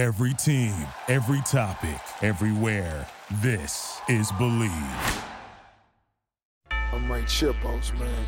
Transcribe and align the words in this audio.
Every 0.00 0.32
team, 0.32 0.74
every 1.08 1.42
topic, 1.42 2.00
everywhere. 2.22 3.06
This 3.42 4.00
is 4.08 4.32
Believe. 4.32 4.72
I'm 6.70 7.06
Mike 7.06 7.26
Chipos, 7.26 7.92
man. 7.98 8.26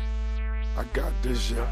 I 0.77 0.83
got 0.93 1.11
this, 1.23 1.49
yeah. 1.49 1.67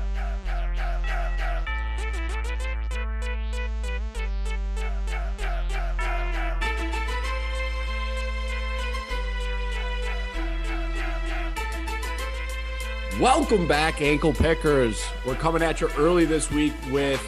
Welcome 13.19 13.67
back, 13.67 14.01
ankle 14.01 14.33
pickers. 14.33 15.05
We're 15.27 15.35
coming 15.35 15.61
at 15.61 15.79
you 15.79 15.91
early 15.95 16.25
this 16.25 16.49
week 16.49 16.73
with 16.89 17.23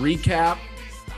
recap 0.00 0.58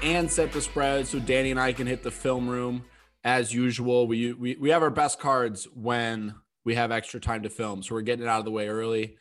and 0.03 0.31
set 0.31 0.53
the 0.53 0.61
spread 0.61 1.07
so 1.07 1.19
Danny 1.19 1.51
and 1.51 1.61
I 1.61 1.73
can 1.73 1.87
hit 1.87 2.03
the 2.03 2.11
film 2.11 2.49
room 2.49 2.85
as 3.25 3.55
usual. 3.55 4.07
We, 4.07 4.33
we, 4.33 4.57
we 4.57 4.71
have 4.71 4.83
our 4.83 4.91
best 4.91 5.19
cards 5.21 5.67
when 5.75 6.35
we 6.65 6.75
have 6.75 6.91
extra 6.91 7.21
time 7.21 7.43
to 7.43 7.51
film. 7.51 7.83
So 7.83 7.95
we're 7.95 8.03
getting 8.03 8.25
it 8.25 8.29
out 8.29 8.41
of 8.41 8.45
the 8.45 8.51
way 8.51 8.69
early. 8.69 9.17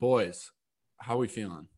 Boys, 0.00 0.50
how 0.98 1.14
are 1.14 1.18
we 1.18 1.28
feeling? 1.28 1.68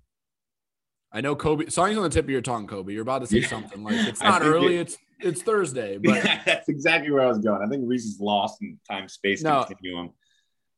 I 1.12 1.20
know 1.20 1.36
Kobe, 1.36 1.66
something's 1.68 1.98
on 1.98 2.04
the 2.04 2.08
tip 2.10 2.24
of 2.24 2.30
your 2.30 2.40
tongue, 2.40 2.66
Kobe. 2.66 2.92
You're 2.92 3.02
about 3.02 3.20
to 3.20 3.26
say 3.26 3.38
Yeah. 3.40 3.48
something 3.48 3.82
like 3.84 3.96
it's 4.06 4.22
not 4.22 4.42
early, 4.42 4.76
it's 4.78 4.96
it's 5.20 5.42
Thursday, 5.42 5.98
but 6.02 6.16
yeah, 6.24 6.42
that's 6.44 6.68
exactly 6.68 7.10
where 7.10 7.22
I 7.22 7.26
was 7.26 7.38
going. 7.38 7.60
I 7.62 7.68
think 7.68 7.84
Reese 7.86 8.04
is 8.06 8.18
lost 8.20 8.62
in 8.62 8.78
time 8.90 9.08
space 9.08 9.42
No. 9.42 9.64
continuum. 9.64 10.10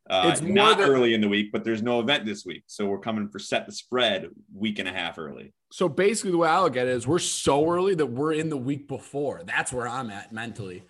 Uh, 0.09 0.31
It's 0.33 0.43
not 0.43 0.79
that- 0.79 0.89
early 0.89 1.15
in 1.15 1.21
the 1.21 1.29
week, 1.29 1.51
but 1.51 1.65
there's 1.65 1.83
no 1.83 2.01
event 2.01 2.27
this 2.27 2.45
week, 2.45 2.65
so 2.67 2.87
we're 2.87 2.99
coming 2.99 3.29
for 3.29 3.39
set 3.39 3.67
the 3.67 3.73
spread 3.73 4.29
week 4.55 4.79
and 4.79 4.89
a 4.89 4.93
half 4.93 5.19
early. 5.19 5.55
So 5.73 5.89
basically, 5.89 6.33
the 6.33 6.39
way 6.39 6.49
I 6.49 6.61
look 6.61 6.77
at 6.77 6.87
it 6.87 6.91
is 6.93 7.07
we're 7.07 7.19
so 7.19 7.69
early 7.71 7.95
that 7.95 8.07
we're 8.07 8.33
in 8.35 8.51
the 8.51 8.57
week 8.57 8.87
before. 8.87 9.43
That's 9.47 9.73
where 9.73 9.89
I'm 9.89 10.11
at 10.11 10.33
mentally. 10.33 10.85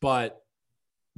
But 0.00 0.40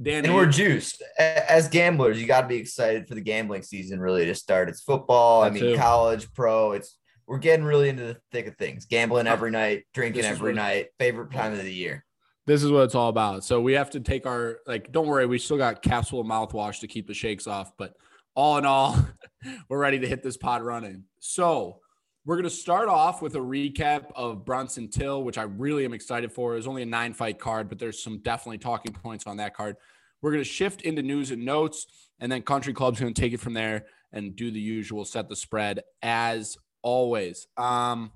Dan, 0.01 0.25
And 0.25 0.33
we're 0.33 0.47
juiced. 0.47 1.03
As 1.19 1.67
gamblers, 1.67 2.19
you 2.19 2.25
got 2.25 2.41
to 2.41 2.47
be 2.47 2.55
excited 2.55 3.07
for 3.07 3.13
the 3.13 3.21
gambling 3.21 3.61
season 3.61 3.99
really 3.99 4.25
to 4.25 4.33
start. 4.33 4.67
It's 4.69 4.81
football, 4.81 5.43
I 5.43 5.51
mean, 5.51 5.61
too. 5.61 5.75
college, 5.75 6.31
pro. 6.33 6.71
It's 6.71 6.97
we're 7.27 7.37
getting 7.37 7.63
really 7.65 7.89
into 7.89 8.03
the 8.05 8.17
thick 8.31 8.47
of 8.47 8.57
things. 8.57 8.85
Gambling 8.85 9.27
every 9.27 9.51
night, 9.51 9.83
drinking 9.93 10.25
every 10.25 10.53
night, 10.53 10.87
favorite 10.97 11.31
time 11.31 11.51
of 11.53 11.61
the 11.61 11.71
year. 11.73 12.03
This 12.47 12.63
is 12.63 12.71
what 12.71 12.83
it's 12.83 12.95
all 12.95 13.09
about. 13.09 13.43
So 13.43 13.61
we 13.61 13.73
have 13.73 13.91
to 13.91 13.99
take 13.99 14.25
our 14.25 14.57
like. 14.65 14.91
Don't 14.91 15.07
worry, 15.07 15.25
we 15.25 15.37
still 15.37 15.57
got 15.57 15.81
capsule 15.81 16.23
mouthwash 16.23 16.79
to 16.79 16.87
keep 16.87 17.07
the 17.07 17.13
shakes 17.13 17.47
off. 17.47 17.71
But 17.77 17.93
all 18.35 18.57
in 18.57 18.65
all, 18.65 18.97
we're 19.69 19.79
ready 19.79 19.99
to 19.99 20.07
hit 20.07 20.23
this 20.23 20.37
pod 20.37 20.63
running. 20.63 21.03
So 21.19 21.79
we're 22.25 22.37
gonna 22.37 22.49
start 22.49 22.87
off 22.87 23.21
with 23.21 23.35
a 23.35 23.39
recap 23.39 24.11
of 24.15 24.45
Brunson 24.45 24.89
Till, 24.89 25.23
which 25.23 25.37
I 25.37 25.43
really 25.43 25.85
am 25.85 25.93
excited 25.93 26.31
for. 26.31 26.55
It's 26.55 26.67
only 26.67 26.83
a 26.83 26.87
nine 26.87 27.13
fight 27.13 27.39
card, 27.39 27.69
but 27.69 27.79
there's 27.79 28.03
some 28.03 28.19
definitely 28.19 28.59
talking 28.59 28.93
points 28.93 29.27
on 29.27 29.37
that 29.37 29.55
card. 29.55 29.75
We're 30.21 30.31
gonna 30.31 30.43
shift 30.43 30.81
into 30.81 31.01
news 31.01 31.31
and 31.31 31.45
notes, 31.45 31.87
and 32.19 32.31
then 32.31 32.41
Country 32.41 32.73
Club's 32.73 32.99
gonna 32.99 33.13
take 33.13 33.33
it 33.33 33.39
from 33.39 33.53
there 33.53 33.85
and 34.13 34.35
do 34.35 34.51
the 34.51 34.59
usual 34.59 35.05
set 35.05 35.29
the 35.29 35.35
spread 35.35 35.81
as 36.01 36.57
always. 36.81 37.47
Um, 37.57 38.11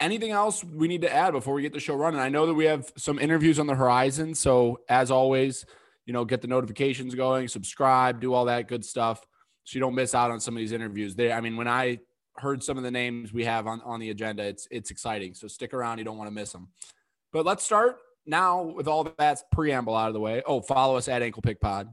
anything 0.00 0.30
else 0.30 0.62
we 0.62 0.88
need 0.88 1.02
to 1.02 1.12
add 1.12 1.32
before 1.32 1.54
we 1.54 1.62
get 1.62 1.72
the 1.72 1.80
show 1.80 1.94
running? 1.94 2.20
I 2.20 2.28
know 2.28 2.46
that 2.46 2.54
we 2.54 2.66
have 2.66 2.92
some 2.96 3.18
interviews 3.18 3.58
on 3.58 3.66
the 3.66 3.74
horizon. 3.74 4.34
So 4.34 4.80
as 4.88 5.10
always, 5.10 5.64
you 6.04 6.12
know, 6.12 6.24
get 6.24 6.42
the 6.42 6.48
notifications 6.48 7.14
going, 7.14 7.48
subscribe, 7.48 8.20
do 8.20 8.32
all 8.32 8.44
that 8.46 8.68
good 8.68 8.84
stuff 8.84 9.26
so 9.64 9.76
you 9.76 9.80
don't 9.80 9.94
miss 9.94 10.14
out 10.14 10.30
on 10.30 10.40
some 10.40 10.54
of 10.54 10.58
these 10.58 10.72
interviews. 10.72 11.16
They, 11.16 11.32
I 11.32 11.40
mean, 11.40 11.56
when 11.56 11.66
I 11.66 11.98
heard 12.36 12.62
some 12.62 12.76
of 12.76 12.84
the 12.84 12.90
names 12.90 13.32
we 13.32 13.44
have 13.44 13.66
on, 13.66 13.80
on 13.82 13.98
the 13.98 14.10
agenda, 14.10 14.44
it's 14.44 14.68
it's 14.70 14.90
exciting. 14.90 15.34
So 15.34 15.48
stick 15.48 15.74
around, 15.74 15.98
you 15.98 16.04
don't 16.04 16.18
want 16.18 16.28
to 16.28 16.34
miss 16.34 16.52
them. 16.52 16.68
But 17.32 17.44
let's 17.44 17.64
start 17.64 17.96
now 18.26 18.62
with 18.62 18.86
all 18.86 19.04
that 19.18 19.42
preamble 19.50 19.96
out 19.96 20.08
of 20.08 20.14
the 20.14 20.20
way. 20.20 20.42
Oh, 20.46 20.60
follow 20.60 20.96
us 20.96 21.08
at 21.08 21.22
Ankle 21.22 21.42
Pick 21.42 21.60
Pod 21.60 21.88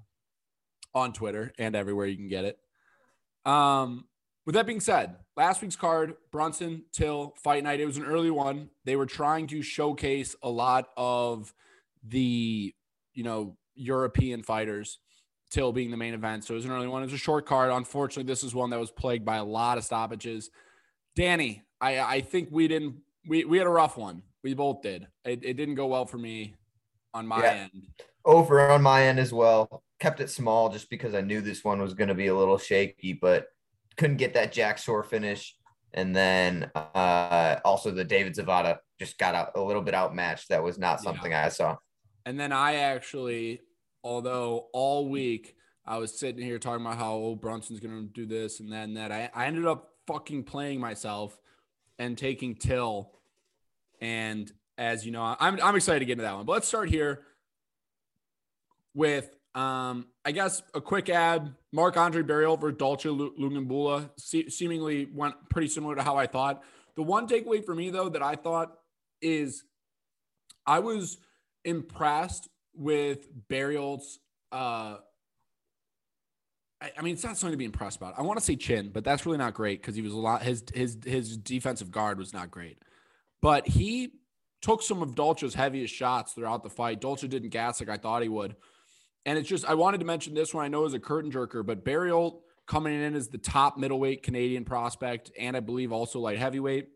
on 0.93 1.13
Twitter 1.13 1.51
and 1.57 1.75
everywhere 1.75 2.05
you 2.05 2.15
can 2.15 2.27
get 2.27 2.45
it. 2.45 2.59
Um, 3.45 4.05
with 4.45 4.55
that 4.55 4.65
being 4.65 4.79
said, 4.79 5.15
last 5.37 5.61
week's 5.61 5.75
card, 5.75 6.15
Brunson 6.31 6.83
Till 6.91 7.33
Fight 7.43 7.63
Night, 7.63 7.79
it 7.79 7.85
was 7.85 7.97
an 7.97 8.05
early 8.05 8.31
one. 8.31 8.69
They 8.85 8.95
were 8.95 9.05
trying 9.05 9.47
to 9.47 9.61
showcase 9.61 10.35
a 10.43 10.49
lot 10.49 10.89
of 10.97 11.53
the, 12.05 12.73
you 13.13 13.23
know, 13.23 13.57
European 13.75 14.43
fighters, 14.43 14.99
Till 15.49 15.71
being 15.71 15.91
the 15.91 15.97
main 15.97 16.15
event. 16.15 16.43
So 16.43 16.55
it 16.55 16.57
was 16.57 16.65
an 16.65 16.71
early 16.71 16.87
one. 16.87 17.03
It 17.03 17.05
was 17.05 17.13
a 17.13 17.17
short 17.17 17.45
card. 17.45 17.69
Unfortunately, 17.69 18.23
this 18.23 18.43
is 18.43 18.55
one 18.55 18.71
that 18.71 18.79
was 18.79 18.89
plagued 18.89 19.23
by 19.23 19.35
a 19.35 19.43
lot 19.43 19.77
of 19.77 19.83
stoppages. 19.83 20.49
Danny, 21.15 21.61
I, 21.79 21.99
I 21.99 22.21
think 22.21 22.49
we 22.51 22.67
didn't, 22.67 22.95
we, 23.27 23.45
we 23.45 23.59
had 23.59 23.67
a 23.67 23.69
rough 23.69 23.95
one. 23.95 24.23
We 24.43 24.55
both 24.55 24.81
did. 24.81 25.05
It, 25.23 25.45
it 25.45 25.53
didn't 25.53 25.75
go 25.75 25.85
well 25.85 26.07
for 26.07 26.17
me 26.17 26.55
on 27.13 27.27
my 27.27 27.43
Yeah. 27.43 27.51
end. 27.71 27.87
Over 28.25 28.71
on 28.71 28.81
my 28.81 29.03
end 29.03 29.19
as 29.19 29.31
well. 29.31 29.83
Kept 29.99 30.21
it 30.21 30.31
small 30.31 30.69
just 30.69 30.89
because 30.89 31.13
I 31.13 31.21
knew 31.21 31.39
this 31.39 31.63
one 31.63 31.79
was 31.79 31.93
going 31.93 32.07
to 32.07 32.15
be 32.15 32.27
a 32.27 32.35
little 32.35 32.57
shaky, 32.57 33.13
but 33.13 33.49
couldn't 33.97 34.17
get 34.17 34.33
that 34.33 34.51
Jack 34.51 34.77
Shore 34.77 35.03
finish. 35.03 35.55
And 35.93 36.15
then 36.15 36.71
uh, 36.75 37.59
also 37.63 37.91
the 37.91 38.03
David 38.03 38.33
Zawada 38.35 38.77
just 38.99 39.17
got 39.17 39.35
out, 39.35 39.51
a 39.55 39.61
little 39.61 39.81
bit 39.81 39.93
outmatched. 39.93 40.49
That 40.49 40.63
was 40.63 40.79
not 40.79 40.99
Yeah. 40.99 41.11
something 41.11 41.33
I 41.33 41.49
saw. 41.49 41.77
And 42.25 42.39
then 42.39 42.51
I 42.51 42.75
actually, 42.75 43.61
although 44.03 44.69
all 44.73 45.09
week 45.09 45.55
I 45.85 45.97
was 45.97 46.17
sitting 46.17 46.43
here 46.43 46.57
talking 46.57 46.85
about 46.85 46.97
how 46.97 47.13
oh, 47.13 47.35
Brunson's 47.35 47.79
going 47.79 48.07
to 48.07 48.13
do 48.13 48.25
this 48.25 48.59
and 48.59 48.71
that 48.71 48.85
and 48.85 48.97
that, 48.97 49.11
I, 49.11 49.29
I 49.35 49.45
ended 49.45 49.65
up 49.65 49.89
fucking 50.07 50.45
playing 50.45 50.79
myself 50.79 51.37
and 51.99 52.17
taking 52.17 52.55
Till. 52.55 53.11
And 54.01 54.51
as 54.77 55.05
you 55.05 55.11
know, 55.11 55.35
I'm, 55.39 55.59
I'm 55.61 55.75
excited 55.75 55.99
to 55.99 56.05
get 56.05 56.13
into 56.13 56.23
that 56.23 56.35
one. 56.35 56.45
But 56.45 56.53
let's 56.53 56.67
start 56.67 56.89
here 56.89 57.21
with, 58.95 59.29
um, 59.53 60.07
I 60.25 60.31
guess, 60.31 60.63
a 60.73 60.81
quick 60.81 61.09
ad. 61.09 61.53
Marc-André 61.73 62.23
Barriault 62.23 62.59
for 62.59 62.71
Dalcha 62.71 63.11
Lu- 63.11 63.33
Lungiambula 63.37 64.11
se- 64.17 64.49
seemingly 64.49 65.07
went 65.11 65.35
pretty 65.49 65.67
similar 65.67 65.95
to 65.95 66.03
how 66.03 66.15
I 66.15 66.27
thought. 66.27 66.63
The 66.95 67.01
one 67.01 67.27
takeaway 67.27 67.65
for 67.65 67.73
me, 67.73 67.89
though, 67.89 68.09
that 68.09 68.21
I 68.21 68.35
thought 68.35 68.73
is 69.21 69.63
I 70.65 70.79
was 70.79 71.17
impressed 71.65 72.47
with 72.75 73.27
Barriault's. 73.49 74.19
Uh, 74.51 74.97
I, 76.79 76.91
I 76.95 77.01
mean, 77.01 77.15
it's 77.15 77.23
not 77.23 77.37
something 77.37 77.53
to 77.53 77.57
be 77.57 77.65
impressed 77.65 77.97
about. 77.97 78.13
I 78.19 78.21
want 78.21 78.37
to 78.37 78.45
say 78.45 78.55
chin, 78.55 78.91
but 78.93 79.03
that's 79.03 79.25
really 79.25 79.39
not 79.39 79.55
great 79.55 79.81
because 79.81 79.95
he 79.95 80.03
was 80.03 80.13
a 80.13 80.17
lot. 80.17 80.43
His 80.43 80.63
his 80.75 80.99
his 81.03 81.37
defensive 81.37 81.89
guard 81.89 82.19
was 82.19 82.33
not 82.33 82.51
great, 82.51 82.77
but 83.41 83.67
he 83.67 84.11
took 84.61 84.83
some 84.83 85.01
of 85.01 85.15
Dalcha's 85.15 85.55
heaviest 85.55 85.93
shots 85.93 86.33
throughout 86.33 86.61
the 86.61 86.69
fight. 86.69 87.01
Dalcha 87.01 87.27
didn't 87.27 87.49
gas 87.49 87.79
like 87.79 87.89
I 87.89 87.97
thought 87.97 88.21
he 88.21 88.29
would, 88.29 88.55
and 89.25 89.37
it's 89.37 89.47
just 89.47 89.65
I 89.65 89.73
wanted 89.73 89.99
to 89.99 90.05
mention 90.05 90.33
this 90.33 90.53
one. 90.53 90.65
I 90.65 90.67
know 90.67 90.85
is 90.85 90.93
a 90.93 90.99
curtain 90.99 91.31
jerker, 91.31 91.65
but 91.65 91.83
Barriault 91.85 92.41
coming 92.65 92.93
in 92.93 93.15
as 93.15 93.27
the 93.27 93.37
top 93.37 93.77
middleweight 93.77 94.23
Canadian 94.23 94.65
prospect, 94.65 95.31
and 95.39 95.55
I 95.55 95.59
believe 95.59 95.91
also 95.91 96.19
light 96.19 96.37
heavyweight. 96.37 96.89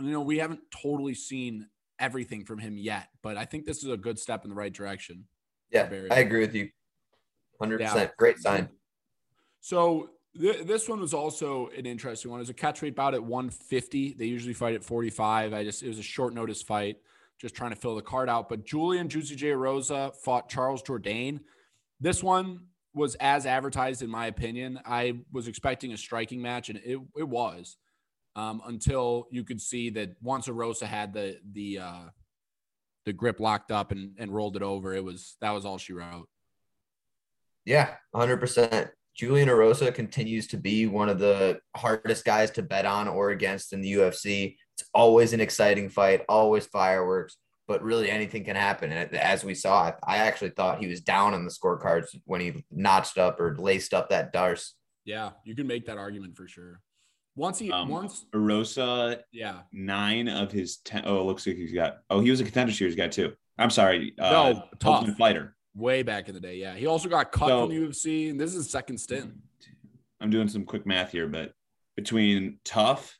You 0.00 0.10
know, 0.10 0.22
we 0.22 0.38
haven't 0.38 0.60
totally 0.70 1.14
seen 1.14 1.68
everything 1.98 2.44
from 2.44 2.58
him 2.58 2.76
yet, 2.76 3.08
but 3.22 3.36
I 3.36 3.44
think 3.44 3.64
this 3.64 3.84
is 3.84 3.90
a 3.90 3.96
good 3.96 4.18
step 4.18 4.44
in 4.44 4.50
the 4.50 4.56
right 4.56 4.72
direction. 4.72 5.24
Yeah, 5.70 5.88
I 6.10 6.20
agree 6.20 6.40
with 6.40 6.54
you. 6.54 6.70
100%. 7.60 7.80
Yeah. 7.80 8.08
Great 8.18 8.38
sign. 8.38 8.68
So 9.60 10.10
th- 10.38 10.66
this 10.66 10.88
one 10.88 11.00
was 11.00 11.14
also 11.14 11.68
an 11.76 11.86
interesting 11.86 12.30
one. 12.30 12.40
It 12.40 12.42
was 12.42 12.50
a 12.50 12.54
catch 12.54 12.82
weight 12.82 12.96
bout 12.96 13.14
at 13.14 13.22
150. 13.22 14.14
They 14.14 14.26
usually 14.26 14.54
fight 14.54 14.74
at 14.74 14.84
45. 14.84 15.52
I 15.52 15.64
just 15.64 15.82
it 15.82 15.88
was 15.88 15.98
a 15.98 16.02
short 16.02 16.34
notice 16.34 16.62
fight, 16.62 16.96
just 17.44 17.54
trying 17.54 17.72
to 17.72 17.76
fill 17.76 17.94
the 17.94 18.00
card 18.00 18.30
out. 18.30 18.48
But 18.48 18.64
Julian 18.64 19.06
Juicy 19.06 19.36
J 19.36 19.52
Rosa 19.52 20.12
fought 20.22 20.48
Charles 20.48 20.82
Jourdain. 20.82 21.40
This 22.00 22.22
one 22.22 22.60
was 22.94 23.16
as 23.16 23.44
advertised, 23.44 24.00
in 24.00 24.08
my 24.08 24.28
opinion. 24.28 24.80
I 24.86 25.18
was 25.30 25.46
expecting 25.46 25.92
a 25.92 25.98
striking 25.98 26.40
match, 26.40 26.70
and 26.70 26.80
it 26.82 26.98
it 27.18 27.28
was. 27.28 27.76
Um, 28.34 28.62
until 28.66 29.28
you 29.30 29.44
could 29.44 29.60
see 29.60 29.90
that 29.90 30.16
once 30.22 30.48
Rosa 30.48 30.86
had 30.86 31.12
the 31.12 31.38
the 31.52 31.80
uh, 31.80 32.04
the 33.04 33.12
grip 33.12 33.40
locked 33.40 33.70
up 33.70 33.92
and, 33.92 34.12
and 34.18 34.34
rolled 34.34 34.56
it 34.56 34.62
over, 34.62 34.94
it 34.94 35.04
was 35.04 35.36
that 35.42 35.50
was 35.50 35.66
all 35.66 35.76
she 35.76 35.92
wrote. 35.92 36.28
Yeah, 37.66 37.90
100%. 38.14 38.90
Julian 39.16 39.48
Erosa 39.48 39.94
continues 39.94 40.46
to 40.48 40.56
be 40.56 40.86
one 40.86 41.08
of 41.08 41.18
the 41.18 41.60
hardest 41.76 42.24
guys 42.24 42.50
to 42.52 42.62
bet 42.62 42.84
on 42.84 43.06
or 43.08 43.30
against 43.30 43.72
in 43.72 43.80
the 43.80 43.92
UFC. 43.94 44.56
It's 44.76 44.88
always 44.92 45.32
an 45.32 45.40
exciting 45.40 45.88
fight, 45.88 46.22
always 46.28 46.66
fireworks, 46.66 47.36
but 47.68 47.82
really 47.82 48.10
anything 48.10 48.44
can 48.44 48.56
happen. 48.56 48.90
And 48.90 49.14
as 49.14 49.44
we 49.44 49.54
saw, 49.54 49.84
I- 49.84 50.14
I 50.14 50.16
actually 50.18 50.50
thought 50.50 50.80
he 50.80 50.88
was 50.88 51.00
down 51.00 51.32
on 51.32 51.44
the 51.44 51.50
scorecards 51.50 52.06
when 52.24 52.40
he 52.40 52.64
notched 52.72 53.16
up 53.16 53.38
or 53.40 53.56
laced 53.56 53.94
up 53.94 54.08
that 54.10 54.32
D'Arce. 54.32 54.74
Yeah, 55.04 55.30
you 55.44 55.54
can 55.54 55.66
make 55.68 55.86
that 55.86 55.98
argument 55.98 56.36
for 56.36 56.48
sure. 56.48 56.80
Once 57.36 57.58
he 57.58 57.70
Um, 57.70 57.88
once 57.88 58.26
Erosa, 58.32 59.22
yeah. 59.32 59.62
nine 59.72 60.28
of 60.28 60.50
his 60.52 60.78
ten. 60.78 61.02
Oh, 61.04 61.20
it 61.20 61.24
looks 61.24 61.46
like 61.46 61.56
he's 61.56 61.72
got. 61.72 61.98
Oh, 62.10 62.20
he 62.20 62.30
was 62.30 62.40
a 62.40 62.44
contender 62.44 62.72
series 62.72 62.94
guy 62.96 63.08
too. 63.08 63.34
I'm 63.58 63.70
sorry. 63.70 64.14
Uh, 64.18 64.30
No, 64.30 64.68
tough. 64.80 65.08
Fighter. 65.16 65.56
Way 65.76 66.02
back 66.02 66.28
in 66.28 66.34
the 66.34 66.40
day, 66.40 66.56
yeah. 66.56 66.74
He 66.74 66.86
also 66.86 67.08
got 67.08 67.32
cut 67.32 67.48
So- 67.48 67.66
from 67.66 67.70
the 67.70 67.80
UFC, 67.86 68.30
and 68.30 68.40
this 68.40 68.50
is 68.50 68.56
his 68.64 68.70
second 68.70 68.98
stint. 68.98 69.32
I'm 70.20 70.30
doing 70.30 70.48
some 70.48 70.64
quick 70.64 70.86
math 70.86 71.10
here, 71.10 71.26
but 71.26 71.52
between 71.96 72.58
tough 72.64 73.18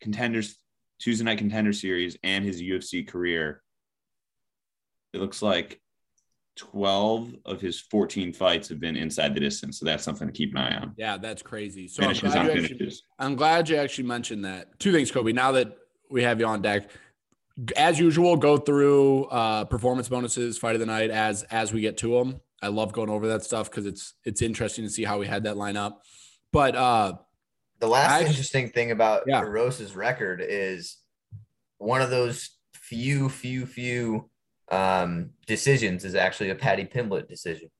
contenders 0.00 0.58
Tuesday 0.98 1.24
Night 1.24 1.38
Contender 1.38 1.72
Series, 1.72 2.16
and 2.22 2.44
his 2.44 2.60
UFC 2.62 3.06
career, 3.06 3.62
it 5.12 5.20
looks 5.20 5.42
like 5.42 5.80
12 6.56 7.34
of 7.44 7.60
his 7.60 7.80
14 7.80 8.32
fights 8.32 8.68
have 8.68 8.78
been 8.78 8.96
inside 8.96 9.34
the 9.34 9.40
distance. 9.40 9.78
So 9.78 9.84
that's 9.84 10.04
something 10.04 10.28
to 10.28 10.32
keep 10.32 10.52
an 10.52 10.58
eye 10.58 10.76
on. 10.76 10.94
Yeah, 10.96 11.18
that's 11.18 11.42
crazy. 11.42 11.88
So 11.88 12.04
I'm 12.04 12.14
glad, 12.14 12.46
you 12.46 12.62
actually. 12.64 12.92
I'm 13.18 13.34
glad 13.36 13.68
you 13.68 13.76
actually 13.76 14.04
mentioned 14.04 14.44
that. 14.44 14.78
Two 14.78 14.92
things, 14.92 15.10
Kobe. 15.10 15.32
Now 15.32 15.52
that 15.52 15.76
we 16.10 16.22
have 16.22 16.38
you 16.38 16.46
on 16.46 16.62
deck, 16.62 16.90
as 17.76 17.98
usual, 17.98 18.36
go 18.36 18.56
through 18.56 19.24
uh, 19.26 19.64
performance 19.64 20.08
bonuses, 20.08 20.58
fight 20.58 20.74
of 20.74 20.80
the 20.80 20.86
night 20.86 21.10
as 21.10 21.42
as 21.44 21.72
we 21.72 21.80
get 21.80 21.96
to 21.98 22.18
them. 22.18 22.40
I 22.62 22.68
love 22.68 22.92
going 22.92 23.10
over 23.10 23.28
that 23.28 23.42
stuff 23.44 23.70
because 23.70 23.86
it's 23.86 24.14
it's 24.24 24.40
interesting 24.42 24.84
to 24.84 24.90
see 24.90 25.04
how 25.04 25.18
we 25.18 25.26
had 25.26 25.44
that 25.44 25.56
line 25.56 25.76
up. 25.76 26.02
But 26.52 26.76
uh, 26.76 27.14
The 27.80 27.88
last 27.88 28.10
I- 28.12 28.26
interesting 28.26 28.70
thing 28.70 28.90
about 28.90 29.22
Yeah. 29.26 29.42
Rosa's 29.42 29.94
record 29.96 30.42
is 30.46 30.98
one 31.78 32.00
of 32.02 32.10
those 32.10 32.50
few, 32.74 33.28
few, 33.28 33.64
few 33.66 34.28
um, 34.70 35.30
decisions 35.46 36.04
is 36.04 36.14
actually 36.14 36.50
a 36.50 36.54
Paddy 36.54 36.84
Pimblett 36.84 37.26
decision. 37.28 37.70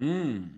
mm, 0.00 0.48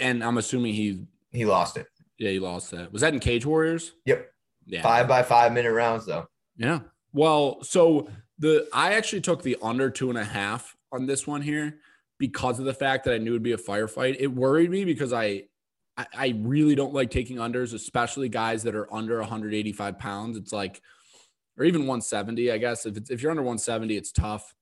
and 0.00 0.24
I'm 0.24 0.38
assuming 0.38 0.74
he 0.74 1.04
He 1.30 1.44
lost 1.44 1.76
it. 1.76 1.86
yeah 2.18 2.30
he 2.30 2.38
lost 2.38 2.70
that. 2.70 2.92
Was 2.92 3.02
that 3.02 3.12
in 3.14 3.20
Cage 3.20 3.44
Warriors? 3.44 3.92
Yep. 4.06 4.28
Yeah. 4.66 4.82
Five 4.82 5.08
by 5.08 5.22
five 5.22 5.52
minute 5.52 5.72
rounds 5.72 6.06
though. 6.06 6.28
Yeah. 6.56 6.80
Well, 7.12 7.62
so 7.62 8.08
the 8.38 8.68
I 8.72 8.94
actually 8.94 9.20
took 9.20 9.42
the 9.42 9.56
under 9.62 9.90
two 9.90 10.08
and 10.08 10.18
a 10.18 10.24
half 10.24 10.76
on 10.92 11.06
this 11.06 11.26
one 11.26 11.42
here 11.42 11.78
because 12.18 12.58
of 12.58 12.64
the 12.64 12.74
fact 12.74 13.04
that 13.04 13.14
I 13.14 13.18
knew 13.18 13.32
it'd 13.32 13.42
be 13.42 13.52
a 13.52 13.58
firefight. 13.58 14.16
It 14.18 14.28
worried 14.28 14.70
me 14.70 14.84
because 14.84 15.12
I 15.12 15.44
I, 15.96 16.34
really 16.38 16.74
don't 16.74 16.94
like 16.94 17.10
taking 17.10 17.36
unders, 17.36 17.74
especially 17.74 18.28
guys 18.28 18.62
that 18.62 18.74
are 18.74 18.92
under 18.92 19.18
185 19.18 19.98
pounds. 19.98 20.36
It's 20.36 20.52
like, 20.52 20.80
or 21.58 21.64
even 21.64 21.82
170, 21.82 22.50
I 22.50 22.58
guess. 22.58 22.86
If 22.86 22.96
it's 22.96 23.10
if 23.10 23.22
you're 23.22 23.30
under 23.30 23.42
170, 23.42 23.96
it's 23.96 24.10
tough. 24.10 24.54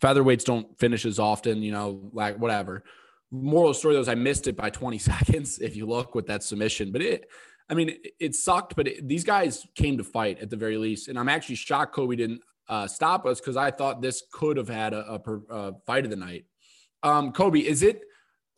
Featherweights 0.00 0.44
don't 0.44 0.76
finish 0.78 1.06
as 1.06 1.20
often, 1.20 1.62
you 1.62 1.70
know, 1.70 2.10
like 2.12 2.38
whatever. 2.38 2.82
Moral 3.30 3.72
story 3.72 3.94
though 3.94 4.00
is 4.00 4.08
I 4.08 4.16
missed 4.16 4.48
it 4.48 4.56
by 4.56 4.68
20 4.68 4.98
seconds 4.98 5.58
if 5.60 5.76
you 5.76 5.86
look 5.86 6.14
with 6.14 6.26
that 6.26 6.42
submission. 6.42 6.90
But 6.90 7.02
it 7.02 7.28
I 7.68 7.74
mean, 7.74 7.90
it, 7.90 8.06
it 8.20 8.34
sucked, 8.34 8.76
but 8.76 8.88
it, 8.88 9.08
these 9.08 9.24
guys 9.24 9.66
came 9.74 9.98
to 9.98 10.04
fight 10.04 10.40
at 10.40 10.50
the 10.50 10.56
very 10.56 10.76
least. 10.76 11.08
And 11.08 11.18
I'm 11.18 11.28
actually 11.28 11.54
shocked 11.56 11.94
Kobe 11.94 12.16
didn't 12.16 12.42
uh, 12.68 12.86
stop 12.86 13.26
us 13.26 13.40
because 13.40 13.56
I 13.56 13.70
thought 13.70 14.00
this 14.00 14.22
could 14.32 14.56
have 14.56 14.68
had 14.68 14.92
a, 14.92 15.20
a, 15.26 15.54
a 15.54 15.74
fight 15.86 16.04
of 16.04 16.10
the 16.10 16.16
night. 16.16 16.46
Um, 17.02 17.32
Kobe, 17.32 17.60
is 17.60 17.82
it 17.82 18.02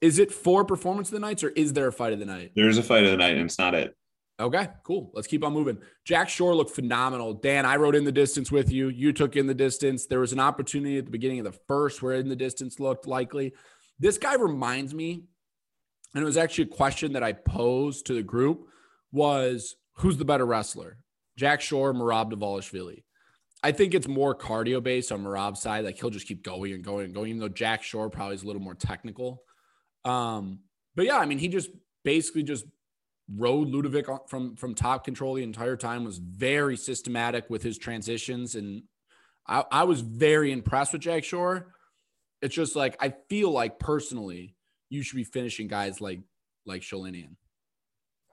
is 0.00 0.18
it 0.18 0.32
for 0.32 0.64
performance 0.64 1.08
of 1.08 1.14
the 1.14 1.20
nights 1.20 1.42
or 1.42 1.48
is 1.50 1.72
there 1.72 1.86
a 1.86 1.92
fight 1.92 2.12
of 2.12 2.18
the 2.18 2.26
night? 2.26 2.52
There's 2.54 2.76
a 2.76 2.82
fight 2.82 3.04
of 3.04 3.10
the 3.10 3.16
night, 3.16 3.36
and 3.36 3.46
it's 3.46 3.58
not 3.58 3.74
it. 3.74 3.96
Okay, 4.38 4.68
cool. 4.82 5.12
Let's 5.14 5.28
keep 5.28 5.44
on 5.44 5.52
moving. 5.52 5.78
Jack 6.04 6.28
Shore 6.28 6.54
looked 6.54 6.74
phenomenal. 6.74 7.34
Dan, 7.34 7.64
I 7.64 7.76
rode 7.76 7.94
in 7.94 8.04
the 8.04 8.12
distance 8.12 8.50
with 8.50 8.70
you. 8.70 8.88
You 8.88 9.12
took 9.12 9.36
in 9.36 9.46
the 9.46 9.54
distance. 9.54 10.06
There 10.06 10.20
was 10.20 10.32
an 10.32 10.40
opportunity 10.40 10.98
at 10.98 11.04
the 11.04 11.12
beginning 11.12 11.38
of 11.38 11.44
the 11.44 11.58
first 11.68 12.02
where 12.02 12.14
in 12.14 12.28
the 12.28 12.36
distance 12.36 12.80
looked 12.80 13.06
likely. 13.06 13.54
This 14.00 14.18
guy 14.18 14.34
reminds 14.34 14.92
me, 14.92 15.22
and 16.14 16.22
it 16.22 16.26
was 16.26 16.36
actually 16.36 16.64
a 16.64 16.76
question 16.76 17.12
that 17.12 17.22
I 17.22 17.32
posed 17.32 18.06
to 18.06 18.14
the 18.14 18.22
group 18.24 18.66
was 19.14 19.76
who's 19.94 20.18
the 20.18 20.24
better 20.24 20.44
wrestler? 20.44 20.98
Jack 21.38 21.60
Shore, 21.60 21.94
Merab 21.94 22.32
Dvalishvili. 22.32 23.04
I 23.62 23.72
think 23.72 23.94
it's 23.94 24.06
more 24.06 24.34
cardio 24.34 24.82
based 24.82 25.10
on 25.10 25.24
Merab's 25.24 25.62
side. 25.62 25.84
Like 25.84 25.98
he'll 25.98 26.10
just 26.10 26.26
keep 26.26 26.42
going 26.42 26.72
and 26.72 26.84
going 26.84 27.06
and 27.06 27.14
going, 27.14 27.30
even 27.30 27.40
though 27.40 27.48
Jack 27.48 27.82
Shore 27.82 28.10
probably 28.10 28.34
is 28.34 28.42
a 28.42 28.46
little 28.46 28.60
more 28.60 28.74
technical. 28.74 29.42
Um, 30.04 30.60
but 30.94 31.06
yeah, 31.06 31.16
I 31.16 31.24
mean, 31.24 31.38
he 31.38 31.48
just 31.48 31.70
basically 32.04 32.42
just 32.42 32.66
rode 33.34 33.68
Liudvik 33.68 34.28
from 34.28 34.56
from 34.56 34.74
top 34.74 35.04
control 35.04 35.34
the 35.34 35.42
entire 35.42 35.76
time. 35.76 36.04
Was 36.04 36.18
very 36.18 36.76
systematic 36.76 37.48
with 37.48 37.62
his 37.62 37.78
transitions, 37.78 38.54
and 38.54 38.82
I, 39.46 39.64
I 39.70 39.84
was 39.84 40.02
very 40.02 40.52
impressed 40.52 40.92
with 40.92 41.02
Jack 41.02 41.24
Shore. 41.24 41.74
It's 42.42 42.54
just 42.54 42.76
like 42.76 42.96
I 43.00 43.14
feel 43.30 43.50
like 43.50 43.78
personally, 43.78 44.56
you 44.90 45.02
should 45.02 45.16
be 45.16 45.24
finishing 45.24 45.68
guys 45.68 46.00
like 46.00 46.20
like 46.66 46.82
Sholinian. 46.82 47.36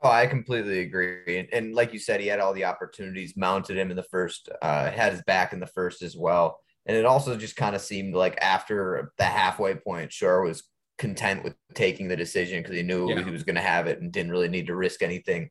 Oh, 0.04 0.10
I 0.10 0.26
completely 0.26 0.80
agree. 0.80 1.38
And, 1.38 1.48
and 1.54 1.76
like 1.76 1.94
you 1.94 2.00
said, 2.00 2.22
he 2.22 2.28
had 2.28 2.40
all 2.40 2.54
the 2.54 2.66
opportunities, 2.66 3.38
mounted 3.38 3.78
him 3.78 3.92
in 3.92 3.98
the 3.98 4.04
first, 4.04 4.50
uh, 4.62 4.90
had 4.90 5.12
his 5.14 5.22
back 5.24 5.54
in 5.54 5.60
the 5.60 5.68
first 5.68 6.02
as 6.02 6.18
well. 6.18 6.60
And 6.88 6.98
it 6.98 7.06
also 7.06 7.38
just 7.38 7.56
kind 7.56 7.76
of 7.76 7.82
seemed 7.82 8.16
like 8.16 8.38
after 8.42 9.14
the 9.18 9.24
halfway 9.26 9.76
point, 9.76 10.12
Shore 10.12 10.42
was 10.44 10.64
content 10.98 11.44
with 11.44 11.54
taking 11.76 12.08
the 12.08 12.16
decision 12.16 12.62
because 12.64 12.76
he 12.76 12.82
knew 12.84 13.10
Yeah. 13.10 13.24
he 13.24 13.30
was 13.30 13.44
going 13.44 13.56
to 13.56 13.62
have 13.62 13.86
it 13.86 14.02
and 14.02 14.12
didn't 14.12 14.32
really 14.32 14.50
need 14.50 14.68
to 14.68 14.76
risk 14.76 15.04
anything. 15.04 15.50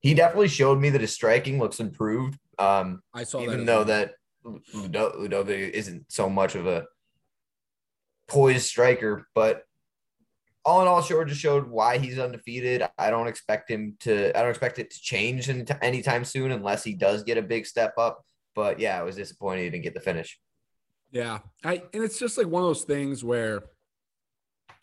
He 0.00 0.14
definitely 0.14 0.48
showed 0.48 0.80
me 0.80 0.88
that 0.90 1.02
his 1.02 1.12
striking 1.14 1.58
looks 1.58 1.78
improved. 1.80 2.38
Um, 2.58 3.02
I 3.12 3.24
saw 3.24 3.42
even 3.42 3.60
as 3.60 3.66
though 3.66 3.84
well. 3.84 3.84
that 3.84 4.12
Liudvik 4.74 5.70
isn't 5.70 6.10
so 6.10 6.30
much 6.30 6.54
of 6.54 6.66
a 6.66 6.86
poised 8.28 8.64
striker, 8.66 9.26
but 9.34 9.64
all 10.64 10.82
in 10.82 10.88
all, 10.88 11.02
just 11.02 11.40
showed 11.40 11.68
why 11.68 11.98
he's 11.98 12.18
undefeated. 12.18 12.86
I 12.98 13.10
don't 13.10 13.28
expect 13.28 13.70
him 13.70 13.96
to. 14.00 14.36
I 14.36 14.42
don't 14.42 14.50
expect 14.50 14.78
it 14.78 14.90
to 14.90 15.00
change 15.00 15.48
any 15.48 15.64
anytime 15.80 16.24
soon 16.24 16.50
unless 16.50 16.84
he 16.84 16.94
does 16.94 17.22
get 17.22 17.38
a 17.38 17.42
big 17.42 17.66
step 17.66 17.94
up. 17.98 18.24
But 18.54 18.78
yeah, 18.78 18.98
I 18.98 19.02
was 19.02 19.16
disappointed 19.16 19.62
he 19.62 19.70
didn't 19.70 19.84
get 19.84 19.94
the 19.94 20.00
finish. 20.00 20.38
Yeah. 21.10 21.38
I 21.64 21.82
and 21.92 22.04
it's 22.04 22.18
just 22.18 22.38
like 22.38 22.46
one 22.46 22.62
of 22.62 22.68
those 22.68 22.84
things 22.84 23.24
where 23.24 23.62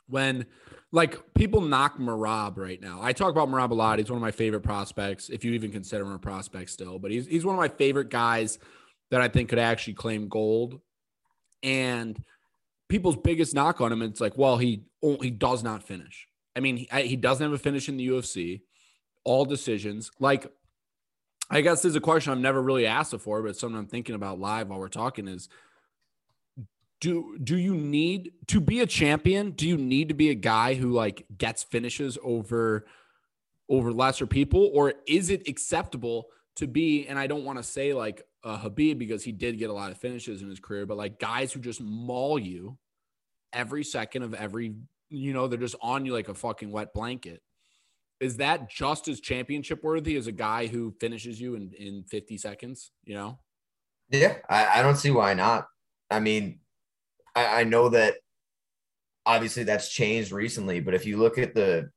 when 0.08 0.46
like 0.92 1.34
people 1.34 1.62
knock 1.62 1.98
Merab 2.00 2.58
right 2.58 2.82
now. 2.82 3.00
I 3.02 3.14
talk 3.14 3.32
about 3.32 3.50
Merab 3.50 3.72
a 3.72 3.76
lot. 3.76 4.00
He's 4.00 4.10
one 4.10 4.18
of 4.18 4.22
my 4.22 4.32
favorite 4.32 4.62
prospects, 4.62 5.30
if 5.30 5.44
you 5.44 5.52
even 5.54 5.72
consider 5.72 6.06
him 6.06 6.14
a 6.14 6.20
prospect 6.20 6.70
still, 6.70 6.98
but 6.98 7.12
he's 7.12 7.28
he's 7.28 7.46
one 7.46 7.56
of 7.56 7.60
my 7.60 7.68
favorite 7.68 8.10
guys 8.10 8.58
that 9.12 9.22
I 9.22 9.28
think 9.28 9.50
could 9.50 9.60
actually 9.60 9.94
claim 9.94 10.28
gold. 10.28 10.80
And 11.64 12.22
people's 12.90 13.18
biggest 13.18 13.54
knock 13.54 13.82
on 13.82 13.92
him, 13.92 14.02
it's 14.02 14.22
like, 14.22 14.38
well, 14.38 14.58
he 14.58 14.84
he 15.02 15.30
does 15.30 15.64
not 15.64 15.84
finish. 15.84 16.28
I 16.56 16.60
mean, 16.60 16.78
he, 16.78 16.88
he 17.04 17.16
doesn't 17.16 17.44
have 17.44 17.54
a 17.54 17.58
finish 17.58 17.88
in 17.88 17.98
the 17.98 18.08
UFC. 18.08 18.62
All 19.24 19.46
decisions. 19.46 20.10
Like, 20.20 20.52
I 21.50 21.62
guess 21.62 21.82
there's 21.82 21.96
a 21.96 22.02
question 22.02 22.32
I've 22.32 22.40
never 22.40 22.62
really 22.62 22.86
asked 22.86 23.12
before, 23.12 23.42
but 23.42 23.58
something 23.58 23.78
I'm 23.78 23.88
thinking 23.88 24.16
about 24.16 24.40
live 24.40 24.70
while 24.70 24.80
we're 24.80 24.88
talking 24.88 25.28
is 25.28 25.50
do 27.00 27.38
do 27.44 27.58
you 27.58 27.76
need 27.76 28.32
to 28.48 28.60
be 28.60 28.80
a 28.80 28.86
champion 28.86 29.52
do 29.52 29.68
you 29.68 29.78
need 29.78 30.10
to 30.10 30.16
be 30.16 30.30
a 30.30 30.36
guy 30.36 30.74
who 30.74 30.92
like 30.92 31.26
gets 31.38 31.64
finishes 31.64 32.18
over 32.24 32.86
over 33.70 33.92
lesser 33.92 34.26
people 34.26 34.70
or 34.74 34.94
is 35.08 35.30
it 35.30 35.48
acceptable 35.48 36.28
to 36.56 36.68
be 36.68 37.06
and 37.08 37.20
i 37.20 37.28
don't 37.28 37.46
want 37.46 37.58
to 37.58 37.64
say 37.64 37.94
like 37.94 38.24
uh, 38.44 38.58
Khabib 38.58 38.98
because 38.98 39.24
he 39.24 39.32
did 39.32 39.60
get 39.60 39.70
a 39.70 39.74
lot 39.74 39.92
of 39.92 39.98
finishes 39.98 40.42
in 40.42 40.50
his 40.50 40.60
career 40.60 40.86
but 40.86 40.98
like 40.98 41.20
guys 41.20 41.52
who 41.52 41.60
just 41.60 41.82
maul 41.82 42.40
you 42.40 42.78
every 43.54 43.84
second 43.84 44.24
of 44.24 44.34
every 44.34 44.76
you 45.10 45.34
know 45.34 45.48
they're 45.48 45.60
just 45.60 45.76
on 45.82 46.06
you 46.06 46.14
like 46.14 46.30
a 46.30 46.34
fucking 46.34 46.72
wet 46.72 46.94
blanket 46.94 47.42
is 48.20 48.38
that 48.38 48.70
just 48.70 49.08
as 49.08 49.20
championship 49.20 49.84
worthy 49.84 50.16
as 50.16 50.28
a 50.28 50.32
guy 50.32 50.68
who 50.68 50.94
finishes 51.00 51.40
you 51.40 51.56
in 51.56 51.72
in 51.78 52.04
50 52.04 52.38
seconds 52.38 52.92
you 53.04 53.16
know 53.16 53.40
Yeah, 54.10 54.36
I, 54.50 54.80
I 54.80 54.82
don't 54.82 54.96
see 54.96 55.12
why 55.12 55.34
not. 55.34 55.68
I 56.10 56.20
mean, 56.20 56.60
I, 57.36 57.62
I 57.62 57.64
know 57.64 57.90
that 57.90 58.16
obviously 59.26 59.64
that's 59.64 59.90
changed 59.90 60.32
recently, 60.32 60.80
but 60.80 60.94
if 60.94 61.06
you 61.06 61.18
look 61.18 61.38
at 61.38 61.54
the 61.54 61.90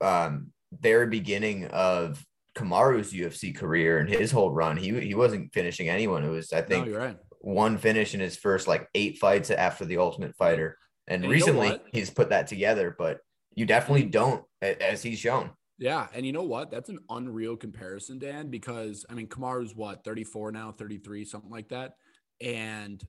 um, 0.00 0.52
very 0.72 1.06
beginning 1.06 1.66
of 1.66 2.24
Kamaru's 2.56 3.12
UFC 3.12 3.54
career 3.54 3.98
and 3.98 4.08
his 4.08 4.32
whole 4.32 4.50
run, 4.50 4.76
he 4.76 4.98
he 5.00 5.14
wasn't 5.14 5.52
finishing 5.52 5.88
anyone. 5.88 6.24
It 6.24 6.30
was 6.30 6.52
I 6.52 6.60
no 6.60 6.66
think 6.66 6.86
you're 6.86 6.98
right 6.98 7.16
one 7.40 7.78
finish 7.78 8.14
in 8.14 8.20
his 8.20 8.36
first 8.36 8.68
like 8.68 8.88
eight 8.94 9.18
fights 9.18 9.50
after 9.50 9.84
the 9.84 9.98
Ultimate 9.98 10.36
Fighter, 10.36 10.76
and, 11.08 11.24
And 11.24 11.24
you 11.24 11.28
know 11.28 11.32
recently 11.32 11.80
he's 11.92 12.10
put 12.10 12.30
that 12.30 12.46
together. 12.46 12.94
But 12.96 13.20
you 13.54 13.66
definitely 13.66 14.04
don't, 14.04 14.44
as 14.62 15.02
he's 15.02 15.18
shown. 15.18 15.50
Yeah, 15.78 16.08
and 16.14 16.26
you 16.26 16.32
know 16.32 16.42
what? 16.42 16.70
That's 16.70 16.90
an 16.90 16.98
unreal 17.08 17.56
comparison, 17.56 18.18
Dan, 18.18 18.48
because 18.48 19.06
I 19.10 19.14
mean 19.14 19.28
Kamaru's 19.28 19.74
what, 19.74 20.04
34 20.04 20.52
now, 20.52 20.72
33, 20.72 21.24
something 21.24 21.50
like 21.50 21.70
that. 21.70 21.94
And 22.40 23.02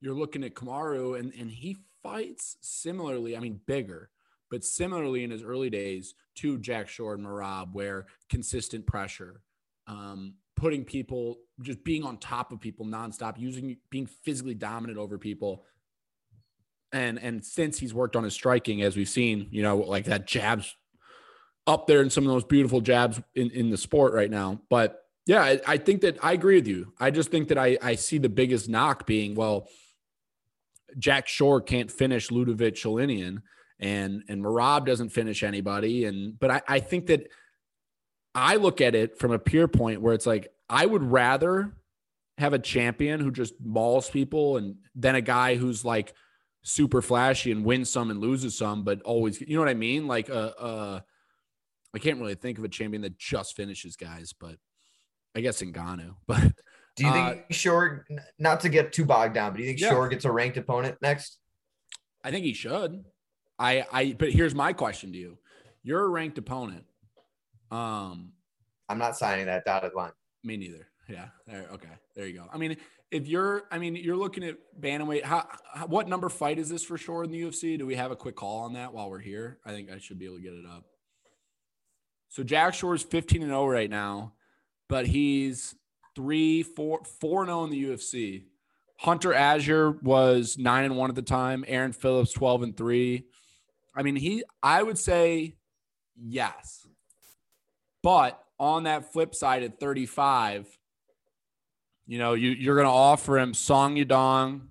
you're 0.00 0.14
looking 0.14 0.44
at 0.44 0.54
Kamaru 0.54 1.18
and 1.18 1.32
and 1.34 1.50
he 1.50 1.76
fights 2.02 2.56
similarly, 2.62 3.36
I 3.36 3.40
mean 3.40 3.60
bigger, 3.66 4.10
but 4.50 4.62
similarly 4.62 5.24
in 5.24 5.32
his 5.32 5.42
early 5.42 5.70
days 5.70 6.14
to 6.36 6.58
Jack 6.58 6.88
Shore 6.88 7.14
and 7.14 7.26
Merab, 7.26 7.72
where 7.72 8.06
consistent 8.30 8.86
pressure, 8.86 9.40
um, 9.88 10.34
putting 10.54 10.84
people 10.84 11.38
just 11.60 11.82
being 11.84 12.04
on 12.04 12.18
top 12.18 12.52
of 12.52 12.60
people 12.60 12.86
nonstop, 12.86 13.38
using 13.38 13.76
being 13.90 14.06
physically 14.06 14.54
dominant 14.54 14.98
over 14.98 15.18
people. 15.18 15.64
And 16.92 17.18
and 17.18 17.44
since 17.44 17.78
he's 17.78 17.94
worked 17.94 18.16
on 18.16 18.24
his 18.24 18.34
striking, 18.34 18.82
as 18.82 18.96
we've 18.96 19.08
seen, 19.08 19.48
you 19.50 19.62
know, 19.62 19.78
like 19.78 20.04
that 20.04 20.26
jabs 20.26 20.74
up 21.66 21.86
there 21.86 22.00
in 22.00 22.10
some 22.10 22.24
of 22.24 22.32
those 22.32 22.44
beautiful 22.44 22.80
jabs 22.80 23.20
in, 23.34 23.50
in 23.50 23.70
the 23.70 23.76
sport 23.76 24.12
right 24.12 24.30
now. 24.30 24.60
But 24.70 25.02
yeah, 25.26 25.42
I, 25.42 25.60
I 25.66 25.76
think 25.78 26.02
that 26.02 26.22
I 26.22 26.32
agree 26.32 26.54
with 26.54 26.68
you. 26.68 26.92
I 27.00 27.10
just 27.10 27.30
think 27.30 27.48
that 27.48 27.58
I, 27.58 27.76
I 27.82 27.96
see 27.96 28.18
the 28.18 28.28
biggest 28.28 28.68
knock 28.68 29.06
being, 29.06 29.34
well, 29.34 29.68
Jack 30.98 31.26
Shore 31.26 31.60
can't 31.60 31.90
finish 31.90 32.28
Liudvik 32.28 32.74
Sholinian 32.74 33.42
and 33.78 34.22
and 34.28 34.42
Merab 34.42 34.86
doesn't 34.86 35.10
finish 35.10 35.42
anybody. 35.42 36.04
And 36.04 36.38
but 36.38 36.50
I, 36.50 36.62
I 36.68 36.80
think 36.80 37.06
that 37.06 37.28
I 38.34 38.56
look 38.56 38.80
at 38.80 38.94
it 38.94 39.18
from 39.18 39.32
a 39.32 39.38
pure 39.38 39.68
point 39.68 40.00
where 40.00 40.14
it's 40.14 40.26
like 40.26 40.48
I 40.68 40.86
would 40.86 41.02
rather 41.02 41.72
have 42.38 42.52
a 42.52 42.58
champion 42.58 43.20
who 43.20 43.30
just 43.30 43.54
mauls 43.62 44.10
people 44.10 44.56
and 44.56 44.76
then 44.94 45.14
a 45.14 45.20
guy 45.20 45.56
who's 45.56 45.84
like 45.84 46.12
super 46.62 47.00
flashy 47.00 47.52
and 47.52 47.64
wins 47.64 47.88
some 47.90 48.10
and 48.10 48.20
loses 48.20 48.58
some, 48.58 48.82
but 48.82 49.00
always, 49.02 49.40
you 49.40 49.54
know 49.54 49.60
what 49.60 49.68
I 49.68 49.74
mean? 49.74 50.06
Like, 50.06 50.28
uh, 50.28 50.52
uh, 50.58 51.00
I 51.94 51.98
can't 51.98 52.20
really 52.20 52.34
think 52.34 52.58
of 52.58 52.64
a 52.64 52.68
champion 52.68 53.02
that 53.02 53.18
just 53.18 53.56
finishes 53.56 53.96
guys, 53.96 54.34
but 54.38 54.56
I 55.34 55.40
guess 55.40 55.62
Ngannou. 55.62 56.16
But 56.26 56.52
do 56.96 57.04
you 57.04 57.12
think 57.12 57.28
uh, 57.28 57.34
Shore, 57.50 58.06
not 58.38 58.60
to 58.60 58.70
get 58.70 58.92
too 58.92 59.04
bogged 59.04 59.34
down, 59.34 59.52
but 59.52 59.58
do 59.58 59.62
you 59.62 59.68
think 59.68 59.80
yeah. 59.80 59.90
Shore 59.90 60.08
gets 60.08 60.24
a 60.24 60.32
ranked 60.32 60.56
opponent 60.56 60.96
next? 61.02 61.38
I 62.24 62.30
think 62.30 62.46
he 62.46 62.54
should. 62.54 63.04
I, 63.58 63.84
I, 63.92 64.16
but 64.18 64.32
here's 64.32 64.54
my 64.54 64.72
question 64.72 65.12
to 65.12 65.18
you: 65.18 65.38
You're 65.82 66.04
a 66.04 66.08
ranked 66.08 66.38
opponent. 66.38 66.84
Um, 67.70 68.32
I'm 68.88 68.98
not 68.98 69.16
signing 69.18 69.46
that 69.46 69.66
dotted 69.66 69.92
line. 69.94 70.12
Me 70.46 70.56
neither. 70.56 70.86
Yeah. 71.08 71.26
Okay. 71.48 71.88
There 72.14 72.26
you 72.26 72.34
go. 72.34 72.46
I 72.52 72.56
mean, 72.56 72.76
if 73.10 73.26
you're, 73.26 73.64
I 73.72 73.78
mean, 73.78 73.96
you're 73.96 74.16
looking 74.16 74.44
at 74.44 74.56
bantamweight. 74.80 75.24
How, 75.24 75.48
how, 75.74 75.86
what 75.86 76.08
number 76.08 76.28
fight 76.28 76.60
is 76.60 76.68
this 76.68 76.84
for 76.84 76.96
Shore 76.96 77.24
in 77.24 77.32
the 77.32 77.42
UFC? 77.42 77.76
Do 77.76 77.84
we 77.84 77.96
have 77.96 78.12
a 78.12 78.16
quick 78.16 78.36
call 78.36 78.60
on 78.60 78.74
that 78.74 78.94
while 78.94 79.10
we're 79.10 79.18
here? 79.18 79.58
I 79.66 79.70
think 79.70 79.90
I 79.90 79.98
should 79.98 80.20
be 80.20 80.24
able 80.24 80.36
to 80.36 80.42
get 80.42 80.52
it 80.52 80.64
up. 80.64 80.84
So 82.28 82.44
Jack 82.44 82.74
Shore's 82.74 83.02
15 83.02 83.42
and 83.42 83.50
0 83.50 83.66
right 83.66 83.90
now, 83.90 84.34
but 84.88 85.06
he's 85.06 85.74
three, 86.14 86.62
four, 86.62 87.02
four 87.20 87.42
and 87.42 87.48
0 87.48 87.64
in 87.64 87.70
the 87.70 87.84
UFC. 87.84 88.44
Hunter 88.98 89.34
Azure 89.34 89.98
was 90.02 90.56
nine 90.58 90.84
and 90.84 90.96
one 90.96 91.10
at 91.10 91.16
the 91.16 91.22
time. 91.22 91.64
Aaron 91.66 91.92
Phillips 91.92 92.32
12 92.32 92.62
and 92.62 92.76
three. 92.76 93.24
I 93.96 94.02
mean, 94.02 94.14
he, 94.14 94.44
I 94.62 94.80
would 94.80 94.98
say 94.98 95.56
yes. 96.16 96.86
But 98.02 98.40
on 98.58 98.84
that 98.84 99.12
flip 99.12 99.34
side 99.34 99.62
at 99.62 99.78
35, 99.78 100.66
you 102.06 102.18
know, 102.18 102.34
you, 102.34 102.50
you're 102.50 102.76
going 102.76 102.86
to 102.86 102.92
offer 102.92 103.38
him 103.38 103.52
Song 103.54 103.96
Yadong, 103.96 104.62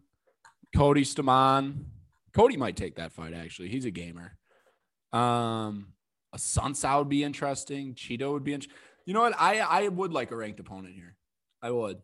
Cody 0.75 1.03
Stamann. 1.03 1.85
Cody 2.33 2.57
might 2.57 2.75
take 2.75 2.95
that 2.95 3.11
fight, 3.11 3.33
actually. 3.33 3.69
He's 3.69 3.85
a 3.85 3.91
gamer. 3.91 4.37
Um, 5.13 5.93
a 6.33 6.37
Sunsao 6.37 6.99
would 6.99 7.09
be 7.09 7.23
interesting. 7.23 7.93
Chito 7.93 8.31
would 8.33 8.43
be 8.43 8.53
interesting. 8.53 8.77
You 9.05 9.13
know 9.13 9.21
what? 9.21 9.35
I, 9.39 9.59
I 9.59 9.87
would 9.87 10.11
like 10.11 10.31
a 10.31 10.35
ranked 10.35 10.59
opponent 10.59 10.95
here. 10.95 11.15
I 11.61 11.71
would. 11.71 11.97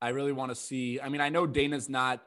I 0.00 0.10
really 0.10 0.32
want 0.32 0.50
to 0.50 0.54
see. 0.54 1.00
I 1.00 1.08
mean, 1.08 1.20
I 1.20 1.28
know 1.28 1.46
Dana's 1.46 1.88
not 1.88 2.22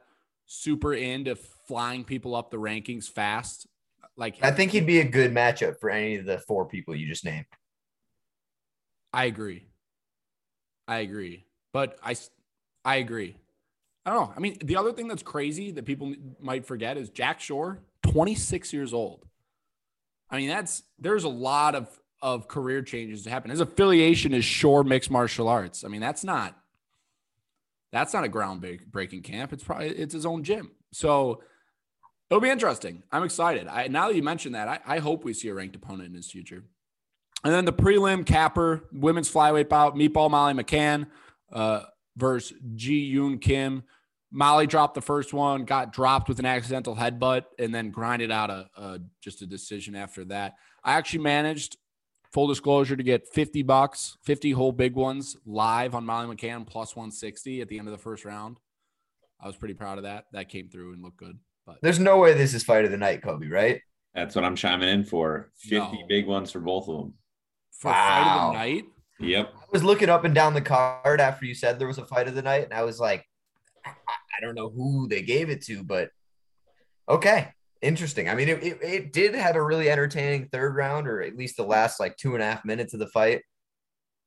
super 0.46 0.94
into 0.94 1.34
flying 1.66 2.04
people 2.04 2.34
up 2.34 2.50
the 2.50 2.58
rankings 2.58 3.10
fast. 3.10 3.66
Like 4.16 4.36
I 4.42 4.50
think 4.50 4.72
he'd 4.72 4.86
be 4.86 5.00
a 5.00 5.04
good 5.04 5.32
matchup 5.32 5.80
for 5.80 5.88
any 5.88 6.16
of 6.16 6.26
the 6.26 6.38
four 6.38 6.66
people 6.66 6.94
you 6.94 7.06
just 7.06 7.24
named. 7.24 7.46
I 9.12 9.26
agree. 9.26 9.66
I 10.88 10.98
agree. 10.98 11.44
But 11.72 11.98
I 12.02 12.16
I 12.84 12.96
agree. 12.96 13.36
I 14.04 14.12
don't 14.12 14.28
know. 14.28 14.34
I 14.36 14.40
mean, 14.40 14.58
the 14.62 14.76
other 14.76 14.92
thing 14.92 15.06
that's 15.08 15.22
crazy 15.22 15.70
that 15.72 15.84
people 15.84 16.14
might 16.40 16.66
forget 16.66 16.96
is 16.96 17.08
Jack 17.08 17.40
Shore, 17.40 17.78
26 18.02 18.72
years 18.72 18.92
old. 18.92 19.24
I 20.28 20.38
mean, 20.38 20.48
that's 20.48 20.82
there's 20.98 21.24
a 21.24 21.28
lot 21.28 21.74
of 21.74 21.88
of 22.20 22.48
career 22.48 22.82
changes 22.82 23.24
to 23.24 23.30
happen. 23.30 23.50
His 23.50 23.60
affiliation 23.60 24.32
is 24.32 24.44
Shore 24.44 24.84
Mixed 24.84 25.10
Martial 25.10 25.48
Arts. 25.48 25.84
I 25.84 25.88
mean, 25.88 26.00
that's 26.00 26.24
not 26.24 26.56
that's 27.92 28.14
not 28.14 28.24
a 28.24 28.28
groundbreaking 28.28 29.22
camp. 29.22 29.52
It's 29.52 29.62
probably 29.62 29.88
it's 29.88 30.14
his 30.14 30.26
own 30.26 30.42
gym. 30.42 30.70
So 30.92 31.42
it'll 32.30 32.40
be 32.40 32.50
interesting. 32.50 33.02
I'm 33.12 33.22
excited. 33.22 33.68
I 33.68 33.88
now 33.88 34.08
that 34.08 34.16
you 34.16 34.22
mentioned 34.22 34.54
that, 34.54 34.68
I, 34.68 34.80
I 34.86 34.98
hope 34.98 35.24
we 35.24 35.34
see 35.34 35.48
a 35.48 35.54
ranked 35.54 35.76
opponent 35.76 36.08
in 36.08 36.14
his 36.14 36.30
future. 36.30 36.64
And 37.44 37.52
then 37.52 37.64
the 37.64 37.72
prelim 37.72 38.24
capper, 38.24 38.88
women's 38.92 39.32
flyweight 39.32 39.68
bout, 39.68 39.96
Meatball 39.96 40.30
Molly 40.30 40.54
McCann 40.54 41.06
uh, 41.52 41.82
versus 42.16 42.56
Ji 42.74 43.14
Yoon 43.14 43.40
Kim. 43.40 43.82
Molly 44.30 44.66
dropped 44.66 44.94
the 44.94 45.02
first 45.02 45.34
one, 45.34 45.64
got 45.64 45.92
dropped 45.92 46.28
with 46.28 46.38
an 46.38 46.46
accidental 46.46 46.96
headbutt, 46.96 47.44
and 47.58 47.74
then 47.74 47.90
grinded 47.90 48.30
out 48.30 48.48
a, 48.48 48.68
a 48.76 49.00
just 49.20 49.42
a 49.42 49.46
decision 49.46 49.94
after 49.94 50.24
that. 50.26 50.54
I 50.82 50.94
actually 50.94 51.20
managed 51.20 51.76
full 52.32 52.46
disclosure 52.46 52.96
to 52.96 53.02
get 53.02 53.28
50 53.28 53.62
bucks, 53.62 54.16
50 54.22 54.52
whole 54.52 54.72
big 54.72 54.94
ones 54.94 55.36
live 55.44 55.94
on 55.94 56.06
Molly 56.06 56.34
McCann 56.34 56.66
plus 56.66 56.96
160 56.96 57.60
at 57.60 57.68
the 57.68 57.78
end 57.78 57.88
of 57.88 57.92
the 57.92 57.98
first 57.98 58.24
round. 58.24 58.58
I 59.38 59.46
was 59.46 59.56
pretty 59.56 59.74
proud 59.74 59.98
of 59.98 60.04
that. 60.04 60.26
That 60.32 60.48
came 60.48 60.68
through 60.68 60.94
and 60.94 61.02
looked 61.02 61.18
good. 61.18 61.38
But 61.66 61.78
there's 61.82 61.98
no 61.98 62.18
way 62.18 62.32
this 62.32 62.54
is 62.54 62.62
fight 62.62 62.84
of 62.84 62.90
the 62.90 62.96
night, 62.96 63.22
Kobe, 63.22 63.48
right? 63.48 63.80
That's 64.14 64.34
what 64.34 64.44
I'm 64.44 64.56
chiming 64.56 64.88
in 64.88 65.04
for. 65.04 65.50
50 65.56 65.78
no. 65.78 66.06
big 66.08 66.26
ones 66.26 66.50
for 66.50 66.60
both 66.60 66.88
of 66.88 66.98
them. 66.98 67.14
For 67.82 67.90
wow. 67.90 67.94
fight 67.94 68.30
of 68.30 68.52
the 68.52 68.58
night? 68.58 68.84
Yep. 69.18 69.54
I 69.54 69.64
was 69.72 69.82
looking 69.82 70.08
up 70.08 70.24
and 70.24 70.34
down 70.34 70.54
the 70.54 70.60
card 70.60 71.20
after 71.20 71.46
you 71.46 71.54
said 71.54 71.78
there 71.78 71.88
was 71.88 71.98
a 71.98 72.06
fight 72.06 72.28
of 72.28 72.36
the 72.36 72.42
night, 72.42 72.62
and 72.62 72.72
I 72.72 72.84
was 72.84 73.00
like, 73.00 73.26
I 73.84 74.40
don't 74.40 74.54
know 74.54 74.70
who 74.70 75.08
they 75.08 75.22
gave 75.22 75.50
it 75.50 75.62
to, 75.62 75.82
but 75.82 76.10
okay 77.08 77.48
interesting. 77.80 78.28
I 78.28 78.36
mean, 78.36 78.48
it, 78.48 78.62
it, 78.62 78.78
it, 78.80 79.12
did 79.12 79.34
have 79.34 79.56
a 79.56 79.62
really 79.62 79.90
entertaining 79.90 80.48
third 80.52 80.76
round, 80.76 81.08
or 81.08 81.20
at 81.20 81.36
least 81.36 81.56
the 81.56 81.64
last 81.64 81.98
like 81.98 82.16
two 82.16 82.34
and 82.34 82.42
a 82.42 82.46
half 82.46 82.64
minutes 82.64 82.94
of 82.94 83.00
the 83.00 83.08
fight. 83.08 83.42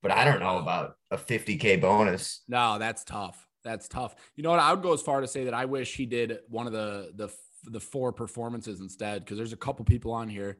But 0.01 0.11
I 0.11 0.25
don't 0.25 0.41
know 0.41 0.59
about 0.59 0.95
a 1.09 1.17
50K 1.17 1.79
bonus. 1.79 2.43
No, 2.49 2.77
that's 2.77 3.05
tough. 3.05 3.47
That's 3.63 3.87
tough. 3.87 4.15
You 4.35 4.43
know 4.43 4.51
what? 4.51 4.59
I 4.59 4.71
would 4.73 4.83
go 4.83 4.91
as 4.93 5.01
far 5.01 5.21
to 5.21 5.27
say 5.27 5.45
that 5.45 5.53
I 5.53 5.63
wish 5.63 5.95
he 5.95 6.05
did 6.05 6.39
one 6.49 6.67
of 6.67 6.73
the 6.73 7.11
the 7.15 7.29
the 7.71 7.79
four 7.79 8.11
performances 8.11 8.81
instead, 8.81 9.23
because 9.23 9.37
there's 9.37 9.53
a 9.53 9.57
couple 9.57 9.83
people 9.85 10.11
on 10.11 10.27
here 10.27 10.57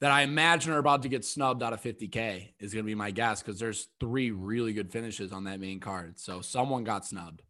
that 0.00 0.10
I 0.10 0.22
imagine 0.22 0.72
are 0.72 0.78
about 0.78 1.02
to 1.02 1.08
get 1.08 1.24
snubbed 1.24 1.62
out 1.62 1.72
of 1.72 1.82
50K, 1.82 2.50
is 2.60 2.72
going 2.72 2.84
to 2.84 2.86
be 2.86 2.94
my 2.94 3.10
guess, 3.10 3.42
because 3.42 3.58
there's 3.58 3.88
three 3.98 4.30
really 4.30 4.72
good 4.72 4.92
finishes 4.92 5.32
on 5.32 5.44
that 5.44 5.58
main 5.58 5.80
card. 5.80 6.18
So 6.18 6.40
someone 6.40 6.84
got 6.84 7.04
snubbed. 7.04 7.42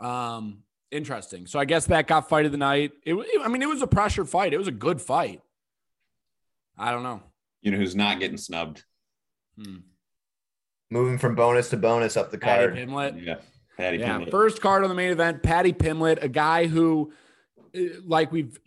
Um, 0.00 0.58
interesting. 0.90 1.46
So 1.46 1.58
I 1.58 1.64
guess 1.64 1.86
that 1.86 2.06
got 2.06 2.28
fight 2.28 2.46
of 2.46 2.52
the 2.52 2.58
night. 2.58 2.92
It, 3.04 3.16
I 3.42 3.48
mean, 3.48 3.62
it 3.62 3.68
was 3.68 3.82
a 3.82 3.86
pressure 3.86 4.24
fight. 4.24 4.52
It 4.52 4.58
was 4.58 4.68
a 4.68 4.72
good 4.72 5.00
fight. 5.00 5.40
I 6.78 6.92
don't 6.92 7.02
know. 7.02 7.22
You 7.60 7.72
know 7.72 7.78
who's 7.78 7.96
not 7.96 8.20
getting 8.20 8.36
snubbed? 8.36 8.84
Hmm. 9.56 9.78
Moving 10.90 11.18
from 11.18 11.34
bonus 11.34 11.70
to 11.70 11.76
bonus 11.76 12.16
up 12.16 12.30
the 12.30 12.38
card. 12.38 12.74
Paddy 12.74 12.86
Pimblett. 12.86 13.24
Yeah. 13.24 13.36
Paddy 13.76 13.98
yeah. 13.98 14.18
Pimblett. 14.18 14.30
First 14.30 14.60
card 14.60 14.82
on 14.84 14.88
the 14.88 14.94
main 14.94 15.10
event, 15.10 15.42
Paddy 15.42 15.72
Pimblett, 15.72 16.22
a 16.22 16.28
guy 16.28 16.66
who, 16.66 17.12
eh, 17.74 17.88
like 18.04 18.30
we've 18.30 18.58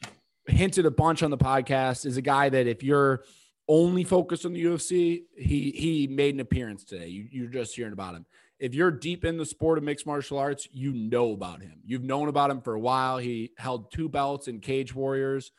hinted 0.47 0.85
a 0.85 0.91
bunch 0.91 1.23
on 1.23 1.31
the 1.31 1.37
podcast, 1.37 2.05
is 2.05 2.17
a 2.17 2.21
guy 2.21 2.49
that 2.49 2.67
if 2.67 2.83
you're 2.83 3.23
only 3.67 4.03
focused 4.03 4.45
on 4.45 4.53
the 4.53 4.63
UFC, 4.63 5.23
he 5.37 5.71
he 5.71 6.07
made 6.07 6.35
an 6.35 6.39
appearance 6.39 6.83
today. 6.83 7.07
You, 7.07 7.27
you're 7.31 7.47
just 7.47 7.75
hearing 7.75 7.93
about 7.93 8.15
him 8.15 8.25
if 8.59 8.73
you're 8.73 8.91
deep 8.91 9.25
in 9.25 9.37
the 9.37 9.45
sport 9.45 9.77
of 9.77 9.83
mixed 9.83 10.05
martial 10.05 10.37
arts, 10.37 10.67
you 10.71 10.93
know 10.93 11.33
about 11.33 11.61
him. 11.61 11.79
You've 11.85 12.03
known 12.03 12.29
about 12.29 12.49
him 12.49 12.61
for 12.61 12.73
a 12.73 12.79
while. 12.79 13.17
He 13.17 13.51
held 13.57 13.91
two 13.91 14.07
belts 14.07 14.47
in 14.47 14.59
Cage 14.59 14.95
Warriors. 14.95 15.51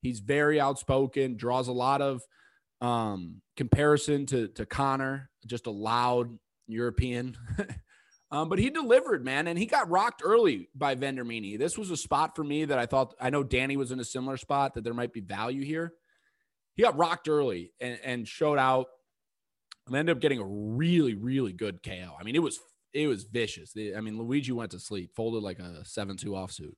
He's 0.00 0.20
very 0.20 0.60
outspoken, 0.60 1.36
draws 1.36 1.68
a 1.68 1.72
lot 1.72 2.02
of 2.02 2.22
um, 2.80 3.40
comparison 3.56 4.26
to, 4.26 4.48
to 4.48 4.66
Conor, 4.66 5.30
just 5.46 5.66
a 5.66 5.70
loud 5.70 6.38
European. 6.66 7.36
um, 8.32 8.48
but 8.48 8.58
he 8.58 8.70
delivered, 8.70 9.24
man, 9.24 9.46
and 9.46 9.58
he 9.58 9.66
got 9.66 9.90
rocked 9.90 10.22
early 10.24 10.70
by 10.74 10.96
Vendramini. 10.96 11.58
This 11.58 11.76
was 11.76 11.90
a 11.90 11.96
spot 11.96 12.34
for 12.34 12.42
me 12.42 12.64
that 12.64 12.78
I 12.78 12.86
thought, 12.86 13.14
I 13.20 13.30
know 13.30 13.44
Danny 13.44 13.76
was 13.76 13.92
in 13.92 14.00
a 14.00 14.04
similar 14.04 14.38
spot, 14.38 14.74
that 14.74 14.84
there 14.84 14.94
might 14.94 15.12
be 15.12 15.20
value 15.20 15.62
here. 15.62 15.92
He 16.74 16.82
got 16.82 16.96
rocked 16.96 17.28
early 17.28 17.72
and, 17.80 17.98
and 18.02 18.26
showed 18.26 18.58
out 18.58 18.86
And 19.86 19.94
ended 19.94 20.16
up 20.16 20.22
getting 20.22 20.40
a 20.40 20.46
really, 20.46 21.14
really 21.14 21.52
good 21.52 21.82
KO. 21.82 22.16
I 22.18 22.24
mean, 22.24 22.34
it 22.34 22.42
was 22.42 22.58
it 22.94 23.06
was 23.06 23.24
vicious. 23.24 23.74
I 23.76 24.00
mean, 24.00 24.18
Luigi 24.18 24.52
went 24.52 24.70
to 24.72 24.78
sleep, 24.78 25.12
folded 25.14 25.42
like 25.42 25.58
a 25.58 25.84
seven-two 25.84 26.30
offsuit. 26.30 26.74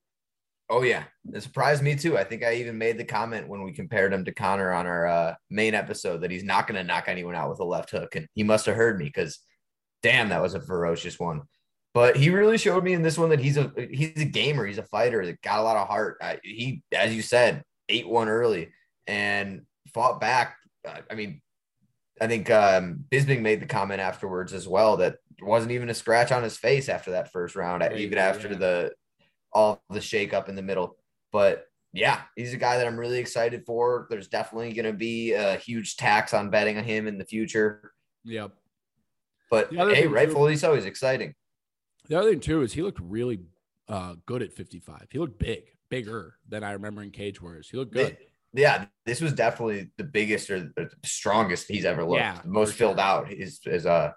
Oh 0.70 0.82
yeah, 0.82 1.04
it 1.32 1.42
surprised 1.42 1.82
me 1.82 1.94
too. 1.94 2.16
I 2.16 2.24
think 2.24 2.42
I 2.42 2.54
even 2.54 2.78
made 2.78 2.96
the 2.96 3.04
comment 3.04 3.48
when 3.48 3.62
we 3.62 3.72
compared 3.72 4.12
him 4.12 4.24
to 4.24 4.32
Conor 4.32 4.72
on 4.72 4.86
our 4.86 5.06
uh, 5.06 5.34
main 5.50 5.74
episode 5.74 6.22
that 6.22 6.30
he's 6.30 6.44
not 6.44 6.66
going 6.66 6.78
to 6.78 6.84
knock 6.84 7.04
anyone 7.06 7.34
out 7.34 7.50
with 7.50 7.60
a 7.60 7.64
left 7.64 7.90
hook, 7.90 8.16
and 8.16 8.26
he 8.34 8.42
must 8.42 8.66
have 8.66 8.76
heard 8.76 8.98
me 8.98 9.04
because, 9.04 9.40
damn, 10.04 10.28
that 10.28 10.42
was 10.42 10.54
a 10.54 10.60
ferocious 10.60 11.18
one. 11.18 11.42
But 11.94 12.16
he 12.16 12.28
really 12.28 12.58
showed 12.58 12.84
me 12.84 12.92
in 12.92 13.02
this 13.02 13.16
one 13.16 13.30
that 13.30 13.40
he's 13.40 13.56
a 13.56 13.72
he's 13.90 14.20
a 14.20 14.26
gamer, 14.26 14.66
he's 14.66 14.78
a 14.78 14.84
fighter 14.84 15.24
that 15.24 15.40
got 15.42 15.60
a 15.60 15.62
lot 15.62 15.76
of 15.76 15.88
heart. 15.88 16.18
I, 16.20 16.38
he, 16.42 16.82
as 16.92 17.14
you 17.14 17.22
said, 17.22 17.64
eight 17.88 18.06
one 18.08 18.28
early 18.28 18.70
and 19.06 19.62
fought 19.92 20.20
back. 20.20 20.56
I 21.10 21.14
mean, 21.14 21.40
I 22.20 22.26
think 22.26 22.50
um, 22.50 23.04
Bisping 23.10 23.40
made 23.40 23.60
the 23.60 23.66
comment 23.66 24.00
afterwards 24.00 24.52
as 24.52 24.68
well 24.68 24.98
that 24.98 25.16
wasn't 25.40 25.72
even 25.72 25.88
a 25.88 25.94
scratch 25.94 26.30
on 26.30 26.42
his 26.42 26.58
face 26.58 26.88
after 26.88 27.12
that 27.12 27.32
first 27.32 27.56
round, 27.56 27.82
Great, 27.82 28.00
even 28.00 28.18
after 28.18 28.48
yeah. 28.48 28.58
the 28.58 28.92
all 29.52 29.82
the 29.88 30.00
shake 30.00 30.34
up 30.34 30.48
in 30.48 30.56
the 30.56 30.62
middle. 30.62 30.96
But 31.32 31.66
yeah, 31.92 32.22
he's 32.36 32.52
a 32.52 32.58
guy 32.58 32.76
that 32.76 32.86
I'm 32.86 32.98
really 32.98 33.18
excited 33.18 33.64
for. 33.64 34.08
There's 34.10 34.28
definitely 34.28 34.72
going 34.72 34.84
to 34.86 34.92
be 34.92 35.32
a 35.32 35.56
huge 35.56 35.96
tax 35.96 36.34
on 36.34 36.50
betting 36.50 36.76
on 36.76 36.84
him 36.84 37.06
in 37.06 37.18
the 37.18 37.24
future. 37.24 37.92
Yep. 38.24 38.52
But 39.54 39.94
hey, 39.94 40.06
rightfully 40.06 40.54
too, 40.54 40.58
so, 40.58 40.74
he's 40.74 40.84
exciting. 40.84 41.34
The 42.08 42.18
other 42.18 42.30
thing 42.30 42.40
too 42.40 42.62
is 42.62 42.72
he 42.72 42.82
looked 42.82 43.00
really 43.00 43.40
uh, 43.88 44.14
good 44.26 44.42
at 44.42 44.52
55. 44.52 45.06
He 45.10 45.18
looked 45.18 45.38
big, 45.38 45.62
bigger 45.88 46.36
than 46.48 46.62
I 46.62 46.72
remember 46.72 47.02
in 47.02 47.10
Cage 47.10 47.40
Warriors. 47.40 47.68
He 47.70 47.76
looked 47.76 47.92
good 47.92 48.16
yeah, 48.54 48.86
this 49.04 49.20
was 49.20 49.32
definitely 49.32 49.90
the 49.98 50.04
biggest 50.04 50.48
or 50.48 50.60
the 50.76 50.88
strongest 51.04 51.66
he's 51.68 51.84
ever 51.84 52.04
looked. 52.04 52.20
Yeah, 52.20 52.40
the 52.40 52.48
most 52.48 52.74
filled 52.74 53.00
out 53.00 53.30
is 53.32 53.60
is 53.66 53.84
uh 53.84 54.12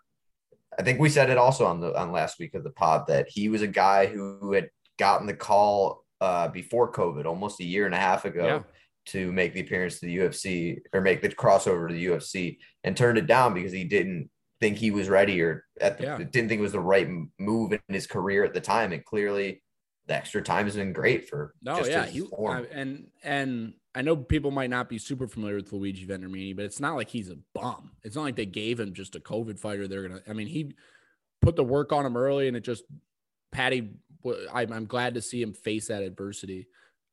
I 0.78 0.84
think 0.84 1.00
we 1.00 1.10
said 1.10 1.32
it 1.32 1.38
also 1.40 1.66
on 1.66 1.82
the 1.82 1.98
on 2.00 2.12
last 2.12 2.40
week 2.40 2.54
of 2.54 2.64
the 2.64 2.70
pod 2.70 3.08
that 3.08 3.28
he 3.30 3.50
was 3.50 3.64
a 3.64 3.68
guy 3.68 4.06
who 4.06 4.54
had 4.54 4.70
gotten 5.00 5.26
the 5.26 5.34
call 5.34 6.04
uh, 6.22 6.48
before 6.48 6.92
COVID, 6.92 7.26
almost 7.26 7.60
a 7.60 7.64
year 7.64 7.86
and 7.86 7.96
a 7.96 8.00
half 8.00 8.26
ago, 8.26 8.46
Yeah. 8.46 8.60
to 9.08 9.32
make 9.32 9.54
the 9.54 9.60
appearance 9.62 10.00
to 10.00 10.06
the 10.08 10.18
UFC 10.18 10.80
or 10.94 11.02
make 11.02 11.22
the 11.22 11.30
crossover 11.30 11.88
to 11.88 11.94
the 11.94 12.06
UFC, 12.08 12.58
and 12.84 12.96
turned 12.96 13.18
it 13.18 13.28
down 13.28 13.54
because 13.54 13.72
he 13.72 13.84
didn't 13.84 14.30
think 14.60 14.78
he 14.78 14.92
was 14.92 15.08
ready 15.10 15.42
or 15.42 15.66
at 15.80 15.98
the, 15.98 16.04
Yeah. 16.06 16.18
didn't 16.18 16.50
think 16.50 16.54
it 16.60 16.62
was 16.62 16.72
the 16.72 16.80
right 16.80 17.08
move 17.40 17.74
in 17.74 17.80
his 17.90 18.08
career 18.08 18.44
at 18.44 18.54
the 18.54 18.62
time. 18.62 18.92
And 18.92 19.04
clearly, 19.06 19.62
the 20.08 20.16
extra 20.16 20.42
time 20.42 20.66
has 20.66 20.76
been 20.76 20.94
great 20.94 21.28
for 21.30 21.54
No, 21.62 21.78
just 21.78 21.92
yeah, 21.92 22.06
he, 22.06 22.22
form. 22.22 22.58
I- 22.58 22.76
and 22.76 23.08
and 23.24 23.74
I 23.94 24.02
know 24.04 24.16
people 24.16 24.52
might 24.52 24.70
not 24.70 24.90
be 24.90 24.98
super 25.00 25.28
familiar 25.28 25.56
with 25.56 25.74
Luigi 25.74 26.06
Vendramin, 26.06 26.56
but 26.56 26.66
it's 26.66 26.80
not 26.80 26.96
like 26.96 27.10
he's 27.10 27.30
a 27.30 27.38
bum. 27.54 27.92
It's 28.04 28.16
not 28.16 28.22
like 28.24 28.36
they 28.36 28.46
gave 28.46 28.80
him 28.80 28.94
just 28.94 29.16
a 29.16 29.20
COVID 29.20 29.60
fighter. 29.60 29.88
They're 29.88 30.08
gonna. 30.08 30.22
I 30.30 30.34
mean, 30.34 30.48
he 30.48 30.74
put 31.42 31.56
the 31.56 31.64
work 31.64 31.92
on 31.92 32.06
him 32.06 32.16
early, 32.16 32.48
and 32.48 32.56
it 32.56 32.62
just 32.64 32.84
Paddy. 33.52 33.90
I'm 34.54 34.86
glad 34.86 35.14
to 35.14 35.22
see 35.22 35.42
him 35.42 35.54
face 35.54 35.88
that 35.88 36.04
adversity 36.04 36.68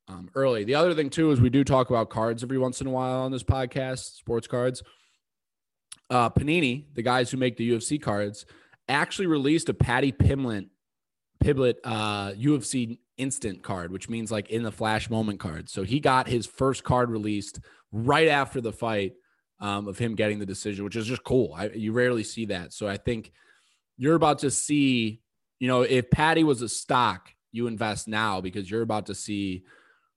um, 0.08 0.28
early. 0.34 0.64
The 0.64 0.74
other 0.74 0.94
thing 0.94 1.08
too 1.10 1.30
is 1.30 1.40
we 1.40 1.48
do 1.50 1.62
talk 1.64 1.88
about 1.90 2.10
cards 2.10 2.42
every 2.42 2.58
once 2.58 2.80
in 2.80 2.86
a 2.86 2.90
while 2.90 3.20
on 3.20 3.30
this 3.32 3.44
podcast, 3.44 4.16
sports 4.16 4.46
cards. 4.46 4.82
Uh, 6.10 6.30
Panini, 6.30 6.84
the 6.94 7.02
guys 7.02 7.30
who 7.30 7.36
make 7.36 7.56
the 7.56 7.70
UFC 7.70 8.00
cards, 8.00 8.46
actually 8.88 9.26
released 9.26 9.68
a 9.68 9.74
Paddy 9.74 10.12
Pimblett 10.12 10.68
Piblet 11.42 11.76
uh, 11.84 12.32
UFC 12.32 12.98
instant 13.16 13.62
card, 13.62 13.92
which 13.92 14.08
means 14.08 14.32
like 14.32 14.50
in 14.50 14.62
the 14.62 14.72
flash 14.72 15.10
moment 15.10 15.40
card. 15.40 15.68
So 15.68 15.82
he 15.82 16.00
got 16.00 16.26
his 16.26 16.46
first 16.46 16.84
card 16.84 17.10
released 17.10 17.60
right 17.92 18.28
after 18.28 18.60
the 18.60 18.72
fight 18.72 19.12
um, 19.60 19.86
of 19.86 19.98
him 19.98 20.14
getting 20.14 20.38
the 20.38 20.46
decision, 20.46 20.84
which 20.84 20.96
is 20.96 21.06
just 21.06 21.22
cool. 21.22 21.54
I, 21.56 21.68
you 21.68 21.92
rarely 21.92 22.24
see 22.24 22.46
that. 22.46 22.72
So 22.72 22.88
I 22.88 22.96
think 22.96 23.32
you're 23.96 24.14
about 24.14 24.40
to 24.40 24.50
see, 24.50 25.20
you 25.58 25.68
know, 25.68 25.82
if 25.82 26.10
Paddy 26.10 26.44
was 26.44 26.62
a 26.62 26.68
stock, 26.68 27.30
you 27.52 27.66
invest 27.66 28.08
now 28.08 28.40
because 28.40 28.68
you're 28.70 28.82
about 28.82 29.06
to 29.06 29.14
see 29.14 29.64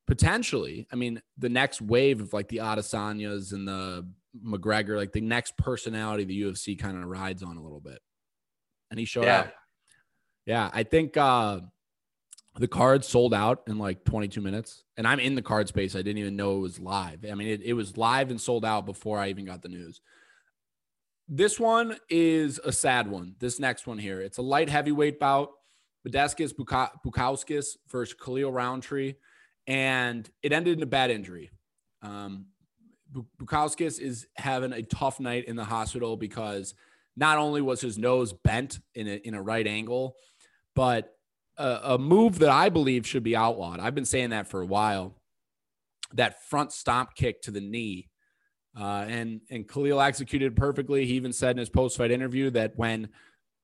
potentially, 0.08 0.88
I 0.92 0.96
mean, 0.96 1.22
the 1.38 1.50
next 1.50 1.82
wave 1.82 2.22
of 2.22 2.34
like 2.34 2.48
the 2.48 2.58
Adesanyas 2.58 3.54
and 3.54 3.68
the 3.68 4.08
McGregor, 4.46 4.96
like 4.98 5.12
the 5.12 5.22
next 5.22 5.58
personality 5.58 6.24
the 6.26 6.42
UFC 6.42 6.78
kind 6.78 6.98
of 7.02 7.10
rides 7.10 7.44
on 7.44 7.58
a 7.58 7.62
little 7.62 7.80
bit. 7.82 8.00
And 8.92 9.00
he 9.00 9.06
showed 9.06 9.26
Yeah. 9.26 9.40
out. 9.40 9.54
Yeah, 10.46 10.70
I 10.74 10.84
think 10.84 11.18
uh 11.18 11.62
the 12.56 12.68
card 12.68 13.06
sold 13.06 13.34
out 13.36 13.62
in 13.68 13.78
like 13.78 14.04
22 14.04 14.42
minutes. 14.42 14.84
And 14.98 15.08
I'm 15.08 15.20
in 15.20 15.36
the 15.36 15.44
card 15.44 15.68
space. 15.68 15.94
I 15.96 16.00
didn't 16.00 16.18
even 16.18 16.36
know 16.36 16.58
it 16.58 16.62
was 16.62 16.80
live. 16.80 17.24
I 17.30 17.36
mean, 17.36 17.50
it, 17.50 17.62
it 17.62 17.74
was 17.74 17.98
live 17.98 18.32
and 18.32 18.42
sold 18.42 18.66
out 18.66 18.86
before 18.88 19.20
I 19.20 19.30
even 19.30 19.46
got 19.46 19.62
the 19.62 19.70
news. 19.70 20.02
This 21.28 21.60
one 21.60 21.98
is 22.10 22.60
a 22.64 22.72
sad 22.72 23.10
one. 23.12 23.36
This 23.40 23.60
next 23.60 23.86
one 23.86 24.00
here. 24.00 24.22
It's 24.22 24.38
a 24.40 24.42
light 24.42 24.70
heavyweight 24.70 25.20
bout. 25.20 25.50
Badeskis 26.08 26.54
Buka- 26.54 26.92
Bukauskas 27.06 27.76
versus 27.92 28.16
Khalil 28.16 28.52
Rountree. 28.52 29.16
And 29.68 30.28
it 30.42 30.52
ended 30.54 30.78
in 30.78 30.84
a 30.84 30.88
bad 30.88 31.12
injury. 31.12 31.52
Um, 32.02 32.46
Bukauskas 33.42 34.00
is 34.00 34.28
having 34.36 34.74
a 34.74 34.82
tough 34.82 35.20
night 35.20 35.46
in 35.46 35.56
the 35.56 35.64
hospital 35.64 36.18
because 36.18 36.74
not 37.16 37.38
only 37.38 37.62
was 37.62 37.82
his 37.82 37.98
nose 37.98 38.34
bent 38.34 38.80
in 38.94 39.08
a, 39.08 39.16
in 39.16 39.34
a 39.34 39.42
right 39.42 39.66
angle, 39.66 40.16
but 40.76 41.16
a, 41.58 41.80
a 41.84 41.98
move 41.98 42.40
that 42.40 42.50
I 42.50 42.70
believe 42.70 43.08
should 43.08 43.24
be 43.24 43.36
outlawed. 43.36 43.80
I've 43.80 43.96
been 43.96 44.06
saying 44.06 44.30
that 44.30 44.48
for 44.48 44.62
a 44.62 44.66
while. 44.66 45.16
That 46.14 46.44
front 46.48 46.72
stomp 46.72 47.16
kick 47.16 47.42
to 47.42 47.52
the 47.52 47.60
knee, 47.60 48.08
uh, 48.80 49.06
and 49.10 49.42
and 49.50 49.68
Khalil 49.68 50.00
executed 50.00 50.56
perfectly. 50.56 51.06
He 51.06 51.16
even 51.16 51.34
said 51.34 51.52
in 51.52 51.58
his 51.58 51.70
post 51.70 51.98
fight 51.98 52.12
interview 52.12 52.50
that 52.52 52.74
when 52.78 53.10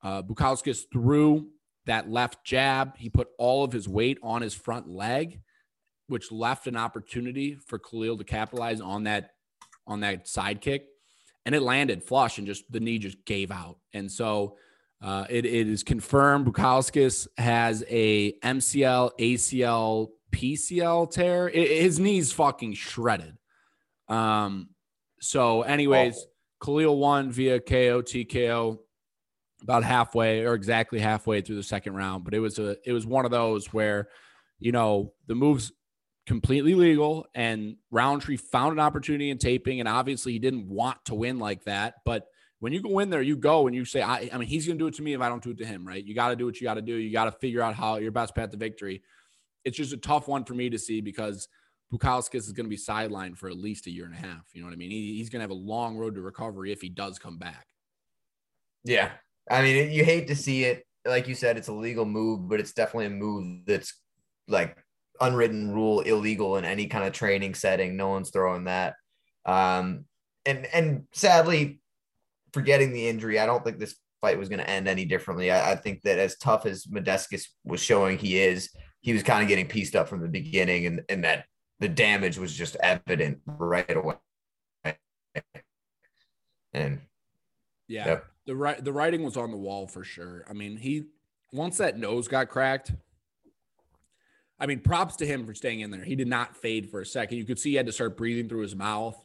uh, 0.03 0.23
Bukauskas 0.23 0.83
threw 0.91 1.47
that 1.85 2.09
left 2.09 2.43
jab, 2.43 2.97
he 2.97 3.09
put 3.09 3.29
all 3.38 3.63
of 3.63 3.71
his 3.71 3.88
weight 3.88 4.17
on 4.21 4.41
his 4.41 4.53
front 4.53 4.89
leg, 4.89 5.39
which 6.07 6.31
left 6.31 6.68
an 6.68 6.75
opportunity 6.75 7.55
for 7.65 7.79
Khalil 7.79 8.18
to 8.18 8.24
capitalize 8.25 8.81
on 8.81 9.03
that 9.03 9.31
on 9.87 10.01
that 10.01 10.27
side 10.27 10.61
kick, 10.61 10.85
and 11.46 11.53
it 11.53 11.61
landed 11.61 12.03
flush, 12.03 12.37
and 12.37 12.48
just 12.48 12.69
the 12.72 12.79
knee 12.79 13.00
just 13.00 13.24
gave 13.25 13.51
out, 13.51 13.77
and 13.93 14.11
so. 14.11 14.57
Uh, 15.01 15.25
it, 15.29 15.43
it 15.46 15.67
is 15.67 15.83
confirmed 15.83 16.48
Bukauskas 16.48 17.27
has 17.37 17.83
a 17.89 18.31
MCL, 18.39 19.11
ACL, 19.19 20.11
PCL 20.31 21.11
tear. 21.11 21.50
I- 21.53 21.81
his 21.81 22.00
knee's 22.00 22.31
fucking 22.31 22.75
shredded. 22.75 23.37
Um, 24.07 24.69
so, 25.19 25.63
anyways, 25.63 26.25
Khalil 26.63 26.98
won 26.98 27.31
via 27.33 27.59
KO 27.59 28.01
TKO 28.01 28.77
about 29.61 29.83
halfway 29.83 30.46
or 30.46 30.53
exactly 30.53 31.00
halfway 31.00 31.41
through 31.41 31.57
the 31.57 31.63
second 31.63 31.96
round. 31.96 32.24
But 32.24 32.33
it 32.33 32.39
was 32.39 32.57
a 32.59 32.77
it 32.85 32.93
was 32.93 33.05
one 33.05 33.25
of 33.25 33.31
those 33.31 33.74
where, 33.74 34.07
you 34.59 34.72
know, 34.72 35.11
the 35.27 35.35
moves 35.35 35.74
completely 36.25 36.75
legal 36.75 37.27
and 37.36 37.75
Rountree 37.92 38.38
found 38.38 38.74
an 38.74 38.79
opportunity 38.79 39.29
in 39.29 39.38
taping, 39.38 39.79
and 39.79 39.90
obviously 39.90 40.31
he 40.33 40.40
didn't 40.40 40.68
want 40.68 41.03
to 41.05 41.16
win 41.16 41.40
like 41.40 41.64
that, 41.66 41.96
but 42.05 42.27
when 42.64 42.72
you 42.72 42.81
go 42.81 43.00
in 43.00 43.09
there, 43.09 43.22
you 43.22 43.36
go 43.36 43.68
and 43.68 43.75
you 43.75 43.83
say, 43.83 44.01
I, 44.01 44.29
I 44.31 44.38
mean, 44.38 44.48
he's 44.48 44.66
going 44.66 44.77
to 44.77 44.83
do 44.83 44.88
it 44.88 44.94
to 44.94 45.01
me 45.01 45.12
if 45.12 45.20
I 45.20 45.27
don't 45.27 45.44
do 45.44 45.50
it 45.50 45.57
to 45.57 45.66
him, 45.66 45.86
right? 45.86 46.01
You 46.01 46.16
got 46.16 46.29
to 46.29 46.38
do 46.38 46.46
what 46.46 46.62
you 46.62 46.64
got 46.64 46.75
to 46.75 46.81
do. 46.81 46.96
You 46.96 47.12
got 47.12 47.25
to 47.25 47.33
figure 47.33 47.62
out 47.62 47.75
how 47.75 47.98
your 47.98 48.14
best 48.14 48.33
path 48.33 48.51
to 48.51 48.57
victory. 48.57 49.03
It's 49.66 49.75
just 49.75 49.92
a 49.92 49.98
tough 49.98 50.29
one 50.29 50.46
for 50.46 50.53
me 50.53 50.70
to 50.70 50.79
see 50.79 51.01
because 51.01 51.50
Bukauskas 51.94 52.36
is 52.36 52.53
going 52.53 52.66
to 52.66 52.70
be 52.70 52.77
sidelined 52.77 53.38
for 53.38 53.50
at 53.50 53.57
least 53.57 53.88
a 53.88 53.92
year 53.92 54.05
and 54.05 54.14
a 54.14 54.18
half. 54.18 54.46
You 54.53 54.62
know 54.62 54.68
what 54.68 54.74
I 54.74 54.77
mean? 54.77 54.92
He, 54.92 55.18
he's 55.18 55.29
going 55.29 55.42
to 55.42 55.44
have 55.44 55.51
a 55.51 55.53
long 55.53 55.98
road 55.98 56.16
to 56.16 56.22
recovery 56.22 56.72
if 56.72 56.79
he 56.79 56.88
does 56.88 57.20
come 57.20 57.38
back. 57.38 57.68
Yeah. 58.86 59.12
I 59.51 59.62
mean, 59.62 59.92
you 59.92 60.05
hate 60.05 60.27
to 60.27 60.36
see 60.36 60.64
it. 60.64 60.88
Like 61.05 61.27
you 61.27 61.36
said, 61.36 61.57
it's 61.57 61.68
a 61.68 61.74
legal 61.74 62.05
move, 62.05 62.48
but 62.48 62.62
it's 62.62 62.72
definitely 62.72 63.07
a 63.07 63.09
move 63.09 63.66
that's 63.66 63.94
like 64.48 64.77
unwritten 65.24 65.72
rule 65.72 66.01
illegal 66.01 66.57
in 66.57 66.66
any 66.66 66.88
kind 66.88 67.05
of 67.05 67.14
training 67.14 67.55
setting. 67.55 67.96
No 67.96 68.09
one's 68.09 68.29
throwing 68.29 68.66
that. 68.66 68.96
Um, 69.46 70.05
and 70.46 70.68
and 70.74 71.03
sadly, 71.14 71.79
forgetting 72.53 72.94
the 72.94 73.07
injury, 73.07 73.40
I 73.40 73.46
don't 73.46 73.64
think 73.64 73.79
this 73.79 73.96
fight 74.22 74.38
was 74.38 74.50
going 74.50 74.59
to 74.59 74.70
end 74.70 74.88
any 74.88 75.05
differently. 75.05 75.51
I, 75.51 75.72
I 75.72 75.75
think 75.75 76.01
that 76.03 76.20
as 76.20 76.38
tough 76.38 76.66
as 76.66 76.86
Modestas 76.86 77.48
was 77.64 77.81
showing 77.81 78.18
he 78.18 78.40
is, 78.40 78.70
he 79.01 79.14
was 79.14 79.24
kind 79.24 79.42
of 79.42 79.50
getting 79.50 79.68
pieced 79.68 79.96
up 79.96 80.07
from 80.07 80.22
the 80.22 80.27
beginning, 80.29 80.86
and 80.86 81.01
and 81.09 81.24
that 81.24 81.46
the 81.79 81.90
damage 81.90 82.38
was 82.38 82.53
just 82.53 82.75
evident 82.77 83.40
right 83.46 83.96
away. 83.96 84.16
And 86.74 87.01
Yeah. 87.88 88.07
Yep. 88.07 88.25
The 88.46 88.55
right 88.55 88.83
the 88.83 88.94
writing 88.94 89.24
was 89.24 89.38
on 89.38 89.51
the 89.51 89.57
wall 89.57 89.88
for 89.88 90.03
sure. 90.03 90.46
I 90.50 90.53
mean, 90.53 90.77
he 90.77 91.05
once 91.51 91.77
that 91.77 91.98
nose 91.98 92.27
got 92.27 92.50
cracked. 92.50 92.92
I 94.63 94.65
mean, 94.65 94.79
props 94.79 95.17
to 95.17 95.25
him 95.25 95.45
for 95.45 95.53
staying 95.53 95.81
in 95.81 95.91
there. 95.91 96.05
He 96.05 96.15
did 96.15 96.29
not 96.29 96.55
fade 96.55 96.89
for 96.89 97.01
a 97.01 97.05
second. 97.05 97.37
You 97.37 97.43
could 97.43 97.59
see 97.59 97.71
he 97.71 97.75
had 97.75 97.85
to 97.87 97.91
start 97.91 98.15
breathing 98.15 98.47
through 98.47 98.61
his 98.61 98.77
mouth. 98.77 99.21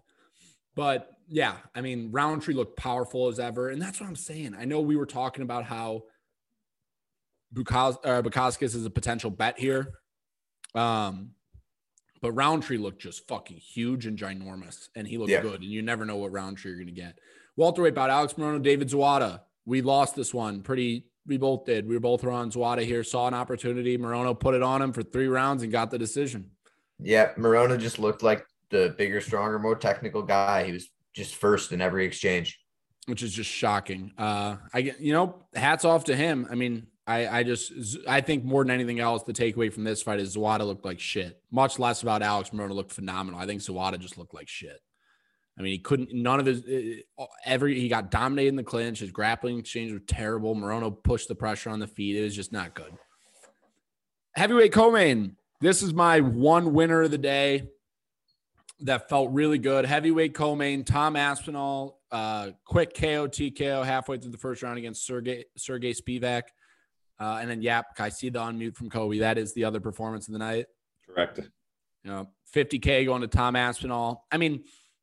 But 0.75 1.13
yeah, 1.29 1.59
I 1.77 1.81
mean, 1.81 2.11
Rountree 2.11 2.55
looked 2.55 2.77
powerful 2.77 3.29
as 3.29 3.39
ever. 3.39 3.69
And 3.69 3.81
that's 3.81 4.01
what 4.01 4.09
I'm 4.09 4.17
saying. 4.17 4.57
I 4.59 4.65
know 4.65 4.81
we 4.81 4.97
were 4.97 5.07
talking 5.07 5.45
about 5.45 5.63
how 5.63 6.03
Bukauskas, 7.55 7.99
uh, 8.05 8.21
Bukauskas 8.23 8.75
is 8.75 8.85
a 8.85 8.91
potential 8.91 9.31
bet 9.31 9.61
here. 9.61 9.93
Um, 10.75 11.31
but 12.21 12.33
Rountree 12.33 12.79
looked 12.79 13.01
just 13.01 13.29
fucking 13.29 13.59
huge 13.59 14.07
and 14.07 14.19
ginormous, 14.19 14.89
and 14.97 15.07
he 15.07 15.19
looked 15.19 15.31
Yeah. 15.31 15.43
good. 15.43 15.61
And 15.61 15.71
you 15.71 15.83
never 15.83 16.05
know 16.05 16.17
what 16.17 16.33
Rountree 16.33 16.73
you're 16.73 16.81
going 16.81 16.93
to 16.93 17.01
get. 17.01 17.17
Walter 17.55 17.83
Welterweight 17.83 17.95
bout 17.95 18.11
Alex 18.11 18.33
Morono, 18.35 18.61
David 18.61 18.89
Zawada. 18.89 19.43
We 19.67 19.83
lost 19.83 20.17
this 20.17 20.35
one 20.35 20.63
pretty. 20.63 21.05
We 21.29 21.37
both 21.37 21.65
did. 21.67 21.87
We 21.87 21.95
were 21.95 22.01
both 22.01 22.25
on 22.25 22.51
Zawada 22.51 22.85
here. 22.85 23.05
Saw 23.05 23.29
an 23.29 23.35
opportunity. 23.35 23.97
Morono 23.97 24.39
put 24.39 24.55
it 24.55 24.63
on 24.63 24.83
him 24.83 24.93
for 24.93 25.03
three 25.03 25.29
rounds 25.29 25.63
and 25.63 25.71
got 25.71 25.91
the 25.91 25.99
decision. 25.99 26.51
Yeah, 26.99 27.33
Morono 27.35 27.79
just 27.79 27.99
looked 28.01 28.23
like 28.25 28.45
the 28.71 28.95
bigger, 28.99 29.21
stronger, 29.21 29.59
more 29.59 29.77
technical 29.77 30.23
guy. 30.23 30.65
He 30.65 30.73
was 30.73 30.89
just 31.15 31.37
first 31.37 31.71
in 31.73 31.81
every 31.81 32.05
exchange. 32.05 32.59
which 33.07 33.23
is 33.23 33.33
just 33.33 33.51
shocking. 33.51 34.13
Uh, 34.19 34.57
I 34.75 34.83
get, 34.83 35.01
you 35.01 35.13
know, 35.13 35.47
hats 35.55 35.85
off 35.85 36.05
to 36.05 36.17
him. 36.17 36.47
I 36.51 36.55
mean, 36.55 36.89
I, 37.07 37.39
I 37.39 37.43
just, 37.43 37.73
I 38.07 38.21
think 38.21 38.45
more 38.45 38.63
than 38.65 38.71
anything 38.71 39.01
else, 39.01 39.23
the 39.23 39.33
takeaway 39.33 39.73
from 39.73 39.85
this 39.85 40.03
fight 40.03 40.21
is 40.21 40.37
Zawada 40.37 40.67
looked 40.67 40.85
like 40.85 41.01
shit. 41.01 41.41
Much 41.51 41.79
less 41.79 42.03
about 42.03 42.21
Alex 42.21 42.51
Morono 42.51 42.73
looked 42.73 42.93
phenomenal. 42.93 43.41
I 43.41 43.47
think 43.47 43.63
Zawada 43.63 43.99
just 43.99 44.19
looked 44.19 44.35
like 44.35 44.49
shit. 44.49 44.81
I 45.59 45.63
mean, 45.63 45.73
he 45.73 45.79
couldn't, 45.79 46.15
none 46.15 46.39
of 46.39 46.47
his, 46.47 46.63
uh, 47.19 47.25
every, 47.45 47.81
he 47.81 47.89
got 47.89 48.11
dominated 48.11 48.51
in 48.51 48.57
the 48.57 48.63
clinch. 48.63 49.01
His 49.01 49.11
grappling 49.11 49.59
exchange 49.59 49.93
was 49.93 50.03
terrible. 50.07 50.55
Morono 50.55 51.03
pushed 51.03 51.27
the 51.27 51.35
pressure 51.35 51.71
on 51.71 51.81
the 51.81 51.89
feet. 51.89 52.17
It 52.17 52.23
was 52.23 52.37
just 52.37 52.53
not 52.53 52.75
good. 52.75 52.93
Heavyweight 54.37 54.73
co-main. 54.73 55.37
This 55.61 55.83
is 55.83 55.93
my 55.93 56.21
one 56.21 56.73
winner 56.75 57.03
of 57.03 57.11
the 57.11 57.19
day 57.19 57.69
that 58.81 59.09
felt 59.09 59.33
really 59.33 59.59
good. 59.59 59.85
Heavyweight 59.85 60.35
co-main, 60.35 60.85
Tom 60.85 61.17
Aspinall, 61.17 61.99
uh, 62.13 62.51
quick 62.65 62.95
KO 62.95 63.27
TKO 63.27 63.85
halfway 63.85 64.19
through 64.19 64.31
the 64.31 64.39
first 64.39 64.63
round 64.63 64.79
against 64.79 65.05
Sergey 65.05 65.45
Sergey 65.57 65.93
Spivak. 65.93 66.43
Uh, 67.21 67.39
and 67.41 67.51
then 67.51 67.63
Yap, 67.63 67.87
I 67.99 68.11
see 68.11 68.29
the 68.29 68.39
unmute 68.39 68.77
from 68.77 68.91
Kobe. 68.91 69.19
That 69.19 69.39
is 69.39 69.53
the 69.55 69.65
other 69.65 69.81
performance 69.81 70.29
of 70.29 70.33
the 70.33 70.39
night. 70.39 70.67
Correct. 71.05 71.41
You 72.05 72.11
know, 72.11 72.29
50K 72.55 73.07
going 73.07 73.23
to 73.23 73.27
Tom 73.27 73.57
Aspinall. 73.57 74.25
I 74.31 74.37
mean, 74.37 74.63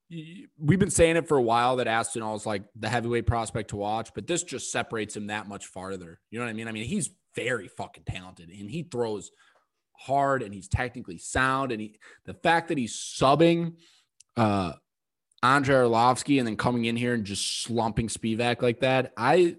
we've 0.09 0.79
been 0.79 0.89
saying 0.91 1.15
it 1.17 1.27
for 1.27 1.37
a 1.37 1.41
while 1.41 1.77
that 1.77 1.87
Aspinall 1.87 2.35
is 2.35 2.45
like 2.45 2.63
the 2.75 2.89
heavyweight 2.89 3.25
prospect 3.25 3.69
to 3.71 3.75
watch, 3.77 4.11
but 4.13 4.27
this 4.27 4.43
just 4.43 4.71
separates 4.71 5.15
him 5.15 5.27
that 5.27 5.47
much 5.47 5.65
farther. 5.65 6.19
You 6.29 6.39
know 6.39 6.45
what 6.45 6.51
I 6.51 6.53
mean? 6.53 6.67
I 6.67 6.71
mean, 6.71 6.85
he's 6.85 7.09
very 7.35 7.67
fucking 7.67 8.03
talented 8.05 8.49
and 8.49 8.69
he 8.69 8.83
throws 8.83 9.31
hard 9.97 10.43
and 10.43 10.53
he's 10.53 10.67
technically 10.67 11.17
sound. 11.17 11.71
And 11.71 11.81
he, 11.81 11.99
the 12.25 12.33
fact 12.33 12.67
that 12.69 12.77
he's 12.77 12.93
subbing 12.95 13.73
uh, 14.37 14.73
Andrei 15.41 15.75
Arlovsky 15.75 16.39
and 16.39 16.47
then 16.47 16.55
coming 16.57 16.85
in 16.85 16.95
here 16.95 17.13
and 17.13 17.25
just 17.25 17.63
slumping 17.63 18.07
Spivak 18.07 18.61
like 18.61 18.81
that, 18.81 19.11
I 19.17 19.57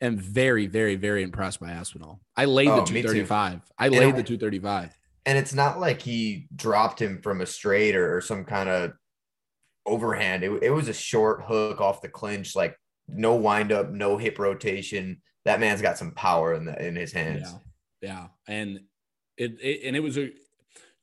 am 0.00 0.16
very, 0.16 0.66
very, 0.66 0.96
very 0.96 1.22
impressed 1.22 1.60
by 1.60 1.70
Aspinall. 1.70 2.20
I 2.36 2.44
laid 2.44 2.68
Oh, 2.68 2.76
the 2.80 2.86
235. 2.86 3.60
I 3.78 3.88
laid 3.88 4.00
I- 4.14 4.16
the 4.16 4.22
235. 4.22 4.96
And 5.24 5.38
it's 5.38 5.54
not 5.54 5.78
like 5.78 6.02
he 6.02 6.48
dropped 6.56 7.00
him 7.00 7.20
from 7.22 7.40
a 7.42 7.46
straight 7.46 7.94
or, 7.94 8.16
or 8.16 8.20
some 8.20 8.44
kind 8.44 8.68
of 8.68 8.92
overhand. 9.86 10.44
It, 10.44 10.62
it 10.62 10.70
was 10.70 10.88
a 10.88 10.94
short 10.94 11.42
hook 11.42 11.80
off 11.80 12.02
the 12.02 12.08
clinch, 12.08 12.54
like 12.54 12.76
no 13.08 13.34
windup, 13.34 13.90
no 13.90 14.16
hip 14.16 14.38
rotation. 14.38 15.20
That 15.44 15.60
man's 15.60 15.82
got 15.82 15.98
some 15.98 16.12
power 16.12 16.54
in 16.54 16.64
the 16.64 16.86
in 16.86 16.96
his 16.96 17.12
hands. 17.12 17.52
Yeah, 18.00 18.28
yeah, 18.48 18.54
and 18.54 18.80
it, 19.36 19.58
it 19.60 19.80
and 19.84 19.96
it 19.96 20.00
was 20.00 20.18
a 20.18 20.30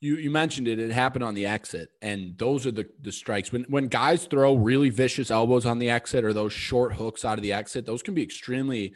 you 0.00 0.16
you 0.16 0.30
mentioned 0.30 0.66
it. 0.66 0.78
It 0.78 0.90
happened 0.90 1.24
on 1.24 1.34
the 1.34 1.46
exit, 1.46 1.90
and 2.00 2.36
those 2.38 2.66
are 2.66 2.70
the 2.70 2.88
the 3.02 3.12
strikes 3.12 3.52
when 3.52 3.64
when 3.64 3.88
guys 3.88 4.26
throw 4.26 4.54
really 4.54 4.90
vicious 4.90 5.30
elbows 5.30 5.66
on 5.66 5.78
the 5.78 5.90
exit 5.90 6.24
or 6.24 6.32
those 6.32 6.52
short 6.52 6.94
hooks 6.94 7.24
out 7.24 7.38
of 7.38 7.42
the 7.42 7.52
exit. 7.52 7.86
Those 7.86 8.02
can 8.02 8.14
be 8.14 8.22
extremely 8.22 8.94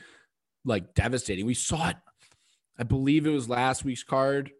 like 0.64 0.94
devastating. 0.94 1.44
We 1.44 1.54
saw 1.54 1.90
it. 1.90 1.96
I 2.78 2.82
believe 2.84 3.26
it 3.26 3.30
was 3.30 3.48
last 3.48 3.84
week's 3.84 4.02
card. 4.02 4.50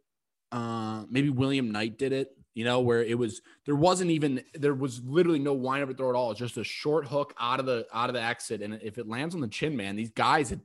Uh, 0.53 1.05
maybe 1.11 1.31
William 1.31 1.73
Knight 1.73 1.99
did 1.99 2.13
it. 2.13 2.29
You 2.55 2.65
know, 2.65 2.81
where 2.81 3.03
it 3.03 3.19
was 3.19 3.43
there 3.67 3.75
wasn't 3.75 4.13
even 4.13 4.43
there 4.55 4.75
was 4.75 5.03
literally 5.03 5.41
no 5.41 5.55
wind 5.55 5.83
up 5.83 5.97
throw 5.97 6.09
at 6.09 6.15
all. 6.15 6.31
It's 6.31 6.39
just 6.39 6.57
a 6.57 6.65
short 6.65 7.07
hook 7.07 7.35
out 7.39 7.59
of 7.59 7.67
the 7.67 7.87
out 7.93 8.09
of 8.09 8.15
the 8.15 8.23
exit, 8.23 8.63
and 8.63 8.79
if 8.83 8.97
it 8.97 9.09
lands 9.09 9.35
on 9.35 9.41
the 9.41 9.49
chin, 9.49 9.77
man, 9.77 9.97
these 9.97 10.11
guys 10.11 10.53
at, 10.53 10.61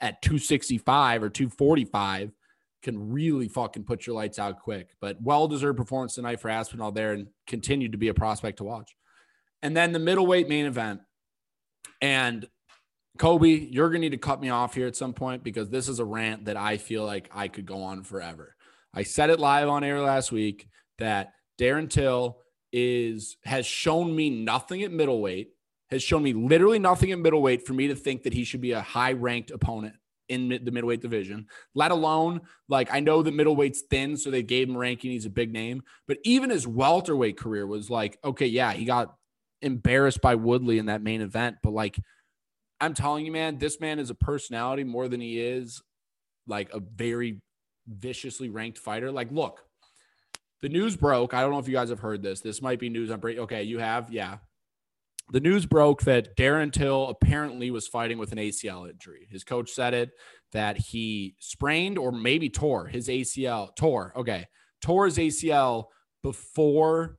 at 0.00 0.22
265 0.22 1.22
or 1.22 1.28
245 1.28 2.30
can 2.82 3.12
really 3.12 3.48
fucking 3.48 3.84
put 3.84 4.06
your 4.06 4.14
lights 4.14 4.38
out 4.38 4.60
quick. 4.60 4.94
But 5.00 5.20
well 5.20 5.48
deserved 5.48 5.78
performance 5.78 6.14
tonight 6.14 6.40
for 6.40 6.48
Aspinall 6.48 6.92
there, 6.92 7.12
and 7.12 7.26
continued 7.48 7.92
to 7.92 7.98
be 7.98 8.08
a 8.08 8.14
prospect 8.14 8.58
to 8.58 8.64
watch. 8.64 8.94
And 9.62 9.76
then 9.76 9.92
the 9.92 9.98
middleweight 9.98 10.48
main 10.48 10.66
event, 10.66 11.00
and 12.00 12.46
Kobe, 13.18 13.48
you're 13.48 13.88
gonna 13.88 13.98
need 13.98 14.10
to 14.10 14.16
cut 14.16 14.40
me 14.40 14.50
off 14.50 14.74
here 14.74 14.86
at 14.86 14.96
some 14.96 15.12
point 15.12 15.42
because 15.42 15.68
this 15.70 15.88
is 15.88 15.98
a 15.98 16.04
rant 16.04 16.44
that 16.44 16.56
I 16.56 16.76
feel 16.76 17.04
like 17.04 17.30
I 17.34 17.48
could 17.48 17.66
go 17.66 17.82
on 17.82 18.04
forever. 18.04 18.54
I 18.94 19.02
said 19.02 19.30
it 19.30 19.40
live 19.40 19.68
on 19.68 19.82
air 19.82 20.00
last 20.00 20.30
week 20.30 20.68
that 21.02 21.34
Darren 21.58 21.90
Till 21.90 22.38
is 22.72 23.36
has 23.44 23.66
shown 23.66 24.14
me 24.14 24.30
nothing 24.30 24.82
at 24.82 24.92
middleweight, 24.92 25.50
has 25.90 26.02
shown 26.02 26.22
me 26.22 26.32
literally 26.32 26.78
nothing 26.78 27.12
at 27.12 27.18
middleweight 27.18 27.66
for 27.66 27.74
me 27.74 27.88
to 27.88 27.94
think 27.94 28.22
that 28.22 28.32
he 28.32 28.44
should 28.44 28.60
be 28.60 28.72
a 28.72 28.80
high 28.80 29.12
ranked 29.12 29.50
opponent 29.50 29.94
in 30.28 30.48
mid, 30.48 30.64
the 30.64 30.70
middleweight 30.70 31.02
division, 31.02 31.46
let 31.74 31.90
alone 31.90 32.40
like 32.68 32.88
I 32.92 33.00
know 33.00 33.22
that 33.22 33.34
middleweight's 33.34 33.82
thin, 33.90 34.16
so 34.16 34.30
they 34.30 34.42
gave 34.42 34.68
him 34.68 34.76
ranking. 34.76 35.10
He's 35.10 35.26
a 35.26 35.30
big 35.30 35.52
name, 35.52 35.82
but 36.06 36.18
even 36.24 36.50
his 36.50 36.66
welterweight 36.66 37.36
career 37.36 37.66
was 37.66 37.90
like, 37.90 38.18
okay, 38.24 38.46
yeah, 38.46 38.72
he 38.72 38.84
got 38.84 39.14
embarrassed 39.60 40.20
by 40.20 40.34
Woodley 40.36 40.78
in 40.78 40.86
that 40.86 41.02
main 41.02 41.20
event, 41.20 41.56
but 41.62 41.72
like 41.72 41.98
I'm 42.80 42.94
telling 42.94 43.26
you, 43.26 43.32
man, 43.32 43.58
this 43.58 43.78
man 43.80 43.98
is 43.98 44.10
a 44.10 44.14
personality 44.14 44.82
more 44.84 45.08
than 45.08 45.20
he 45.20 45.38
is 45.38 45.82
like 46.46 46.72
a 46.72 46.80
very 46.80 47.40
viciously 47.86 48.48
ranked 48.48 48.78
fighter. 48.78 49.10
Like, 49.12 49.30
look, 49.30 49.60
the 50.62 50.68
news 50.68 50.96
broke. 50.96 51.34
I 51.34 51.42
don't 51.42 51.50
know 51.50 51.58
if 51.58 51.68
you 51.68 51.74
guys 51.74 51.90
have 51.90 52.00
heard 52.00 52.22
this. 52.22 52.40
This 52.40 52.62
might 52.62 52.78
be 52.78 52.88
news 52.88 53.10
break. 53.16 53.38
Okay, 53.38 53.64
you 53.64 53.78
have, 53.78 54.12
yeah. 54.12 54.38
The 55.32 55.40
news 55.40 55.66
broke 55.66 56.02
that 56.02 56.36
Darren 56.36 56.72
Till 56.72 57.08
apparently 57.08 57.70
was 57.70 57.88
fighting 57.88 58.18
with 58.18 58.32
an 58.32 58.38
ACL 58.38 58.88
injury. 58.88 59.26
His 59.30 59.44
coach 59.44 59.70
said 59.70 59.94
it 59.94 60.10
that 60.52 60.76
he 60.76 61.34
sprained 61.38 61.98
or 61.98 62.12
maybe 62.12 62.48
tore 62.48 62.86
his 62.86 63.08
ACL. 63.08 63.74
Tore, 63.76 64.12
okay, 64.16 64.46
tore 64.80 65.06
his 65.06 65.18
ACL 65.18 65.86
before 66.22 67.18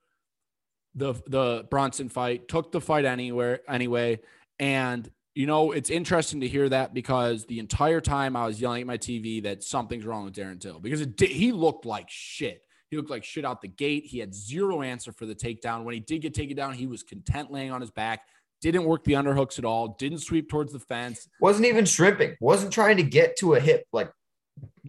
the 0.95 1.13
the 1.27 1.65
Brunson 1.69 2.09
fight. 2.09 2.47
Took 2.47 2.71
the 2.71 2.81
fight 2.81 3.05
anywhere 3.05 3.61
anyway, 3.67 4.19
and 4.59 5.09
you 5.33 5.47
know, 5.47 5.71
it's 5.71 5.89
interesting 5.89 6.41
to 6.41 6.47
hear 6.47 6.69
that 6.69 6.93
because 6.93 7.45
the 7.45 7.59
entire 7.59 8.01
time 8.01 8.35
I 8.35 8.45
was 8.45 8.61
yelling 8.61 8.81
at 8.81 8.87
my 8.87 8.97
TV 8.99 9.41
that 9.43 9.63
something's 9.63 10.05
wrong 10.05 10.25
with 10.25 10.35
Darren 10.35 10.61
Till 10.61 10.79
because 10.79 11.01
it 11.01 11.17
did, 11.17 11.29
he 11.29 11.51
looked 11.51 11.85
like 11.85 12.09
shit. 12.09 12.61
He 12.93 12.97
looked 12.97 13.09
like 13.09 13.23
shit 13.23 13.43
out 13.43 13.59
the 13.59 13.67
gate. 13.67 14.05
He 14.05 14.19
had 14.19 14.35
zero 14.35 14.83
answer 14.83 15.11
for 15.11 15.25
the 15.25 15.33
takedown. 15.33 15.83
When 15.83 15.95
he 15.95 15.99
did 15.99 16.21
get 16.21 16.35
taken 16.35 16.55
down, 16.55 16.73
he 16.73 16.85
was 16.85 17.01
content 17.01 17.51
laying 17.51 17.71
on 17.71 17.81
his 17.81 17.89
back. 17.89 18.27
Didn't 18.61 18.83
work 18.83 19.03
the 19.03 19.13
underhooks 19.13 19.57
at 19.57 19.65
all. 19.65 19.95
Didn't 19.97 20.19
sweep 20.19 20.47
towards 20.47 20.71
the 20.71 20.79
fence. 20.79 21.27
Wasn't 21.41 21.65
even 21.65 21.85
shrimping. 21.85 22.35
Wasn't 22.39 22.71
trying 22.71 22.97
to 22.97 23.03
get 23.03 23.35
to 23.37 23.55
a 23.55 23.59
hip. 23.59 23.87
Like 23.91 24.11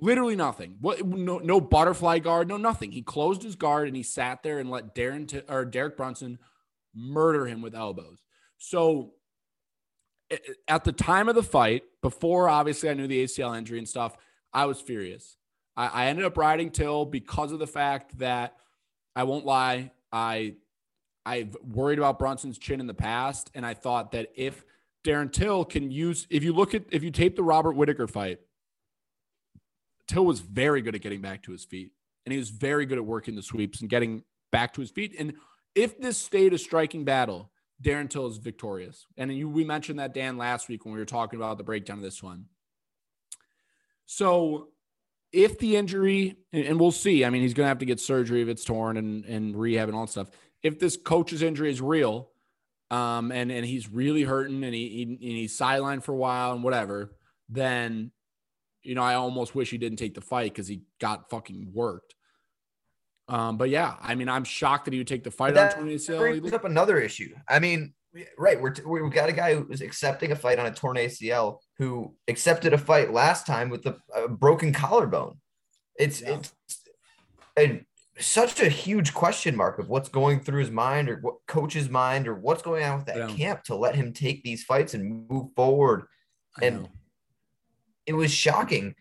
Literally 0.03 0.37
nothing. 0.37 0.77
What? 0.83 1.03
No, 1.07 1.39
no 1.39 1.63
butterfly 1.63 2.19
guard. 2.19 2.47
No 2.47 2.59
nothing. 2.59 2.93
He 2.93 3.01
closed 3.01 3.43
his 3.43 3.57
guard 3.57 3.89
and 3.89 3.97
he 3.97 4.03
sat 4.03 4.43
there 4.43 4.59
and 4.59 4.69
let 4.69 4.95
Darren 4.95 5.27
T- 5.27 5.41
or 5.49 5.65
Derek 5.65 5.97
Brunson 5.97 6.39
murder 6.95 7.47
him 7.47 7.63
with 7.63 7.75
elbows. 7.75 8.19
So 8.59 9.15
at 10.69 10.85
the 10.85 10.93
time 10.93 11.31
of 11.31 11.37
the 11.37 11.43
fight, 11.43 11.85
before 12.03 12.51
obviously 12.51 12.91
I 12.91 12.95
knew 12.95 13.07
the 13.07 13.25
ACL 13.25 13.57
injury 13.57 13.79
and 13.79 13.89
stuff, 13.89 14.15
I 14.53 14.67
was 14.67 14.79
furious. 14.79 15.39
I, 15.77 15.87
I 15.87 16.07
ended 16.07 16.25
up 16.25 16.37
riding 16.37 16.71
Till 16.71 17.05
because 17.05 17.53
of 17.53 17.59
the 17.59 17.67
fact 17.67 18.19
that 18.19 18.57
I 19.17 19.25
won't 19.25 19.47
lie, 19.47 19.93
I 20.13 20.55
I've 21.27 21.57
worried 21.63 21.99
about 21.99 22.19
Brunson's 22.19 22.59
chin 22.59 22.81
in 22.81 22.87
the 22.87 22.95
past, 22.95 23.51
and 23.55 23.65
I 23.65 23.75
thought 23.75 24.13
that 24.13 24.31
if 24.35 24.65
Darren 25.05 25.33
Till 25.33 25.65
can 25.65 25.91
use, 25.91 26.27
if 26.31 26.45
you 26.45 26.53
look 26.53 26.75
at 26.75 26.85
if 26.91 27.03
you 27.03 27.11
tape 27.11 27.37
the 27.37 27.43
Robert 27.43 27.73
Whitaker 27.73 28.07
fight, 28.07 28.41
Till 30.07 30.25
was 30.25 30.41
very 30.41 30.83
good 30.83 30.95
at 30.95 31.01
getting 31.01 31.23
back 31.23 31.43
to 31.45 31.53
his 31.53 31.65
feet, 31.65 31.93
and 32.27 32.33
he 32.33 32.39
was 32.39 32.51
very 32.51 32.87
good 32.87 32.99
at 32.99 33.05
working 33.05 33.35
the 33.35 33.43
sweeps 33.43 33.81
and 33.81 33.89
getting 33.89 34.23
back 34.53 34.75
to 34.75 34.81
his 34.81 34.91
feet. 34.91 35.15
And 35.19 35.35
if 35.75 35.99
this 35.99 36.19
stayed 36.19 36.53
a 36.53 36.59
striking 36.59 37.05
battle, 37.05 37.51
Darren 37.83 38.09
Till 38.09 38.27
is 38.27 38.37
victorious. 38.37 39.07
And 39.17 39.35
you, 39.35 39.49
we 39.49 39.65
mentioned 39.65 39.99
that 39.99 40.15
Dan 40.15 40.37
last 40.37 40.69
week 40.69 40.85
when 40.85 40.95
we 40.95 41.01
were 41.01 41.07
talking 41.07 41.39
about 41.39 41.59
the 41.59 41.65
breakdown 41.65 41.99
of 41.99 42.05
this 42.05 42.23
one. 42.23 42.47
So 44.07 44.69
if 45.35 45.59
the 45.59 45.77
injury, 45.77 46.37
and 46.53 46.79
we'll 46.79 46.93
see, 46.93 47.25
I 47.25 47.31
mean, 47.31 47.43
he's 47.43 47.55
going 47.55 47.65
to 47.65 47.69
have 47.69 47.79
to 47.79 47.85
get 47.85 47.99
surgery 47.99 48.41
if 48.41 48.49
it's 48.49 48.65
torn 48.65 48.97
and, 48.97 49.25
and 49.25 49.57
rehab 49.57 49.89
and 49.89 49.97
all 49.97 50.07
that 50.07 50.13
stuff. 50.13 50.31
If 50.63 50.79
this 50.79 50.97
coach's 50.97 51.43
injury 51.43 51.71
is 51.71 51.81
real, 51.81 52.31
um, 52.91 53.33
and, 53.33 53.51
and 53.51 53.67
he's 53.67 53.91
really 53.91 54.23
hurting 54.23 54.63
and, 54.63 54.75
he, 54.75 54.89
he, 54.89 55.03
and 55.03 55.37
he's 55.37 55.59
sidelined 55.59 56.05
for 56.05 56.13
a 56.13 56.17
while 56.17 56.53
and 56.53 56.63
whatever, 56.63 57.17
then, 57.49 58.13
you 58.83 58.95
know, 58.95 59.03
I 59.03 59.15
almost 59.15 59.55
wish 59.55 59.71
he 59.71 59.79
didn't 59.79 59.99
take 59.99 60.15
the 60.15 60.21
fight 60.21 60.53
because 60.53 60.69
he 60.69 60.83
got 61.01 61.29
fucking 61.29 61.71
worked. 61.75 62.15
Um, 63.27 63.57
but 63.57 63.71
yeah, 63.71 63.97
I 64.01 64.15
mean, 64.15 64.29
I'm 64.29 64.45
shocked 64.45 64.85
that 64.85 64.93
he 64.93 65.01
would 65.01 65.09
take 65.09 65.25
the 65.25 65.31
fight 65.31 65.55
that 65.55 65.75
on 65.75 65.81
20 65.81 65.97
ACL. 65.97 66.35
He 66.35 66.41
brings 66.41 66.55
up 66.55 66.65
another 66.65 66.99
issue. 66.99 67.35
I 67.49 67.59
mean, 67.59 67.95
right, 68.39 68.61
we're 68.61 68.75
we've 68.87 69.13
got 69.13 69.29
a 69.29 69.33
guy 69.33 69.55
who 69.55 69.67
is 69.73 69.81
accepting 69.81 70.31
a 70.33 70.37
fight 70.37 70.59
on 70.59 70.67
a 70.67 70.71
torn 70.71 70.97
ACL 70.97 71.59
who 71.79 72.15
accepted 72.29 72.73
a 72.73 72.79
fight 72.79 73.13
last 73.13 73.47
time 73.47 73.69
with 73.69 73.85
a, 73.87 73.97
a 74.15 74.29
broken 74.29 74.73
collarbone. 74.73 75.39
It's 75.99 76.21
Yeah. 76.21 76.39
it's 76.39 76.55
a, 77.59 77.85
such 78.19 78.61
a 78.61 78.69
huge 78.69 79.13
question 79.13 79.57
mark 79.57 79.79
of 79.79 79.89
what's 79.89 80.09
going 80.09 80.41
through 80.41 80.61
his 80.61 80.71
mind 80.71 81.09
or 81.09 81.17
what 81.21 81.35
coach's 81.49 81.89
mind 81.89 82.29
or 82.29 82.35
what's 82.35 82.63
going 82.63 82.85
on 82.85 82.99
with 82.99 83.07
that 83.07 83.17
Yeah. 83.17 83.27
camp 83.37 83.65
to 83.65 83.75
let 83.75 83.97
him 83.97 84.13
take 84.13 84.45
these 84.45 84.63
fights 84.65 84.95
and 84.95 85.29
move 85.29 85.49
forward. 85.57 86.07
And 86.63 86.89
it 88.07 88.13
was 88.13 88.31
shocking. 88.31 88.95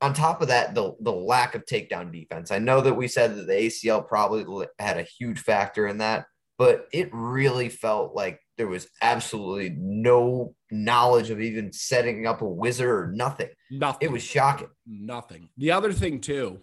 On 0.00 0.12
top 0.12 0.42
of 0.42 0.48
that, 0.48 0.74
the 0.74 0.94
the 1.00 1.12
lack 1.12 1.54
of 1.54 1.64
takedown 1.64 2.12
defense. 2.12 2.50
I 2.50 2.58
know 2.58 2.80
that 2.82 2.94
we 2.94 3.08
said 3.08 3.34
that 3.36 3.46
the 3.46 3.54
ACL 3.54 4.06
probably 4.06 4.66
had 4.78 4.98
a 4.98 5.02
huge 5.02 5.40
factor 5.40 5.86
in 5.86 5.98
that, 5.98 6.26
but 6.58 6.86
it 6.92 7.08
really 7.12 7.68
felt 7.70 8.14
like 8.14 8.40
there 8.56 8.68
was 8.68 8.86
absolutely 9.02 9.74
no 9.78 10.54
knowledge 10.70 11.30
of 11.30 11.40
even 11.40 11.72
setting 11.72 12.26
up 12.26 12.42
a 12.42 12.44
whizzer 12.46 12.98
or 12.98 13.12
nothing. 13.12 13.48
nothing. 13.70 14.08
It 14.08 14.12
was 14.12 14.22
shocking. 14.22 14.68
Nothing. 14.86 15.48
The 15.56 15.72
other 15.72 15.92
thing 15.92 16.20
too 16.20 16.60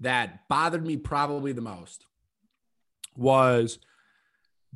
that 0.00 0.48
bothered 0.48 0.86
me 0.86 0.96
probably 0.96 1.52
the 1.52 1.60
most 1.62 2.04
was 3.16 3.78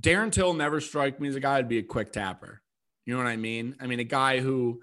Darren 0.01 0.33
Till 0.33 0.55
never 0.55 0.81
struck 0.81 1.21
me 1.21 1.29
as 1.29 1.37
a 1.37 1.41
guy 1.41 1.59
who'd 1.59 1.69
be 1.69 1.79
a 1.79 1.83
quick 1.83 2.13
tapper. 2.13 2.63
You 3.05 3.15
know 3.15 3.23
what 3.23 3.29
I 3.29 3.37
mean? 3.37 3.77
I 3.81 3.87
mean, 3.87 4.01
a 4.01 4.05
guy 4.05 4.41
who 4.41 4.81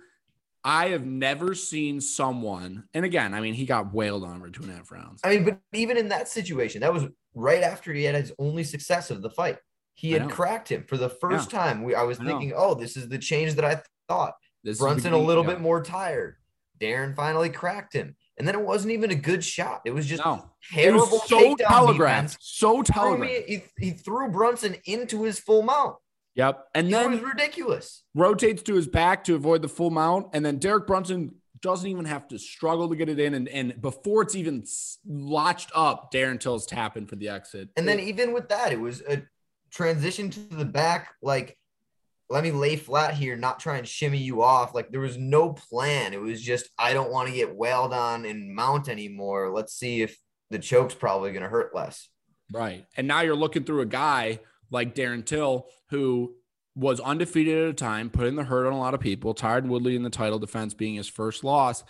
I 0.64 0.90
have 0.90 1.06
never 1.06 1.56
seen 1.56 2.02
someone, 2.02 2.84
and 2.94 3.06
again, 3.06 3.34
I 3.34 3.42
mean, 3.42 3.54
he 3.54 3.66
got 3.66 3.94
wailed 3.94 4.24
on 4.24 4.42
for 4.42 4.50
two 4.50 4.64
and 4.64 4.72
a 4.72 4.76
half 4.76 4.92
rounds. 4.92 5.22
I 5.24 5.30
mean, 5.30 5.46
but 5.46 5.60
even 5.74 5.98
in 5.98 6.10
that 6.10 6.28
situation, 6.28 6.82
that 6.82 6.94
was 6.94 7.06
right 7.34 7.64
after 7.64 7.94
he 7.94 8.04
had 8.04 8.16
his 8.16 8.34
only 8.38 8.64
success 8.64 9.10
of 9.10 9.22
the 9.22 9.30
fight. 9.30 9.58
He 9.98 10.12
had 10.12 10.30
cracked 10.30 10.70
him 10.72 10.84
for 10.88 10.96
the 10.96 11.10
first 11.10 11.50
time. 11.52 11.84
We, 11.84 11.96
I 11.96 12.04
was 12.04 12.20
I 12.20 12.26
thinking, 12.26 12.54
oh, 12.56 12.76
this 12.76 12.96
is 12.96 13.10
the 13.10 13.18
change 13.18 13.56
that 13.56 13.66
I 13.66 13.82
thought. 14.08 14.36
This 14.64 14.78
Brunson 14.78 15.12
a 15.14 15.18
little 15.18 15.44
yeah. 15.44 15.52
bit 15.52 15.62
more 15.62 15.82
tired. 15.84 16.36
Darren 16.80 17.16
finally 17.16 17.50
cracked 17.50 17.94
him. 17.94 18.16
and 18.38 18.48
then 18.48 18.54
it 18.54 18.62
wasn't 18.62 18.92
even 18.94 19.10
a 19.10 19.16
good 19.16 19.44
shot. 19.44 19.82
It 19.86 19.92
was 19.92 20.06
just 20.06 20.24
No, 20.24 20.52
it 20.72 20.76
terrible. 20.76 21.00
was 21.08 21.28
so 21.28 21.56
telegraphed. 21.56 21.98
defense. 22.34 22.38
So 22.42 22.84
telegraphed. 22.84 23.50
he, 23.50 23.64
he 23.80 23.90
threw 23.92 24.30
Brunson 24.30 24.76
into 24.86 25.24
his 25.24 25.40
full 25.40 25.64
mount. 25.64 25.96
Yep. 26.36 26.64
And 26.76 26.88
It 26.88 26.92
then 26.92 27.12
was 27.14 27.22
ridiculous. 27.22 28.04
rotates 28.14 28.62
to 28.64 28.76
his 28.76 28.88
back 28.88 29.24
to 29.24 29.34
avoid 29.34 29.64
the 29.64 29.68
full 29.68 29.90
mount, 29.90 30.28
and 30.34 30.46
then 30.46 30.60
Derek 30.60 30.86
Brunson 30.86 31.34
doesn't 31.62 31.90
even 31.90 32.06
have 32.06 32.28
to 32.28 32.38
struggle 32.38 32.88
to 32.90 32.96
get 32.96 33.10
it 33.10 33.20
in, 33.20 33.34
and, 33.34 33.48
and 33.50 33.82
before 33.82 34.22
it's 34.22 34.36
even 34.36 34.64
latched 35.08 35.72
up, 35.74 36.12
Darren 36.14 36.40
Till's 36.40 36.68
tapping 36.68 37.08
for 37.08 37.16
the 37.16 37.30
exit. 37.30 37.70
And 37.76 37.88
then 37.88 38.00
even 38.00 38.34
with 38.34 38.50
that, 38.50 38.72
it 38.72 38.80
was 38.80 39.02
a 39.02 39.24
transition 39.72 40.30
to 40.32 40.40
the 40.40 40.66
back. 40.66 41.14
Like, 41.22 41.58
let 42.30 42.44
me 42.44 42.52
lay 42.52 42.76
flat 42.76 43.14
here, 43.14 43.38
not 43.38 43.60
try 43.60 43.78
and 43.78 43.88
shimmy 43.88 44.18
you 44.18 44.42
off. 44.42 44.76
Like 44.76 44.90
there 44.92 45.00
was 45.00 45.18
no 45.18 45.54
plan. 45.54 46.14
It 46.14 46.22
was 46.22 46.42
just 46.42 46.70
I 46.78 46.94
don't 46.94 47.12
want 47.12 47.30
to 47.30 47.36
get 47.36 47.56
wailed 47.56 47.94
on 47.94 48.26
and 48.26 48.54
mount 48.54 48.90
anymore. 48.90 49.50
Let's 49.50 49.74
see 49.74 50.02
if 50.02 50.18
the 50.50 50.60
choke's 50.60 50.96
probably 50.96 51.32
going 51.32 51.44
to 51.44 51.50
hurt 51.50 51.74
less. 51.74 52.10
Right. 52.52 52.86
And 52.96 53.08
now 53.08 53.22
you're 53.22 53.36
looking 53.36 53.64
through 53.64 53.82
a 53.82 53.86
guy 53.86 54.40
like 54.72 54.96
Darren 54.96 55.26
Till, 55.26 55.68
who 55.90 56.36
was 56.76 57.00
undefeated 57.00 57.64
at 57.64 57.70
a 57.70 57.74
time, 57.74 58.10
putting 58.10 58.36
the 58.36 58.44
hurt 58.44 58.68
on 58.68 58.74
a 58.74 58.80
lot 58.80 58.94
of 58.94 59.00
people. 59.00 59.34
Tired 59.34 59.68
Woodley 59.68 59.96
in 59.96 60.04
the 60.04 60.10
title 60.10 60.40
defense 60.40 60.74
being 60.74 60.96
his 60.96 61.08
first 61.08 61.44
loss. 61.44 61.84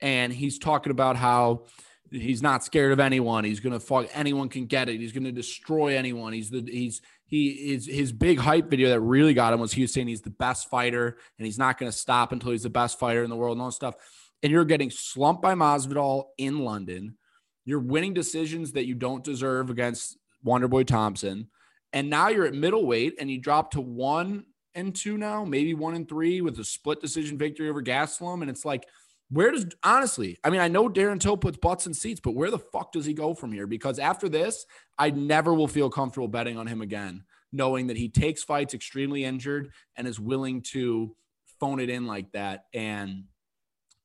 And 0.00 0.32
he's 0.32 0.58
talking 0.58 0.90
about 0.90 1.16
how 1.16 1.66
he's 2.12 2.42
not 2.42 2.64
scared 2.64 2.92
of 2.92 3.00
anyone. 3.00 3.44
He's 3.44 3.60
gonna 3.60 3.80
fuck 3.80 4.08
anyone 4.12 4.48
can 4.48 4.66
get 4.66 4.88
it. 4.88 5.00
He's 5.00 5.12
gonna 5.12 5.32
destroy 5.32 5.96
anyone. 5.96 6.32
He's 6.32 6.50
the 6.50 6.62
he's 6.70 7.00
he 7.26 7.48
is 7.72 7.86
his 7.86 8.12
big 8.12 8.38
hype 8.38 8.68
video 8.68 8.90
that 8.90 9.00
really 9.00 9.34
got 9.34 9.52
him 9.52 9.60
was 9.60 9.72
he 9.72 9.82
was 9.82 9.92
saying 9.92 10.08
he's 10.08 10.22
the 10.22 10.30
best 10.30 10.68
fighter 10.68 11.16
and 11.38 11.46
he's 11.46 11.58
not 11.58 11.78
gonna 11.78 11.92
stop 11.92 12.32
until 12.32 12.52
he's 12.52 12.62
the 12.62 12.70
best 12.70 12.98
fighter 12.98 13.24
in 13.24 13.30
the 13.30 13.36
world 13.36 13.56
and 13.56 13.62
all 13.62 13.68
that 13.68 13.74
stuff. 13.74 13.94
And 14.42 14.52
you're 14.52 14.64
getting 14.64 14.90
slumped 14.90 15.42
by 15.42 15.54
Masvidal 15.54 16.24
in 16.36 16.58
London. 16.60 17.16
You're 17.64 17.80
winning 17.80 18.12
decisions 18.12 18.72
that 18.72 18.86
you 18.86 18.94
don't 18.94 19.22
deserve 19.22 19.70
against 19.70 20.18
Wonderboy 20.44 20.86
Thompson. 20.86 21.48
And 21.92 22.10
now 22.10 22.28
you're 22.28 22.46
at 22.46 22.54
middleweight 22.54 23.14
and 23.20 23.30
you 23.30 23.40
drop 23.40 23.72
to 23.72 23.80
one 23.80 24.44
and 24.74 24.94
two 24.94 25.18
now, 25.18 25.44
maybe 25.44 25.74
one 25.74 25.94
and 25.94 26.08
three 26.08 26.40
with 26.40 26.58
a 26.58 26.64
split 26.64 27.00
decision 27.00 27.38
victory 27.38 27.68
over 27.68 27.82
Gastelum. 27.82 28.40
And 28.40 28.50
it's 28.50 28.64
like, 28.64 28.86
where 29.32 29.50
does 29.50 29.66
honestly, 29.82 30.38
I 30.44 30.50
mean, 30.50 30.60
I 30.60 30.68
know 30.68 30.88
Darren 30.90 31.18
Till 31.18 31.38
puts 31.38 31.56
butts 31.56 31.86
in 31.86 31.94
seats, 31.94 32.20
but 32.22 32.34
where 32.34 32.50
the 32.50 32.58
fuck 32.58 32.92
does 32.92 33.06
he 33.06 33.14
go 33.14 33.32
from 33.32 33.50
here? 33.50 33.66
Because 33.66 33.98
after 33.98 34.28
this, 34.28 34.66
I 34.98 35.08
never 35.10 35.54
will 35.54 35.68
feel 35.68 35.88
comfortable 35.88 36.28
betting 36.28 36.58
on 36.58 36.66
him 36.66 36.82
again, 36.82 37.24
knowing 37.50 37.86
that 37.86 37.96
he 37.96 38.10
takes 38.10 38.42
fights 38.42 38.74
extremely 38.74 39.24
injured 39.24 39.70
and 39.96 40.06
is 40.06 40.20
willing 40.20 40.60
to 40.72 41.16
phone 41.60 41.80
it 41.80 41.88
in 41.88 42.06
like 42.06 42.30
that. 42.32 42.64
And 42.74 43.24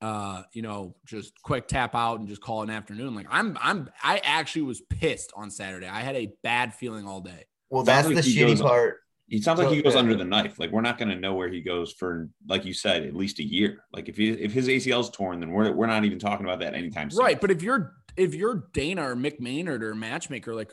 uh, 0.02 0.44
you 0.54 0.62
know, 0.62 0.96
just 1.06 1.34
quick 1.42 1.68
tap 1.68 1.96
out 1.96 2.20
and 2.20 2.30
just 2.30 2.42
call 2.42 2.62
it 2.62 2.66
an 2.66 2.70
afternoon. 2.70 3.16
Like 3.16 3.28
I'm, 3.30 3.58
I'm, 3.62 3.90
I 4.04 4.20
actually 4.24 4.62
was 4.62 4.80
pissed 4.80 5.34
on 5.36 5.50
Saturday. 5.50 5.88
I 5.88 6.02
had 6.02 6.16
a 6.16 6.32
bad 6.44 6.74
feeling 6.74 7.08
all 7.08 7.20
day. 7.20 7.46
Well, 7.70 7.84
Sounds 7.84 8.06
that's 8.06 8.16
like 8.16 8.24
the 8.24 8.32
shitty 8.32 8.48
goes- 8.48 8.62
part. 8.62 9.00
He 9.30 9.42
sounds 9.42 9.60
like 9.60 9.68
So- 9.70 9.74
he 9.74 9.82
goes 9.82 9.94
yeah. 9.94 10.00
under 10.00 10.16
the 10.16 10.24
knife. 10.26 10.58
Like 10.60 10.72
we're 10.72 10.82
not 10.82 10.98
going 10.98 11.10
to 11.10 11.16
know 11.16 11.34
where 11.36 11.50
he 11.50 11.62
goes 11.62 11.92
for, 11.94 12.30
like 12.48 12.64
you 12.66 12.74
said, 12.74 13.04
at 13.04 13.14
least 13.16 13.40
a 13.40 13.44
year. 13.44 13.84
Like 13.92 14.08
if 14.10 14.16
he 14.18 14.30
if 14.30 14.54
his 14.54 14.68
ACL's 14.68 15.10
torn, 15.10 15.40
then 15.42 15.52
we're 15.52 15.72
we're 15.74 15.88
not 15.88 16.06
even 16.06 16.20
talking 16.20 16.46
about 16.46 16.60
that 16.60 16.74
anytime 16.76 17.10
soon. 17.10 17.24
Right. 17.24 17.40
But 17.40 17.52
if 17.52 17.62
you're, 17.62 17.94
if 18.16 18.34
you're 18.34 18.70
Dana 18.74 19.10
or 19.12 19.16
Mick 19.16 19.40
Maynard 19.40 19.84
or 19.84 19.94
matchmaker, 19.96 20.56
like, 20.56 20.72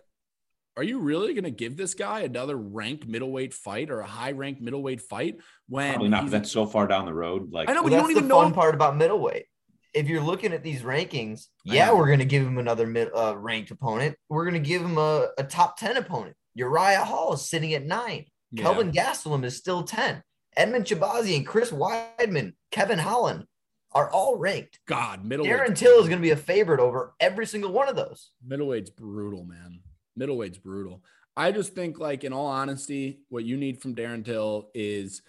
are 0.77 0.83
you 0.85 1.01
really 1.01 1.35
going 1.35 1.45
to 1.45 1.51
give 1.51 1.77
this 1.77 1.95
guy 1.95 2.21
another 2.21 2.57
ranked 2.57 3.07
middleweight 3.07 3.55
fight 3.55 3.91
or 3.91 4.01
a 4.01 4.07
high 4.07 4.33
ranked 4.33 4.61
middleweight 4.61 5.01
fight 5.01 5.37
when 5.69 5.93
Probably 5.93 6.09
not. 6.09 6.31
That's 6.31 6.51
so 6.51 6.65
far 6.67 6.87
down 6.87 7.07
the 7.07 7.15
road. 7.15 7.53
Like 7.53 7.69
I 7.69 7.73
know, 7.75 7.83
Well, 7.83 7.91
but 7.91 7.91
you 7.91 7.97
that's 7.97 8.03
don't 8.09 8.15
the 8.15 8.19
even 8.21 8.31
fun 8.31 8.49
know. 8.51 8.55
part 8.55 8.75
about 8.75 8.97
middleweight. 8.97 9.47
If 9.93 10.09
you're 10.09 10.23
looking 10.23 10.53
at 10.53 10.65
these 10.65 10.83
rankings, 10.83 11.47
yeah, 11.65 11.93
we're 11.93 12.07
going 12.09 12.19
to 12.19 12.25
give 12.25 12.45
him 12.45 12.59
another 12.59 12.87
mid, 12.87 13.11
uh, 13.15 13.37
ranked 13.37 13.71
opponent. 13.71 14.17
We're 14.29 14.45
going 14.49 14.61
to 14.61 14.69
give 14.69 14.83
him 14.83 14.99
a, 14.99 15.29
a 15.39 15.45
top 15.45 15.77
10 15.79 15.97
opponent. 15.97 16.35
Uriah 16.57 17.05
Hall 17.05 17.33
is 17.35 17.49
sitting 17.49 17.75
at 17.75 17.85
nine. 17.85 18.25
Yeah. 18.55 18.63
Kelvin 18.63 18.93
Gastelum 18.93 19.45
is 19.45 19.57
still 19.57 19.83
10. 19.83 20.23
Edmund 20.57 20.85
Chabazi 20.85 21.37
and 21.37 21.47
Chris 21.47 21.71
Weidman, 21.71 22.55
Kevin 22.71 22.99
Holland 22.99 23.47
are 23.93 24.11
all 24.11 24.37
ranked. 24.37 24.79
God, 24.87 25.25
middleweight. 25.25 25.53
Darren 25.53 25.77
Till 25.77 26.01
is 26.01 26.09
going 26.09 26.19
to 26.19 26.23
be 26.23 26.31
a 26.31 26.37
favorite 26.37 26.81
over 26.81 27.15
every 27.21 27.47
single 27.47 27.73
one 27.73 27.89
of 27.89 27.97
those. 27.97 28.31
Middleweight's 28.47 28.91
brutal, 28.91 29.45
man. 29.45 29.81
Middleweight's 30.19 30.59
brutal. 30.59 31.03
I 31.37 31.51
just 31.51 31.75
think, 31.75 31.99
like, 31.99 32.23
in 32.23 32.33
all 32.33 32.47
honesty, 32.47 33.21
what 33.29 33.45
you 33.45 33.57
need 33.57 33.81
from 33.81 33.95
Darren 33.95 34.25
Till 34.25 34.71
is 34.75 35.23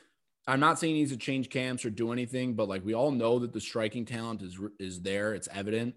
I'm 0.48 0.60
not 0.60 0.80
saying 0.80 0.94
he 0.94 1.02
needs 1.02 1.12
to 1.12 1.18
change 1.18 1.50
camps 1.50 1.86
or 1.86 1.90
do 1.90 2.12
anything, 2.12 2.54
but 2.54 2.68
like 2.70 2.86
we 2.86 2.94
all 2.94 3.12
know 3.12 3.40
that 3.40 3.54
the 3.54 3.62
striking 3.62 4.06
talent 4.06 4.42
is 4.42 4.60
is 4.80 5.02
there. 5.02 5.34
It's 5.34 5.48
evident. 5.52 5.96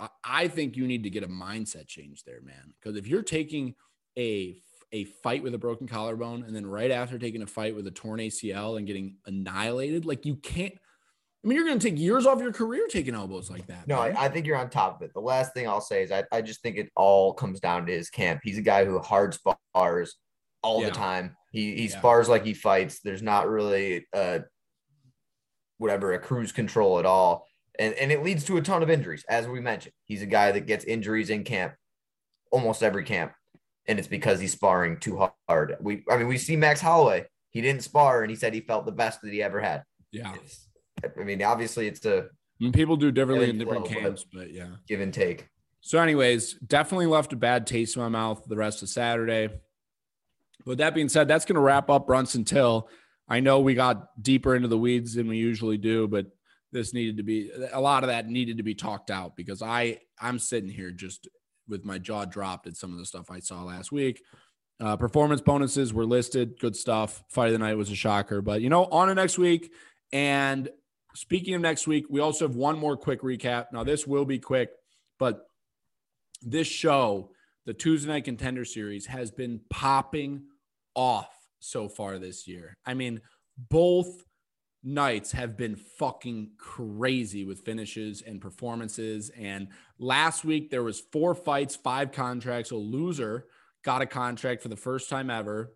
I, 0.00 0.08
I 0.24 0.48
think 0.48 0.76
you 0.76 0.86
need 0.86 1.04
to 1.04 1.10
get 1.10 1.22
a 1.22 1.28
mindset 1.28 1.86
change 1.86 2.24
there, 2.24 2.40
man. 2.42 2.74
Because 2.80 2.96
if 2.96 3.06
you're 3.06 3.22
taking 3.22 3.74
a 4.18 4.60
a 4.92 5.04
fight 5.04 5.42
with 5.42 5.54
a 5.54 5.58
broken 5.58 5.86
collarbone 5.86 6.44
and 6.44 6.54
then 6.56 6.66
right 6.66 6.90
after 6.90 7.18
taking 7.18 7.42
a 7.42 7.46
fight 7.46 7.74
with 7.74 7.86
a 7.86 7.90
torn 7.90 8.20
ACL 8.20 8.78
and 8.78 8.86
getting 8.86 9.16
annihilated, 9.26 10.04
like 10.06 10.24
you 10.24 10.36
can't. 10.36 10.74
I 11.44 11.46
mean, 11.48 11.56
you're 11.56 11.66
going 11.66 11.78
to 11.78 11.90
take 11.90 11.98
years 11.98 12.26
off 12.26 12.40
your 12.40 12.52
career 12.52 12.86
taking 12.90 13.14
elbows 13.14 13.48
like 13.48 13.66
that. 13.68 13.86
No. 13.86 14.00
I, 14.00 14.24
I 14.24 14.28
think 14.28 14.44
you're 14.44 14.56
on 14.56 14.70
top 14.70 14.96
of 14.96 15.02
it. 15.02 15.12
The 15.14 15.20
last 15.20 15.54
thing 15.54 15.68
I'll 15.68 15.80
say 15.80 16.02
is 16.02 16.10
I, 16.10 16.24
I 16.32 16.42
just 16.42 16.62
think 16.62 16.76
it 16.76 16.90
all 16.96 17.32
comes 17.32 17.60
down 17.60 17.86
to 17.86 17.92
his 17.92 18.10
camp. 18.10 18.40
He's 18.42 18.58
a 18.58 18.62
guy 18.62 18.84
who 18.84 18.98
hard 18.98 19.34
spars 19.34 20.16
all 20.62 20.80
Yeah. 20.80 20.88
the 20.88 20.94
time. 20.94 21.36
He 21.52 21.76
he 21.76 21.86
Yeah. 21.86 21.98
spars 21.98 22.28
like 22.28 22.44
he 22.44 22.54
fights. 22.54 23.00
There's 23.00 23.22
not 23.22 23.48
really 23.48 24.06
uh 24.12 24.40
whatever 25.78 26.12
a 26.12 26.18
cruise 26.18 26.52
control 26.52 26.98
at 26.98 27.06
all. 27.06 27.46
And 27.78 27.94
and 27.94 28.10
it 28.10 28.24
leads 28.24 28.44
to 28.46 28.56
a 28.56 28.62
ton 28.62 28.82
of 28.82 28.90
injuries, 28.90 29.24
as 29.28 29.46
we 29.46 29.60
mentioned. 29.60 29.94
He's 30.04 30.22
a 30.22 30.26
guy 30.26 30.50
that 30.52 30.66
gets 30.66 30.84
injuries 30.84 31.30
in 31.30 31.44
camp, 31.44 31.74
almost 32.50 32.82
every 32.82 33.04
camp. 33.04 33.32
And 33.88 33.98
it's 33.98 34.08
because 34.08 34.38
he's 34.38 34.52
sparring 34.52 34.98
too 35.00 35.28
hard. 35.48 35.76
We 35.80 36.04
I 36.10 36.16
mean, 36.18 36.28
we 36.28 36.38
see 36.38 36.56
Max 36.56 36.80
Holloway. 36.80 37.26
He 37.50 37.60
didn't 37.62 37.82
spar 37.82 38.22
and 38.22 38.30
he 38.30 38.36
said 38.36 38.54
he 38.54 38.60
felt 38.60 38.84
the 38.86 38.92
best 38.92 39.22
that 39.22 39.32
he 39.32 39.42
ever 39.42 39.60
had. 39.60 39.82
yeah. 40.12 40.34
It's- 40.34 40.66
I 41.18 41.22
mean, 41.22 41.40
obviously 41.44 41.86
it's 41.86 42.04
a 42.04 42.22
I 42.24 42.64
mean, 42.64 42.72
people 42.72 42.96
do 42.96 43.12
differently 43.12 43.48
in 43.50 43.58
different 43.58 43.86
flow, 43.86 43.94
but- 43.94 44.02
camps, 44.02 44.24
but 44.32 44.52
yeah. 44.52 44.70
give 44.88 45.00
and 45.00 45.14
take. 45.14 45.48
So, 45.80 46.00
anyways, 46.00 46.54
definitely 46.54 47.06
left 47.06 47.32
a 47.32 47.36
bad 47.36 47.66
taste 47.68 47.94
in 47.96 48.02
my 48.02 48.08
mouth 48.08 48.42
the 48.46 48.56
rest 48.56 48.82
of 48.82 48.88
Saturday. 48.88 49.48
But 50.66 50.78
that 50.78 50.92
being 50.92 51.08
said, 51.08 51.28
that's 51.28 51.44
going 51.44 51.54
to 51.54 51.60
wrap 51.60 51.88
up 51.88 52.06
Brunson 52.08 52.44
Till. 52.44 52.88
I 53.28 53.40
know 53.40 53.60
we 53.60 53.74
got 53.74 54.20
deeper 54.22 54.56
into 54.56 54.68
the 54.68 54.76
weeds 54.76 55.14
than 55.14 55.28
we 55.28 55.36
usually 55.36 55.78
do, 55.78 56.08
but 56.08 56.26
this 56.72 56.92
needed 56.92 57.18
to 57.18 57.22
be 57.22 57.50
a 57.72 57.80
lot 57.80 58.02
of 58.02 58.08
that 58.08 58.26
needed 58.26 58.56
to 58.56 58.62
be 58.62 58.74
talked 58.74 59.10
out 59.10 59.36
because 59.36 59.62
I 59.62 59.98
I'm 60.20 60.38
sitting 60.38 60.68
here 60.68 60.90
just 60.90 61.28
with 61.68 61.84
my 61.84 61.98
jaw 61.98 62.24
dropped 62.24 62.66
at 62.66 62.76
some 62.76 62.92
of 62.92 62.98
the 62.98 63.06
stuff 63.06 63.30
I 63.30 63.40
saw 63.40 63.62
last 63.62 63.92
week. 63.92 64.22
Uh, 64.80 64.96
performance 64.96 65.40
bonuses 65.40 65.92
were 65.92 66.06
listed, 66.06 66.58
good 66.60 66.76
stuff. 66.76 67.24
Fight 67.28 67.48
of 67.48 67.52
the 67.52 67.58
night 67.58 67.76
was 67.76 67.90
a 67.90 67.96
shocker, 67.96 68.40
but 68.40 68.60
you 68.60 68.68
know, 68.68 68.84
on 68.86 69.08
to 69.08 69.14
next 69.14 69.36
week. 69.36 69.72
And 70.12 70.68
speaking 71.14 71.54
of 71.54 71.60
next 71.60 71.86
week, 71.86 72.06
we 72.08 72.20
also 72.20 72.46
have 72.46 72.56
one 72.56 72.78
more 72.78 72.96
quick 72.96 73.22
recap. 73.22 73.66
Now, 73.72 73.82
this 73.82 74.06
will 74.06 74.24
be 74.24 74.38
quick, 74.38 74.70
but 75.18 75.46
this 76.42 76.68
show, 76.68 77.30
the 77.66 77.74
Tuesday 77.74 78.08
Night 78.08 78.24
Contender 78.24 78.64
Series, 78.64 79.06
has 79.06 79.30
been 79.32 79.60
popping 79.68 80.44
off 80.94 81.28
so 81.58 81.88
far 81.88 82.18
this 82.18 82.46
year. 82.46 82.76
I 82.86 82.94
mean, 82.94 83.20
both 83.68 84.24
nights 84.84 85.32
have 85.32 85.56
been 85.56 85.76
fucking 85.76 86.50
crazy 86.56 87.44
with 87.44 87.64
finishes 87.64 88.22
and 88.22 88.40
performances. 88.40 89.30
And 89.36 89.68
last 89.98 90.44
week 90.44 90.70
there 90.70 90.82
was 90.82 91.00
four 91.12 91.34
fights, 91.34 91.76
five 91.76 92.12
contracts. 92.12 92.70
A 92.70 92.76
loser 92.76 93.46
got 93.84 94.02
a 94.02 94.06
contract 94.06 94.62
for 94.62 94.68
the 94.68 94.76
first 94.76 95.08
time 95.08 95.30
ever. 95.30 95.74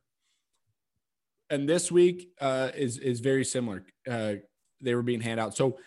And 1.51 1.69
this 1.69 1.93
week 1.93 2.31
uh, 2.41 2.71
is 2.75 2.99
is 2.99 3.21
very 3.21 3.45
similar. 3.45 3.85
Uh, 4.09 4.35
they 4.81 4.95
were 4.95 5.03
being 5.03 5.21
handed 5.21 5.43
out. 5.43 5.57
So 5.57 5.79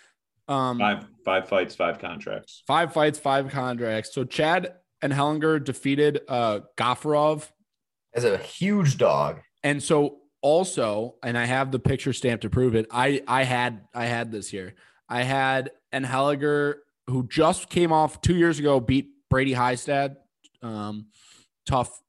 um, 0.47 0.77
five 0.77 1.07
five 1.23 1.47
fights, 1.47 1.75
five 1.75 1.99
contracts. 1.99 2.61
Five 2.67 2.93
fights, 2.93 3.17
five 3.17 3.49
contracts. 3.49 4.13
So 4.13 4.25
Chad 4.25 4.75
Anheliger 5.03 5.63
defeated 5.63 6.21
uh 6.27 6.59
Gaffarov. 6.77 7.49
As 8.13 8.25
a 8.25 8.37
huge 8.37 8.97
dog. 8.97 9.41
And 9.63 9.81
so 9.81 10.19
also, 10.45 11.15
and 11.23 11.35
I 11.35 11.45
have 11.45 11.71
the 11.71 11.79
picture 11.79 12.13
stamp 12.13 12.41
to 12.41 12.51
prove 12.51 12.75
it. 12.75 12.85
I 12.91 13.23
I 13.27 13.41
had 13.41 13.81
I 13.95 14.05
had 14.05 14.31
this 14.31 14.47
here. 14.47 14.75
I 15.09 15.23
had 15.23 15.71
Anheliger 15.91 16.75
who 17.07 17.27
just 17.27 17.67
came 17.67 17.91
off 17.91 18.21
two 18.21 18.35
years 18.35 18.59
ago, 18.59 18.79
beat 18.79 19.09
Brady 19.27 19.55
Hiestand. 19.55 20.17
Um, 20.61 21.07
tough, 21.65 21.99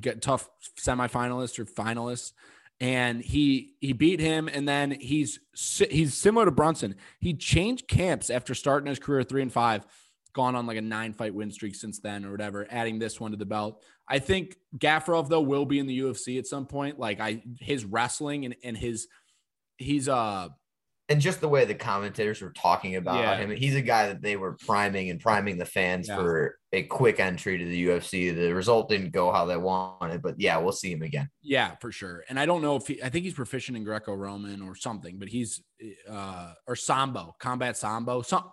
get 0.00 0.22
tough 0.22 0.48
semifinalist 0.80 1.58
or 1.58 1.64
finalist. 1.64 2.34
And 2.78 3.20
he 3.20 3.74
he 3.80 3.92
beat 3.92 4.20
him, 4.20 4.46
and 4.46 4.68
then 4.68 4.92
he's 4.92 5.40
he's 5.90 6.14
similar 6.14 6.44
to 6.44 6.52
Brunson. 6.52 6.94
He 7.18 7.34
changed 7.34 7.88
camps 7.88 8.30
after 8.30 8.54
starting 8.54 8.86
his 8.86 9.00
career 9.00 9.24
three 9.24 9.42
and 9.42 9.52
five, 9.52 9.84
gone 10.32 10.54
on 10.54 10.66
like 10.66 10.78
a 10.78 10.82
nine 10.82 11.14
fight 11.14 11.34
win 11.34 11.50
streak 11.50 11.74
since 11.74 11.98
then 11.98 12.24
or 12.24 12.30
whatever. 12.30 12.64
Adding 12.70 13.00
this 13.00 13.18
one 13.18 13.32
to 13.32 13.36
the 13.36 13.44
belt, 13.44 13.82
I 14.08 14.18
think 14.18 14.56
Gaffarov 14.76 15.28
though 15.28 15.40
will 15.40 15.64
be 15.64 15.78
in 15.78 15.86
the 15.86 15.98
UFC 16.00 16.38
at 16.38 16.46
some 16.46 16.66
point. 16.66 16.98
Like 16.98 17.20
I 17.20 17.42
his 17.60 17.84
wrestling 17.84 18.44
and 18.44 18.54
and 18.64 18.76
his 18.76 19.06
he's 19.78 20.08
uh 20.08 20.48
and 21.08 21.20
just 21.20 21.40
the 21.40 21.48
way 21.48 21.64
the 21.64 21.74
commentators 21.74 22.40
were 22.40 22.52
talking 22.52 22.96
about 22.96 23.18
Yeah. 23.18 23.36
him, 23.36 23.50
he's 23.50 23.74
a 23.74 23.82
guy 23.82 24.06
that 24.08 24.22
they 24.22 24.36
were 24.36 24.56
priming 24.64 25.10
and 25.10 25.20
priming 25.20 25.58
the 25.58 25.64
fans 25.66 26.08
Yeah. 26.08 26.16
for 26.16 26.58
a 26.72 26.84
quick 26.84 27.20
entry 27.20 27.58
to 27.58 27.64
the 27.64 27.86
UFC. 27.86 28.34
The 28.34 28.52
result 28.54 28.88
didn't 28.88 29.10
go 29.10 29.30
how 29.30 29.44
they 29.44 29.56
wanted, 29.56 30.22
but 30.22 30.40
yeah, 30.40 30.56
we'll 30.58 30.72
see 30.72 30.92
him 30.92 31.02
again. 31.02 31.28
Yeah, 31.42 31.74
for 31.82 31.92
sure. 31.92 32.24
And 32.30 32.40
I 32.40 32.46
don't 32.46 32.62
know 32.62 32.76
if 32.76 32.86
he, 32.86 33.02
I 33.02 33.10
think 33.10 33.24
he's 33.24 33.34
proficient 33.34 33.76
in 33.76 33.84
Greco-Roman 33.84 34.62
or 34.62 34.74
something, 34.74 35.18
but 35.18 35.28
he's 35.28 35.62
uh 36.08 36.54
or 36.66 36.76
Sambo, 36.76 37.34
combat 37.40 37.76
Sambo, 37.76 38.22
some 38.22 38.44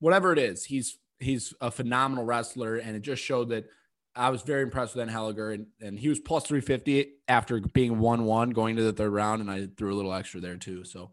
whatever 0.00 0.32
it 0.32 0.38
is. 0.38 0.64
He's 0.64 0.98
he's 1.18 1.54
a 1.60 1.70
phenomenal 1.70 2.24
wrestler, 2.24 2.76
and 2.76 2.94
it 2.96 3.00
just 3.00 3.22
showed 3.22 3.48
that 3.50 3.64
I 4.14 4.28
was 4.30 4.42
very 4.42 4.62
impressed 4.62 4.94
with 4.94 5.08
Anheliger, 5.08 5.54
and, 5.54 5.66
and 5.80 5.98
he 5.98 6.08
was 6.08 6.18
plus 6.20 6.44
350 6.46 7.12
after 7.28 7.60
being 7.60 7.96
1-1 7.96 8.52
going 8.52 8.76
to 8.76 8.82
the 8.82 8.92
third 8.92 9.10
round, 9.10 9.40
and 9.40 9.50
I 9.50 9.68
threw 9.78 9.92
a 9.92 9.96
little 9.96 10.12
extra 10.12 10.40
there 10.40 10.56
too. 10.56 10.84
So 10.84 11.10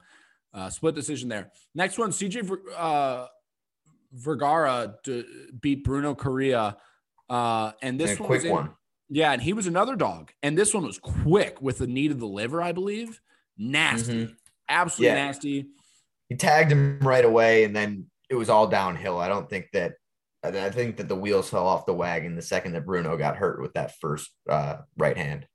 uh 0.54 0.70
split 0.70 0.96
decision 0.96 1.30
there. 1.30 1.52
Next 1.76 1.98
one, 1.98 2.10
CJ 2.12 2.58
uh 2.76 3.28
Vergara 4.12 4.96
beat 5.62 5.84
Bruno 5.84 6.16
Correa. 6.16 6.78
Uh, 7.30 7.72
and 7.84 8.00
this 8.00 8.12
And 8.12 8.20
one 8.22 8.30
was 8.30 8.44
in- 8.44 8.52
one. 8.52 8.72
yeah, 9.10 9.32
and 9.32 9.42
he 9.42 9.54
was 9.54 9.68
another 9.68 9.96
dog. 9.96 10.32
And 10.42 10.58
this 10.58 10.74
one 10.74 10.84
was 10.84 10.98
quick 10.98 11.62
with 11.62 11.78
the 11.78 11.86
need 11.88 12.10
of 12.12 12.20
the 12.20 12.26
liver, 12.28 12.62
I 12.62 12.72
believe. 12.72 13.22
Nasty. 13.58 14.26
Mhm. 14.28 14.36
Absolutely 14.68 15.16
Yeah. 15.16 15.26
nasty. 15.26 15.68
He 16.28 16.36
tagged 16.36 16.72
him 16.72 17.00
right 17.02 17.24
away, 17.26 17.64
and 17.66 17.76
then 17.76 18.10
it 18.30 18.36
was 18.36 18.50
all 18.50 18.66
downhill. 18.68 19.20
I 19.20 19.28
don't 19.28 19.48
think 19.50 19.68
that. 19.74 19.94
I 20.44 20.70
think 20.70 20.98
that 20.98 21.10
the 21.10 21.16
wheels 21.16 21.50
fell 21.50 21.68
off 21.68 21.86
the 21.86 21.94
wagon 21.94 22.36
the 22.36 22.42
second 22.42 22.74
that 22.74 22.86
Bruno 22.86 23.18
got 23.18 23.36
hurt 23.36 23.62
with 23.62 23.74
that 23.74 24.00
first 24.00 24.30
uh, 24.48 24.78
right 24.98 25.18
hand. 25.18 25.46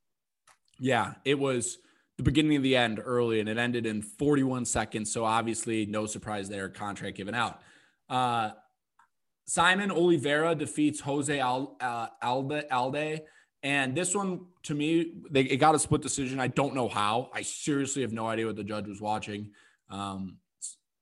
Yeah, 0.78 1.14
it 1.24 1.38
was 1.38 1.78
the 2.18 2.22
beginning 2.22 2.56
of 2.56 2.62
the 2.62 2.76
end 2.76 3.00
early, 3.02 3.40
and 3.40 3.48
it 3.48 3.56
ended 3.56 3.86
in 3.86 4.02
41 4.02 4.64
seconds. 4.66 5.10
So 5.12 5.24
obviously, 5.24 5.86
no 5.86 6.06
surprise 6.06 6.48
there. 6.48 6.68
Contract 6.68 7.16
given 7.16 7.34
out. 7.34 7.60
Uh, 8.08 8.50
Simon 9.46 9.90
Oliveira 9.90 10.54
defeats 10.54 11.00
Jose 11.00 11.40
uh, 11.40 11.66
Alde, 12.22 12.64
Alde. 12.70 13.20
And 13.62 13.96
this 13.96 14.14
one, 14.14 14.46
to 14.64 14.74
me, 14.74 15.14
they, 15.30 15.42
it 15.42 15.56
got 15.56 15.74
a 15.74 15.78
split 15.78 16.02
decision. 16.02 16.38
I 16.38 16.48
don't 16.48 16.74
know 16.74 16.88
how. 16.88 17.30
I 17.32 17.42
seriously 17.42 18.02
have 18.02 18.12
no 18.12 18.26
idea 18.26 18.46
what 18.46 18.56
the 18.56 18.64
judge 18.64 18.86
was 18.86 19.00
watching. 19.00 19.52
Um, 19.88 20.36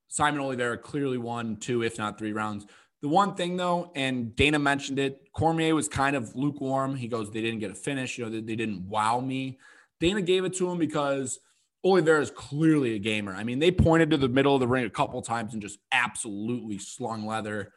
Simon 0.09 0.40
Oliveira 0.40 0.79
clearly 0.79 1.18
won 1.18 1.57
two, 1.57 1.83
if 1.83 1.99
not 1.99 2.18
three 2.18 2.33
rounds. 2.33 2.66
The 3.03 3.09
one 3.09 3.35
thing 3.35 3.57
though, 3.57 3.91
and 3.97 4.35
Dana 4.37 4.59
mentioned 4.61 4.99
it, 5.01 5.29
Cormier 5.33 5.75
was 5.75 5.88
kind 5.88 6.15
of 6.15 6.35
lukewarm. 6.37 6.95
He 6.95 7.09
goes, 7.09 7.31
they 7.31 7.41
didn't 7.43 7.59
get 7.59 7.71
a 7.73 7.75
finish. 7.75 8.17
You 8.17 8.25
know, 8.25 8.31
they, 8.31 8.41
they 8.41 8.57
didn't 8.57 8.88
wow 8.88 9.19
me. 9.21 9.59
Dana 10.01 10.23
gave 10.23 10.45
it 10.45 10.55
to 10.55 10.71
him 10.71 10.79
because 10.79 11.41
Oliveira 11.85 12.21
is 12.21 12.31
clearly 12.31 12.95
a 12.95 12.99
gamer. 13.01 13.35
I 13.35 13.43
mean, 13.43 13.59
they 13.59 13.73
pointed 13.73 14.11
to 14.11 14.17
the 14.17 14.29
middle 14.29 14.55
of 14.55 14.61
the 14.61 14.69
ring 14.69 14.85
a 14.85 14.91
couple 14.91 15.21
times 15.21 15.53
and 15.53 15.61
just 15.61 15.79
absolutely 15.91 16.79
slung 16.79 17.27
leather. 17.27 17.73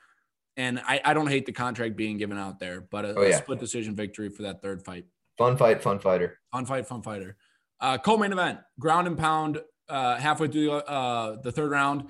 And 0.58 0.80
I, 0.88 1.02
I 1.04 1.14
don't 1.16 1.28
hate 1.28 1.48
the 1.48 1.52
contract 1.52 1.96
being 1.98 2.18
given 2.18 2.38
out 2.38 2.60
there, 2.60 2.82
but 2.82 3.04
a, 3.06 3.16
Oh, 3.16 3.22
yeah. 3.24 3.30
a 3.30 3.38
split 3.38 3.60
decision 3.60 3.96
victory 3.96 4.30
for 4.30 4.44
that 4.44 4.62
third 4.62 4.84
fight. 4.86 5.06
Fun 5.40 5.58
fight, 5.58 5.82
fun 5.82 6.00
fighter. 6.00 6.38
Fun 6.52 6.66
fight, 6.66 6.88
fun 6.88 7.02
fighter. 7.02 7.36
Uh, 7.82 7.98
co-main 7.98 8.32
event, 8.32 8.60
ground 8.80 9.08
and 9.08 9.18
pound, 9.18 9.60
uh, 9.90 10.16
halfway 10.18 10.48
through 10.48 10.72
uh, 10.72 11.42
the 11.42 11.52
third 11.52 11.72
round. 11.72 12.06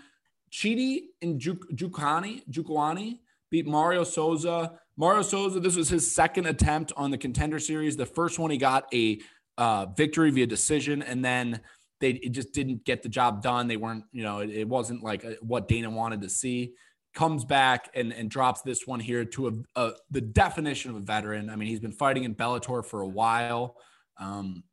Chidi 0.56 1.08
and 1.22 1.40
Juk- 1.40 1.70
Jukani, 1.74 2.42
Jukwani 2.50 3.20
beat 3.52 3.68
Mario 3.68 4.06
Souza. 4.06 4.80
Mario 4.96 5.22
Souza, 5.22 5.60
this 5.60 5.76
was 5.76 5.90
his 5.90 6.10
second 6.10 6.46
attempt 6.46 6.94
on 6.96 7.12
the 7.12 7.18
contender 7.18 7.60
series. 7.60 7.98
The 7.98 8.06
first 8.06 8.40
one 8.40 8.52
he 8.52 8.58
got 8.58 8.88
a 8.94 9.20
uh, 9.58 9.88
victory 9.98 10.32
via 10.32 10.48
decision, 10.48 11.02
and 11.02 11.24
then 11.24 11.60
they 12.00 12.14
just 12.14 12.54
didn't 12.54 12.86
get 12.86 13.04
the 13.04 13.10
job 13.10 13.42
done. 13.42 13.68
They 13.68 13.76
weren't, 13.76 14.06
you 14.14 14.24
know, 14.24 14.40
it, 14.40 14.50
it 14.50 14.68
wasn't 14.68 15.04
like 15.04 15.26
uh 15.26 15.32
what 15.42 15.68
Dana 15.68 15.90
wanted 15.90 16.22
to 16.22 16.30
see. 16.30 16.74
Comes 17.14 17.44
back 17.44 17.90
and, 17.94 18.14
and 18.14 18.30
drops 18.30 18.62
this 18.62 18.88
one 18.88 19.02
here 19.02 19.26
to 19.26 19.48
a, 19.48 19.82
a 19.82 19.92
the 20.10 20.22
definition 20.22 20.92
of 20.92 20.98
a 20.98 21.02
veteran. 21.02 21.50
I 21.50 21.58
mean, 21.58 21.68
he's 21.68 21.80
been 21.82 21.92
fighting 21.92 22.24
in 22.24 22.34
Bellator 22.34 22.86
for 22.86 23.02
a 23.02 23.08
while. 23.08 23.76
Um, 24.18 24.64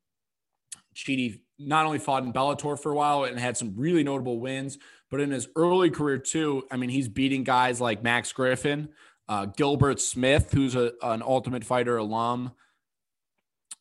Chidi 0.94 1.40
not 1.58 1.86
only 1.86 1.98
fought 1.98 2.24
in 2.24 2.32
Bellator 2.32 2.78
for 2.78 2.92
a 2.92 2.94
while 2.94 3.24
and 3.24 3.38
had 3.38 3.56
some 3.56 3.74
really 3.76 4.02
notable 4.02 4.40
wins, 4.40 4.78
but 5.12 5.20
in 5.20 5.30
his 5.30 5.46
early 5.54 5.90
career 5.90 6.16
too. 6.16 6.66
I 6.70 6.78
mean, 6.78 6.88
he's 6.88 7.06
beating 7.06 7.44
guys 7.44 7.82
like 7.82 8.02
Max 8.02 8.32
Griffin, 8.32 8.88
uh, 9.28 9.44
Gilbert 9.44 10.00
Smith, 10.00 10.50
who's 10.52 10.74
a, 10.74 10.94
an 11.02 11.22
Ultimate 11.22 11.64
Fighter 11.64 11.98
alum. 11.98 12.52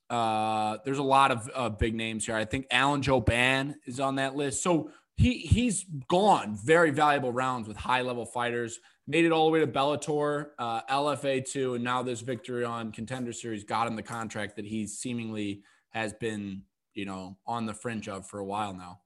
Uh, 0.09 0.79
there's 0.83 0.97
a 0.97 1.03
lot 1.03 1.31
of 1.31 1.49
uh, 1.55 1.69
big 1.69 1.95
names 1.95 2.25
here. 2.25 2.35
I 2.35 2.43
think 2.43 2.67
Alan 2.69 3.01
Jouban 3.01 3.75
is 3.85 4.01
on 4.01 4.15
that 4.15 4.35
list. 4.35 4.61
So 4.61 4.91
he 5.15 5.37
he's 5.37 5.85
gone 6.09 6.57
very 6.61 6.91
valuable 6.91 7.31
rounds 7.31 7.65
with 7.65 7.77
high 7.77 8.01
level 8.01 8.25
fighters. 8.25 8.79
Made 9.07 9.23
it 9.23 9.31
all 9.31 9.45
the 9.45 9.51
way 9.51 9.61
to 9.61 9.67
Bellator, 9.67 10.47
uh, 10.59 10.81
LFA 10.83 11.49
two, 11.49 11.75
and 11.75 11.83
now 11.83 12.03
this 12.03 12.19
victory 12.19 12.65
on 12.65 12.91
Contender 12.91 13.31
Series 13.31 13.63
got 13.63 13.87
him 13.87 13.95
the 13.95 14.03
contract 14.03 14.57
that 14.57 14.65
he 14.65 14.85
seemingly 14.85 15.63
has 15.91 16.11
been, 16.11 16.63
you 16.93 17.05
know, 17.05 17.37
on 17.47 17.65
the 17.65 17.73
fringe 17.73 18.09
of 18.09 18.27
for 18.27 18.39
a 18.39 18.45
while 18.45 18.73
now. 18.73 18.99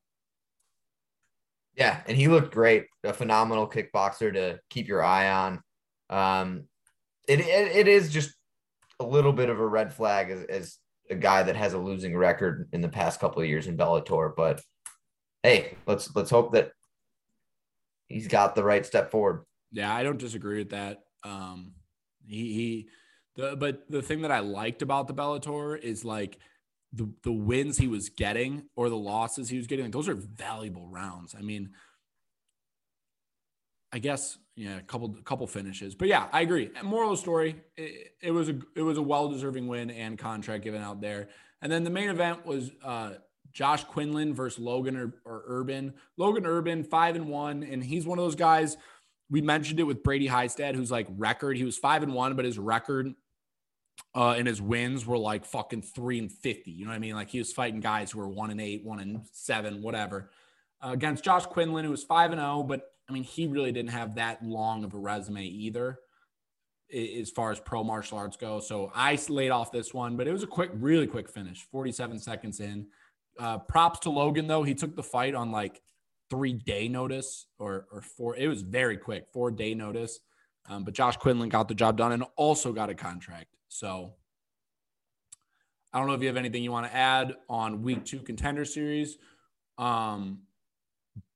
Yeah, 1.75 2.01
and 2.07 2.15
he 2.15 2.27
looked 2.27 2.53
great. 2.53 2.87
A 3.03 3.13
phenomenal 3.13 3.69
kickboxer 3.69 4.33
to 4.33 4.59
keep 4.69 4.87
your 4.87 5.03
eye 5.03 5.29
on. 5.29 5.61
Um, 6.09 6.63
it, 7.27 7.41
it, 7.41 7.75
it 7.75 7.87
is 7.87 8.11
just 8.11 8.33
a 8.99 9.05
little 9.05 9.33
bit 9.33 9.49
of 9.49 9.59
a 9.59 9.67
red 9.67 9.93
flag 9.93 10.29
as, 10.31 10.43
as 10.43 10.77
a 11.09 11.15
guy 11.15 11.43
that 11.43 11.55
has 11.55 11.73
a 11.73 11.77
losing 11.77 12.15
record 12.15 12.69
in 12.71 12.81
the 12.81 12.89
past 12.89 13.19
couple 13.19 13.41
of 13.41 13.49
years 13.49 13.67
in 13.67 13.77
Bellator. 13.77 14.33
But 14.35 14.61
hey, 15.43 15.75
let's 15.85 16.15
let's 16.15 16.29
hope 16.29 16.53
that 16.53 16.71
he's 18.07 18.27
got 18.27 18.55
the 18.55 18.63
right 18.63 18.85
step 18.85 19.11
forward. 19.11 19.43
Yeah, 19.71 19.93
I 19.93 20.03
don't 20.03 20.17
disagree 20.17 20.59
with 20.59 20.69
that. 20.69 21.03
Um, 21.23 21.73
he, 22.25 22.53
he 22.53 22.89
the 23.35 23.55
but 23.55 23.89
the 23.89 24.01
thing 24.01 24.21
that 24.21 24.31
I 24.31 24.39
liked 24.39 24.81
about 24.81 25.07
the 25.07 25.13
Bellator 25.13 25.77
is 25.77 26.05
like 26.05 26.37
the 26.95 27.09
the 27.23 27.31
wins 27.31 27.77
he 27.77 27.87
was 27.87 28.09
getting 28.09 28.63
or 28.75 28.89
the 28.89 28.97
losses 28.97 29.49
he 29.49 29.57
was 29.57 29.67
getting. 29.67 29.85
Like, 29.85 29.93
those 29.93 30.09
are 30.09 30.15
valuable 30.15 30.87
rounds. 30.87 31.35
I 31.37 31.41
mean, 31.41 31.71
I 33.91 33.99
guess 33.99 34.37
yeah, 34.55 34.77
a 34.77 34.81
couple 34.81 35.09
couple 35.25 35.47
finishes, 35.47 35.95
but 35.95 36.07
yeah, 36.07 36.27
I 36.31 36.41
agree. 36.41 36.71
Moral 36.83 37.11
of 37.11 37.17
the 37.17 37.21
story, 37.21 37.57
it, 37.75 38.13
it 38.21 38.31
was 38.31 38.49
a 38.49 38.57
it 38.75 38.81
was 38.81 38.97
a 38.97 39.01
well 39.01 39.27
deserving 39.29 39.67
win 39.67 39.91
and 39.91 40.17
contract 40.17 40.63
given 40.63 40.81
out 40.81 41.01
there. 41.01 41.29
And 41.61 41.71
then 41.71 41.83
the 41.83 41.89
main 41.89 42.09
event 42.09 42.45
was 42.45 42.71
uh, 42.83 43.13
Josh 43.51 43.83
Quinlan 43.83 44.33
versus 44.33 44.59
Logan 44.59 44.95
or, 44.95 45.13
or 45.25 45.43
Urban. 45.47 45.93
Logan 46.17 46.45
Urban 46.45 46.83
five 46.83 47.15
and 47.15 47.27
one, 47.27 47.63
and 47.63 47.83
he's 47.83 48.05
one 48.07 48.17
of 48.17 48.23
those 48.23 48.35
guys. 48.35 48.77
We 49.29 49.41
mentioned 49.41 49.79
it 49.79 49.83
with 49.83 50.03
Brady 50.03 50.27
Hiestand, 50.27 50.75
who's 50.75 50.91
like 50.91 51.07
record. 51.09 51.57
He 51.57 51.63
was 51.63 51.77
five 51.77 52.03
and 52.03 52.13
one, 52.13 52.35
but 52.35 52.45
his 52.45 52.59
record 52.59 53.13
uh, 54.15 54.31
and 54.37 54.47
his 54.47 54.61
wins 54.61 55.05
were 55.05 55.17
like 55.17 55.45
fucking 55.45 55.81
three 55.81 56.19
and 56.19 56.31
fifty. 56.31 56.71
You 56.71 56.85
know 56.85 56.91
what 56.91 56.95
I 56.95 56.99
mean? 56.99 57.15
Like 57.15 57.29
he 57.29 57.37
was 57.37 57.51
fighting 57.51 57.81
guys 57.81 58.11
who 58.11 58.19
were 58.19 58.29
one 58.29 58.51
and 58.51 58.61
eight, 58.61 58.83
one 58.83 58.99
and 58.99 59.21
seven, 59.31 59.81
whatever. 59.81 60.29
Uh, 60.83 60.91
against 60.91 61.23
Josh 61.23 61.45
Quinlan, 61.45 61.85
who 61.85 61.91
was 61.91 62.03
five 62.03 62.31
and 62.31 62.39
zero, 62.39 62.63
but 62.63 62.81
I 63.09 63.13
mean 63.13 63.23
he 63.23 63.47
really 63.47 63.71
didn't 63.71 63.91
have 63.91 64.15
that 64.15 64.43
long 64.43 64.83
of 64.83 64.93
a 64.93 64.97
resume 64.97 65.43
either, 65.43 65.99
as 66.93 67.29
far 67.29 67.51
as 67.51 67.59
pro 67.59 67.83
martial 67.83 68.17
arts 68.17 68.37
go. 68.37 68.59
So 68.59 68.91
I 68.95 69.17
laid 69.27 69.49
off 69.49 69.71
this 69.71 69.93
one, 69.93 70.15
but 70.15 70.27
it 70.27 70.31
was 70.31 70.43
a 70.43 70.47
quick, 70.47 70.71
really 70.73 71.07
quick 71.07 71.29
finish, 71.29 71.63
forty-seven 71.71 72.19
seconds 72.19 72.59
in. 72.59 72.87
Uh, 73.37 73.57
props 73.57 73.99
to 73.99 74.09
Logan 74.09 74.47
though; 74.47 74.63
he 74.63 74.73
took 74.73 74.95
the 74.95 75.03
fight 75.03 75.35
on 75.35 75.51
like 75.51 75.81
three 76.29 76.53
day 76.53 76.87
notice 76.87 77.47
or 77.59 77.85
or 77.91 78.01
four. 78.01 78.35
It 78.37 78.47
was 78.47 78.61
very 78.61 78.97
quick, 78.97 79.27
four 79.33 79.51
day 79.51 79.73
notice. 79.73 80.19
Um, 80.67 80.83
but 80.83 80.93
Josh 80.93 81.17
Quinlan 81.17 81.49
got 81.49 81.67
the 81.67 81.75
job 81.75 81.97
done 81.97 82.11
and 82.11 82.23
also 82.37 82.71
got 82.73 82.89
a 82.89 82.95
contract. 82.95 83.54
So 83.75 84.13
I 85.93 85.99
don't 85.99 86.07
know 86.07 86.13
if 86.13 86.21
you 86.21 86.27
have 86.27 86.37
anything 86.37 86.63
you 86.63 86.71
want 86.71 86.87
to 86.87 86.95
add 86.95 87.35
on 87.49 87.81
week 87.81 88.05
two 88.05 88.19
contender 88.19 88.63
series. 88.63 89.17
Um, 89.77 90.39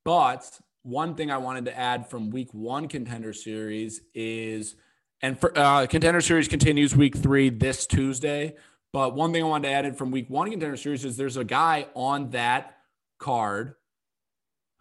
but 0.05 0.59
one 0.83 1.15
thing 1.15 1.31
I 1.31 1.37
wanted 1.37 1.65
to 1.65 1.77
add 1.77 2.09
from 2.09 2.29
week 2.29 2.53
one 2.53 2.87
contender 2.87 3.33
series 3.33 4.01
is, 4.13 4.75
and 5.21 5.37
for 5.37 5.51
uh, 5.57 5.85
contender 5.87 6.21
series 6.21 6.47
continues 6.47 6.95
week 6.95 7.17
three 7.17 7.49
this 7.49 7.85
Tuesday. 7.85 8.55
But 8.93 9.15
one 9.15 9.33
thing 9.33 9.43
I 9.43 9.47
wanted 9.47 9.67
to 9.67 9.73
add 9.73 9.85
in 9.85 9.93
from 9.93 10.09
week 10.09 10.29
one 10.29 10.49
contender 10.49 10.77
series 10.77 11.03
is 11.03 11.17
there's 11.17 11.37
a 11.37 11.43
guy 11.43 11.87
on 11.93 12.29
that 12.29 12.77
card 13.19 13.75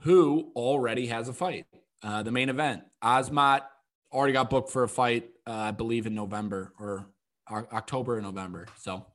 who 0.02 0.52
already 0.54 1.08
has 1.08 1.28
a 1.28 1.32
fight. 1.32 1.66
Uh, 2.04 2.22
the 2.22 2.30
main 2.30 2.50
event, 2.50 2.84
Asmat 3.02 3.62
already 4.12 4.32
got 4.32 4.48
booked 4.48 4.70
for 4.70 4.84
a 4.84 4.88
fight, 4.88 5.30
uh, 5.44 5.52
I 5.52 5.70
believe 5.72 6.06
in 6.06 6.14
November 6.14 6.72
or 6.78 7.08
October 7.50 8.16
and 8.16 8.24
November. 8.26 8.66
So 8.78 9.06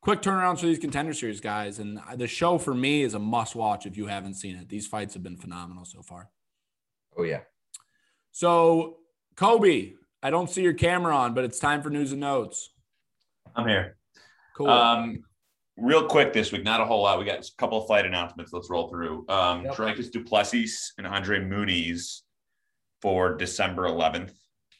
quick 0.00 0.22
turnarounds 0.22 0.60
for 0.60 0.66
these 0.66 0.78
contender 0.78 1.12
series 1.12 1.40
guys. 1.40 1.78
And 1.78 2.00
the 2.16 2.26
show 2.26 2.58
for 2.58 2.74
me 2.74 3.02
is 3.02 3.14
a 3.14 3.18
must 3.18 3.54
watch 3.54 3.86
if 3.86 3.96
you 3.96 4.06
haven't 4.06 4.34
seen 4.34 4.56
it. 4.56 4.68
These 4.68 4.86
fights 4.86 5.14
have 5.14 5.22
been 5.22 5.36
phenomenal 5.36 5.84
so 5.84 6.02
far. 6.02 6.30
Oh 7.16 7.22
yeah. 7.24 7.40
So, 8.30 8.98
Kobe, 9.36 9.94
I 10.22 10.30
don't 10.30 10.50
see 10.50 10.62
your 10.62 10.74
camera 10.74 11.16
on, 11.16 11.34
but 11.34 11.44
it's 11.44 11.58
time 11.58 11.82
for 11.82 11.90
news 11.90 12.12
and 12.12 12.20
notes. 12.20 12.70
I'm 13.56 13.66
here. 13.66 13.96
Cool. 14.56 14.68
Um, 14.68 15.24
real 15.76 16.06
quick 16.06 16.32
this 16.32 16.52
week, 16.52 16.64
not 16.64 16.80
a 16.80 16.84
whole 16.84 17.02
lot. 17.02 17.18
We 17.18 17.24
got 17.24 17.38
a 17.40 17.50
couple 17.56 17.80
of 17.80 17.88
fight 17.88 18.06
announcements. 18.06 18.52
Let's 18.52 18.70
roll 18.70 18.88
through. 18.88 19.24
Um, 19.28 19.64
Yep. 19.64 19.74
Dricus 19.74 20.10
Du 20.10 20.22
Plessis 20.22 20.92
and 20.98 21.06
Andre 21.06 21.40
Muniz 21.40 22.20
for 23.02 23.36
December 23.36 23.84
11th. 23.84 24.32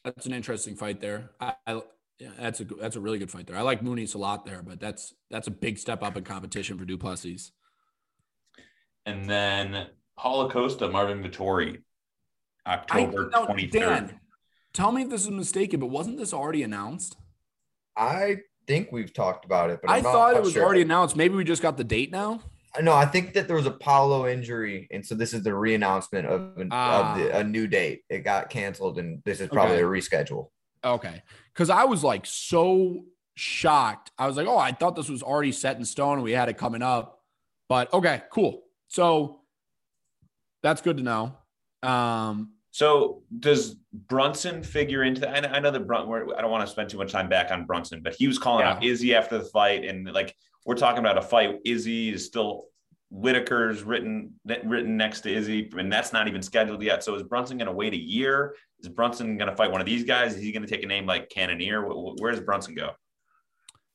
That's 0.04 0.26
an 0.26 0.32
interesting 0.32 0.76
fight 0.76 1.00
there. 1.00 1.30
I, 1.40 1.54
I 1.66 1.82
yeah, 2.18 2.30
that's 2.38 2.60
a 2.60 2.64
that's 2.64 2.96
a 2.96 3.00
really 3.00 3.18
good 3.18 3.30
fight 3.30 3.46
there. 3.46 3.56
I 3.56 3.62
like 3.62 3.80
Muniz 3.82 4.14
a 4.14 4.18
lot 4.18 4.44
there, 4.44 4.62
but 4.62 4.80
that's 4.80 5.14
that's 5.30 5.46
a 5.46 5.50
big 5.52 5.78
step 5.78 6.02
up 6.02 6.16
in 6.16 6.24
competition 6.24 6.78
for 6.78 6.84
Du 6.84 6.98
Plessis. 6.98 7.52
And 9.06 9.24
then 9.28 9.86
Paulo 10.16 10.50
Costa, 10.50 10.88
Marvin 10.88 11.22
Vettori, 11.22 11.78
October 12.66 13.30
23rd. 13.30 13.70
Dan, 13.70 14.20
tell 14.72 14.92
me 14.92 15.02
if 15.02 15.10
this 15.10 15.22
is 15.22 15.30
mistaken, 15.30 15.80
but 15.80 15.86
wasn't 15.86 16.18
this 16.18 16.34
already 16.34 16.62
announced? 16.62 17.16
I 17.96 18.38
think 18.66 18.92
we've 18.92 19.12
talked 19.14 19.44
about 19.44 19.70
it, 19.70 19.80
but 19.82 19.90
I 19.90 19.98
I'm 19.98 20.02
not 20.02 20.12
thought 20.12 20.36
it 20.36 20.42
was 20.42 20.52
sure. 20.52 20.64
already 20.64 20.82
announced. 20.82 21.16
Maybe 21.16 21.34
we 21.34 21.44
just 21.44 21.62
got 21.62 21.76
the 21.76 21.84
date 21.84 22.10
now. 22.12 22.40
No, 22.82 22.92
I 22.92 23.06
think 23.06 23.32
that 23.34 23.46
there 23.48 23.56
was 23.56 23.66
a 23.66 23.70
Paulo 23.72 24.26
injury, 24.28 24.86
and 24.90 25.04
so 25.04 25.14
this 25.14 25.32
is 25.32 25.42
the 25.42 25.50
reannouncement 25.50 26.26
of, 26.26 26.58
an, 26.58 26.68
Ah. 26.70 27.12
of 27.14 27.18
the, 27.18 27.38
a 27.38 27.42
new 27.44 27.66
date. 27.66 28.02
It 28.10 28.20
got 28.24 28.50
canceled, 28.50 28.98
and 28.98 29.22
this 29.24 29.40
is 29.40 29.48
probably 29.48 29.76
Okay. 29.76 29.84
a 29.84 29.86
reschedule. 29.86 30.50
Okay. 30.94 31.22
Cause 31.54 31.70
I 31.70 31.84
was 31.84 32.04
like 32.04 32.24
so 32.24 33.04
shocked. 33.34 34.10
I 34.18 34.26
was 34.26 34.36
like, 34.36 34.46
oh, 34.46 34.58
I 34.58 34.72
thought 34.72 34.96
this 34.96 35.08
was 35.08 35.22
already 35.22 35.52
set 35.52 35.76
in 35.76 35.84
stone 35.84 36.22
we 36.22 36.32
had 36.32 36.48
it 36.48 36.58
coming 36.58 36.82
up. 36.82 37.20
But 37.68 37.92
okay, 37.92 38.22
cool. 38.32 38.62
So 38.88 39.40
that's 40.62 40.80
good 40.80 40.96
to 40.96 41.02
know. 41.02 41.36
Um, 41.82 42.52
So 42.70 43.22
does 43.38 43.76
Brunson 43.92 44.62
figure 44.62 45.02
into 45.02 45.20
that? 45.22 45.52
I 45.52 45.58
know, 45.58 45.70
that 45.70 45.86
Brun, 45.86 46.08
we're, 46.08 46.34
I 46.36 46.40
don't 46.40 46.50
want 46.50 46.66
to 46.66 46.70
spend 46.70 46.90
too 46.90 46.98
much 46.98 47.12
time 47.12 47.28
back 47.28 47.50
on 47.50 47.66
Brunson, 47.66 48.00
but 48.02 48.14
he 48.14 48.26
was 48.26 48.38
calling 48.38 48.64
out 48.64 48.84
Izzy 48.84 49.14
after 49.14 49.38
the 49.38 49.44
fight, 49.44 49.84
and 49.84 50.06
like 50.12 50.34
we're 50.64 50.74
talking 50.76 51.00
about 51.00 51.18
a 51.18 51.22
fight. 51.22 51.58
Izzy 51.64 52.10
is 52.10 52.26
still 52.26 52.64
Whittaker's 53.10 53.82
written 53.82 54.34
written 54.44 54.96
next 54.96 55.22
to 55.22 55.32
Izzy, 55.32 55.70
and 55.76 55.92
that's 55.92 56.12
not 56.12 56.28
even 56.28 56.42
scheduled 56.42 56.82
yet. 56.82 57.02
So 57.02 57.14
is 57.14 57.22
Brunson 57.22 57.58
going 57.58 57.66
to 57.66 57.72
wait 57.72 57.94
a 57.94 57.98
year? 57.98 58.54
Is 58.80 58.88
Brunson 58.88 59.36
going 59.36 59.50
to 59.50 59.56
fight 59.56 59.72
one 59.72 59.80
of 59.80 59.86
these 59.86 60.04
guys? 60.04 60.36
Is 60.36 60.42
he 60.42 60.52
going 60.52 60.64
to 60.64 60.68
take 60.68 60.84
a 60.84 60.86
name 60.86 61.06
like 61.06 61.28
Cannonier? 61.30 61.82
Wh- 61.82 62.14
wh- 62.16 62.20
Where 62.20 62.30
does 62.30 62.40
Brunson 62.40 62.74
go? 62.74 62.92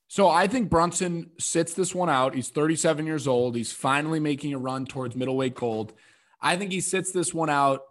So 0.07 0.27
I 0.27 0.47
think 0.47 0.69
Brunson 0.69 1.31
sits 1.39 1.73
this 1.73 1.95
one 1.95 2.09
out. 2.09 2.35
He's 2.35 2.49
37 2.49 3.05
years 3.05 3.27
old. 3.27 3.55
He's 3.55 3.71
finally 3.71 4.19
making 4.19 4.53
a 4.53 4.57
run 4.59 4.85
towards 4.85 5.15
middleweight 5.15 5.55
gold. 5.55 5.93
I 6.41 6.57
think 6.57 6.71
he 6.71 6.81
sits 6.81 7.11
this 7.11 7.33
one 7.33 7.49
out 7.49 7.81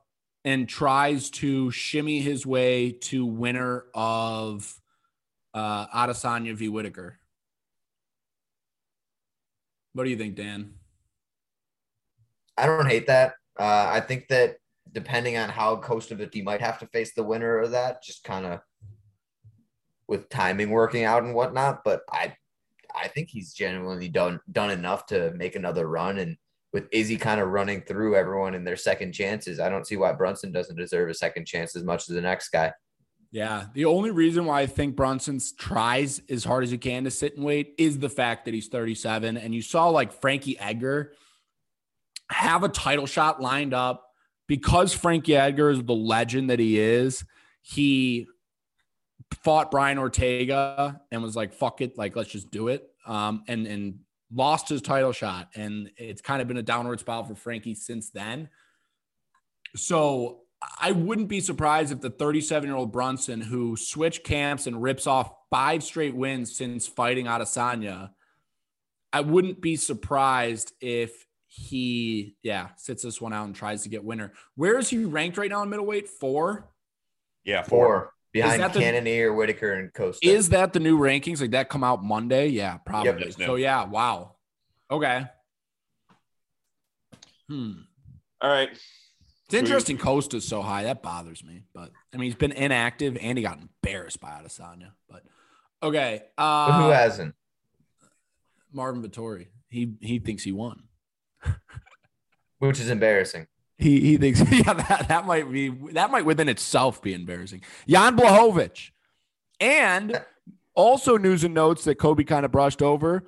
and 0.44 0.68
tries 0.68 1.30
to 1.30 1.70
shimmy 1.70 2.20
his 2.20 2.44
way 2.46 2.92
to 2.92 3.24
winner 3.24 3.86
of 3.94 4.72
uh, 5.54 5.86
Adesanya 5.86 6.54
v. 6.54 6.68
Whittaker. 6.68 7.18
What 9.94 10.04
do 10.04 10.10
you 10.10 10.16
think, 10.16 10.36
Dan? 10.36 10.74
I 12.56 12.66
don't 12.66 12.86
hate 12.86 13.06
that. 13.06 13.34
Uh, 13.58 13.88
I 13.90 14.00
think 14.00 14.28
that 14.28 14.56
depending 14.92 15.36
on 15.36 15.48
how 15.48 15.76
Costa 15.76 16.28
he 16.32 16.42
might 16.42 16.60
have 16.60 16.78
to 16.80 16.86
face 16.86 17.14
the 17.14 17.22
winner 17.22 17.58
of 17.58 17.70
that, 17.72 18.02
just 18.02 18.24
kind 18.24 18.46
of 18.46 18.60
with 20.06 20.28
timing 20.28 20.70
working 20.70 21.04
out 21.04 21.22
and 21.22 21.34
whatnot. 21.34 21.82
But 21.84 22.02
I, 22.10 22.34
I 22.94 23.08
think 23.08 23.30
he's 23.30 23.54
genuinely 23.54 24.08
done 24.08 24.40
done 24.50 24.70
enough 24.70 25.06
to 25.06 25.32
make 25.32 25.56
another 25.56 25.88
run. 25.88 26.18
And 26.18 26.36
with 26.72 26.88
Izzy 26.92 27.16
kind 27.16 27.40
of 27.40 27.48
running 27.48 27.82
through 27.82 28.16
everyone 28.16 28.54
in 28.54 28.64
their 28.64 28.76
second 28.76 29.12
chances, 29.12 29.60
I 29.60 29.68
don't 29.68 29.86
see 29.86 29.96
why 29.96 30.12
Brunson 30.12 30.52
doesn't 30.52 30.76
deserve 30.76 31.08
a 31.08 31.14
second 31.14 31.46
chance 31.46 31.74
as 31.74 31.84
much 31.84 32.08
as 32.08 32.14
the 32.14 32.20
next 32.20 32.50
guy. 32.50 32.72
Yeah. 33.30 33.64
The 33.72 33.86
only 33.86 34.10
reason 34.10 34.44
why 34.44 34.60
I 34.60 34.66
think 34.66 34.94
Brunson 34.94 35.40
tries 35.58 36.20
as 36.28 36.44
hard 36.44 36.64
as 36.64 36.70
he 36.70 36.76
can 36.76 37.04
to 37.04 37.10
sit 37.10 37.36
and 37.36 37.46
wait 37.46 37.74
is 37.78 37.98
the 37.98 38.10
fact 38.10 38.44
that 38.44 38.52
he's 38.52 38.68
37. 38.68 39.38
And 39.38 39.54
you 39.54 39.62
saw 39.62 39.88
like 39.88 40.12
Frankie 40.12 40.58
Edgar 40.58 41.14
have 42.28 42.62
a 42.62 42.68
title 42.68 43.06
shot 43.06 43.40
lined 43.40 43.72
up 43.72 44.04
because 44.52 44.92
Frankie 44.92 45.34
Edgar 45.34 45.70
is 45.70 45.82
the 45.82 45.94
legend 45.94 46.50
that 46.50 46.58
he 46.58 46.78
is. 46.78 47.24
He 47.62 48.26
fought 49.42 49.70
Brian 49.70 49.96
Ortega 49.96 51.00
and 51.10 51.22
was 51.22 51.34
like, 51.34 51.54
fuck 51.54 51.80
it, 51.80 51.96
like 51.96 52.16
let's 52.16 52.28
just 52.28 52.50
do 52.50 52.68
it. 52.68 52.86
Um, 53.06 53.44
and 53.48 53.66
and 53.66 54.00
lost 54.30 54.68
his 54.68 54.82
title 54.82 55.12
shot. 55.12 55.48
And 55.54 55.90
it's 55.96 56.20
kind 56.20 56.42
of 56.42 56.48
been 56.48 56.58
a 56.58 56.62
downward 56.62 57.00
spiral 57.00 57.24
for 57.24 57.34
Frankie 57.34 57.74
since 57.74 58.10
then. 58.10 58.50
So 59.74 60.40
I 60.78 60.92
wouldn't 60.92 61.28
be 61.28 61.40
surprised 61.40 61.90
if 61.90 62.02
the 62.02 62.10
37 62.10 62.68
year 62.68 62.76
old 62.76 62.92
Brunson, 62.92 63.40
who 63.40 63.74
switched 63.74 64.22
camps 64.22 64.66
and 64.66 64.82
rips 64.82 65.06
off 65.06 65.32
five 65.48 65.82
straight 65.82 66.14
wins 66.14 66.54
since 66.54 66.86
fighting 66.86 67.24
Adesanya, 67.24 68.10
I 69.14 69.22
wouldn't 69.22 69.62
be 69.62 69.76
surprised 69.76 70.74
if 70.82 71.26
he, 71.54 72.34
yeah, 72.42 72.68
sits 72.76 73.02
this 73.02 73.20
one 73.20 73.34
out 73.34 73.44
and 73.44 73.54
tries 73.54 73.82
to 73.82 73.90
get 73.90 74.02
winner. 74.02 74.32
Where 74.54 74.78
is 74.78 74.88
he 74.88 75.04
ranked 75.04 75.36
right 75.36 75.50
now 75.50 75.62
in 75.62 75.68
middleweight? 75.68 76.08
Four. 76.08 76.70
Yeah, 77.44 77.62
Four 77.62 78.14
behind 78.32 78.62
that 78.62 78.72
the- 78.72 78.80
Cannonier, 78.80 79.34
Whittaker, 79.34 79.72
and 79.74 79.92
Costa. 79.92 80.26
Is 80.26 80.48
that 80.50 80.72
the 80.72 80.80
new 80.80 80.98
rankings? 80.98 81.42
Like 81.42 81.50
that 81.50 81.68
come 81.68 81.84
out 81.84 82.02
Monday? 82.02 82.46
Yeah, 82.48 82.78
probably. 82.78 83.24
Yep. 83.26 83.32
So 83.46 83.56
yeah, 83.56 83.84
wow. 83.84 84.36
Okay. 84.90 85.26
Hmm. 87.48 87.72
All 88.40 88.50
right. 88.50 88.70
It's 88.72 89.54
interesting 89.54 89.98
Costa's 89.98 90.48
so 90.48 90.62
high. 90.62 90.84
That 90.84 91.02
bothers 91.02 91.44
me. 91.44 91.64
But 91.74 91.90
I 92.14 92.16
mean, 92.16 92.24
he's 92.30 92.34
been 92.34 92.52
inactive 92.52 93.18
and 93.20 93.36
he 93.36 93.44
got 93.44 93.58
embarrassed 93.60 94.20
by 94.20 94.30
Adesanya. 94.42 94.92
But 95.10 95.24
okay. 95.82 96.22
Uh, 96.38 96.68
But 96.68 96.82
who 96.84 96.90
hasn't? 96.90 97.34
Marvin 98.72 99.02
Vettori. 99.02 99.48
He 99.68 99.94
he 100.00 100.18
thinks 100.18 100.42
he 100.44 100.52
won. 100.52 100.84
Which 102.58 102.80
is 102.80 102.90
embarrassing. 102.90 103.46
He 103.78 104.00
he 104.00 104.16
thinks 104.16 104.40
yeah 104.52 104.74
that, 104.74 105.08
that 105.08 105.26
might 105.26 105.50
be 105.50 105.68
that 105.92 106.10
might 106.10 106.24
within 106.24 106.48
itself 106.48 107.02
be 107.02 107.14
embarrassing. 107.14 107.62
Jan 107.88 108.16
Blachowicz. 108.16 108.90
And 109.60 110.20
also 110.74 111.16
news 111.16 111.44
and 111.44 111.54
notes 111.54 111.84
that 111.84 111.96
Kobe 111.96 112.24
kind 112.24 112.44
of 112.44 112.52
brushed 112.52 112.82
over, 112.82 113.24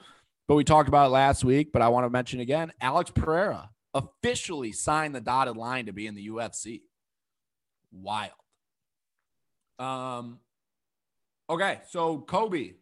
but 0.49 0.55
we 0.55 0.65
talked 0.65 0.89
about 0.89 1.07
it 1.07 1.11
last 1.11 1.45
week. 1.45 1.73
But 1.73 1.83
I 1.83 1.89
want 1.89 2.07
to 2.07 2.11
mention 2.11 2.41
again, 2.41 2.73
Alex 2.81 3.11
Pereira 3.11 3.71
officially 3.93 4.73
signed 4.73 5.15
the 5.15 5.21
dotted 5.21 5.57
line 5.57 5.87
to 5.87 5.93
be 5.93 6.07
in 6.07 6.15
the 6.15 6.29
UFC. 6.29 6.83
Wild. 7.93 8.33
Um. 9.79 10.39
Okay, 11.51 11.81
so 11.89 12.19
Kobe. 12.19 12.75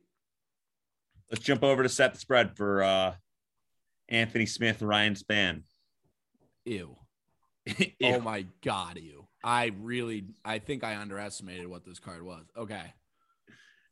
Let's 1.31 1.43
jump 1.43 1.63
over 1.63 1.83
to 1.83 1.89
set 1.89 2.13
the 2.13 2.21
spread 2.21 2.57
for 2.57 2.83
uh, 2.83 3.15
Anthony 4.13 4.47
Smith, 4.47 4.83
Ryan 4.83 5.15
Spann. 5.15 5.63
Ew. 6.65 6.97
Oh 8.05 8.21
my 8.21 8.45
god, 8.65 8.99
ew. 8.99 9.27
I 9.45 9.73
really 9.81 10.25
I 10.45 10.59
think 10.59 10.83
I 10.85 10.97
underestimated 10.97 11.67
what 11.67 11.85
this 11.85 11.99
card 12.01 12.23
was. 12.23 12.45
Okay. 12.57 12.93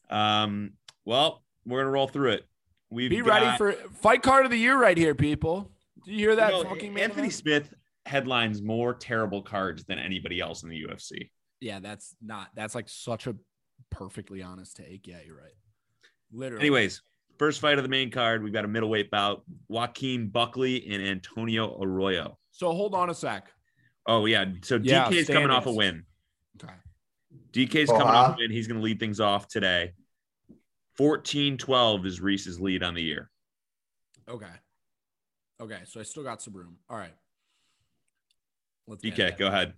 Um, 0.08 0.72
well, 1.04 1.44
we're 1.64 1.80
gonna 1.80 1.90
roll 1.90 2.08
through 2.08 2.30
it. 2.32 2.48
We've 2.90 3.10
Be 3.10 3.20
got- 3.22 3.42
ready 3.42 3.56
for 3.56 3.72
fight 4.02 4.22
card 4.22 4.44
of 4.44 4.50
the 4.50 4.56
year 4.58 4.76
right 4.80 4.96
here, 4.96 5.14
people. 5.14 5.70
Do 6.04 6.10
you 6.12 6.18
hear 6.18 6.36
that 6.36 6.52
You 6.54 6.64
know, 6.64 6.68
fucking 6.70 6.94
man? 6.94 7.04
Anthony 7.04 7.30
Smith 7.30 7.72
headlines 8.06 8.60
more 8.62 8.94
terrible 8.94 9.42
cards 9.42 9.84
than 9.84 9.98
anybody 9.98 10.40
else 10.40 10.62
in 10.64 10.68
the 10.68 10.82
UFC. 10.84 11.30
Yeah, 11.60 11.78
that's 11.78 12.16
not 12.20 12.48
that's 12.56 12.74
like 12.74 12.88
such 12.88 13.26
a 13.28 13.36
perfectly 13.90 14.42
honest 14.42 14.76
take. 14.76 15.06
Yeah, 15.06 15.18
you're 15.24 15.36
right. 15.36 15.52
Literally. 16.32 16.62
Anyways, 16.62 17.02
first 17.40 17.58
fight 17.62 17.78
of 17.78 17.84
the 17.84 17.88
main 17.88 18.10
card, 18.10 18.42
we've 18.44 18.52
got 18.52 18.66
a 18.66 18.68
middleweight 18.68 19.10
bout: 19.10 19.42
Joaquin 19.68 20.28
Buckley 20.28 20.86
and 20.92 21.02
Antonio 21.02 21.82
Arroyo. 21.82 22.38
So 22.52 22.70
hold 22.72 22.94
on 22.94 23.08
a 23.08 23.14
sec. 23.14 23.50
Oh 24.06 24.26
yeah, 24.26 24.44
so 24.62 24.78
Yeah, 24.82 25.06
DK's 25.06 25.26
coming 25.26 25.50
off 25.50 25.64
a 25.64 25.72
win. 25.72 26.04
Okay. 26.62 26.74
DK's 27.52 27.88
coming 27.88 28.06
off 28.06 28.26
huh? 28.26 28.34
a 28.34 28.42
win. 28.42 28.50
He's 28.50 28.68
going 28.68 28.78
to 28.78 28.84
lead 28.84 29.00
things 29.00 29.20
off 29.20 29.48
today. 29.48 29.92
14-12 30.98 32.04
is 32.04 32.20
Reese's 32.20 32.60
lead 32.60 32.82
on 32.82 32.92
the 32.92 33.02
year. 33.02 33.30
Okay. 34.28 34.46
Okay. 35.60 35.78
So 35.86 35.98
I 35.98 36.02
still 36.02 36.22
got 36.22 36.42
some 36.42 36.52
room. 36.52 36.76
All 36.90 36.98
right. 36.98 37.14
Let's 38.86 39.02
DK, 39.02 39.38
go 39.38 39.46
ahead. 39.46 39.72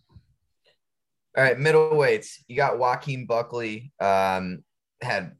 All 1.36 1.44
right, 1.44 1.56
middleweights. 1.56 2.38
You 2.48 2.56
got 2.56 2.78
Joaquin 2.78 3.26
Buckley. 3.26 3.92
Um, 4.00 4.64
had 5.00 5.36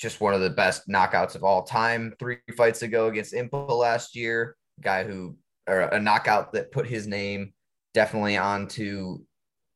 just 0.00 0.20
one 0.20 0.32
of 0.32 0.40
the 0.40 0.50
best 0.50 0.88
knockouts 0.88 1.34
of 1.34 1.44
all 1.44 1.62
time. 1.62 2.14
Three 2.18 2.38
fights 2.56 2.82
ago 2.82 3.08
against 3.08 3.34
Impa 3.34 3.68
last 3.68 4.16
year. 4.16 4.56
Guy 4.80 5.04
who, 5.04 5.36
or 5.68 5.80
a 5.80 6.00
knockout 6.00 6.54
that 6.54 6.72
put 6.72 6.86
his 6.86 7.06
name 7.06 7.52
definitely 7.92 8.38
onto 8.38 9.18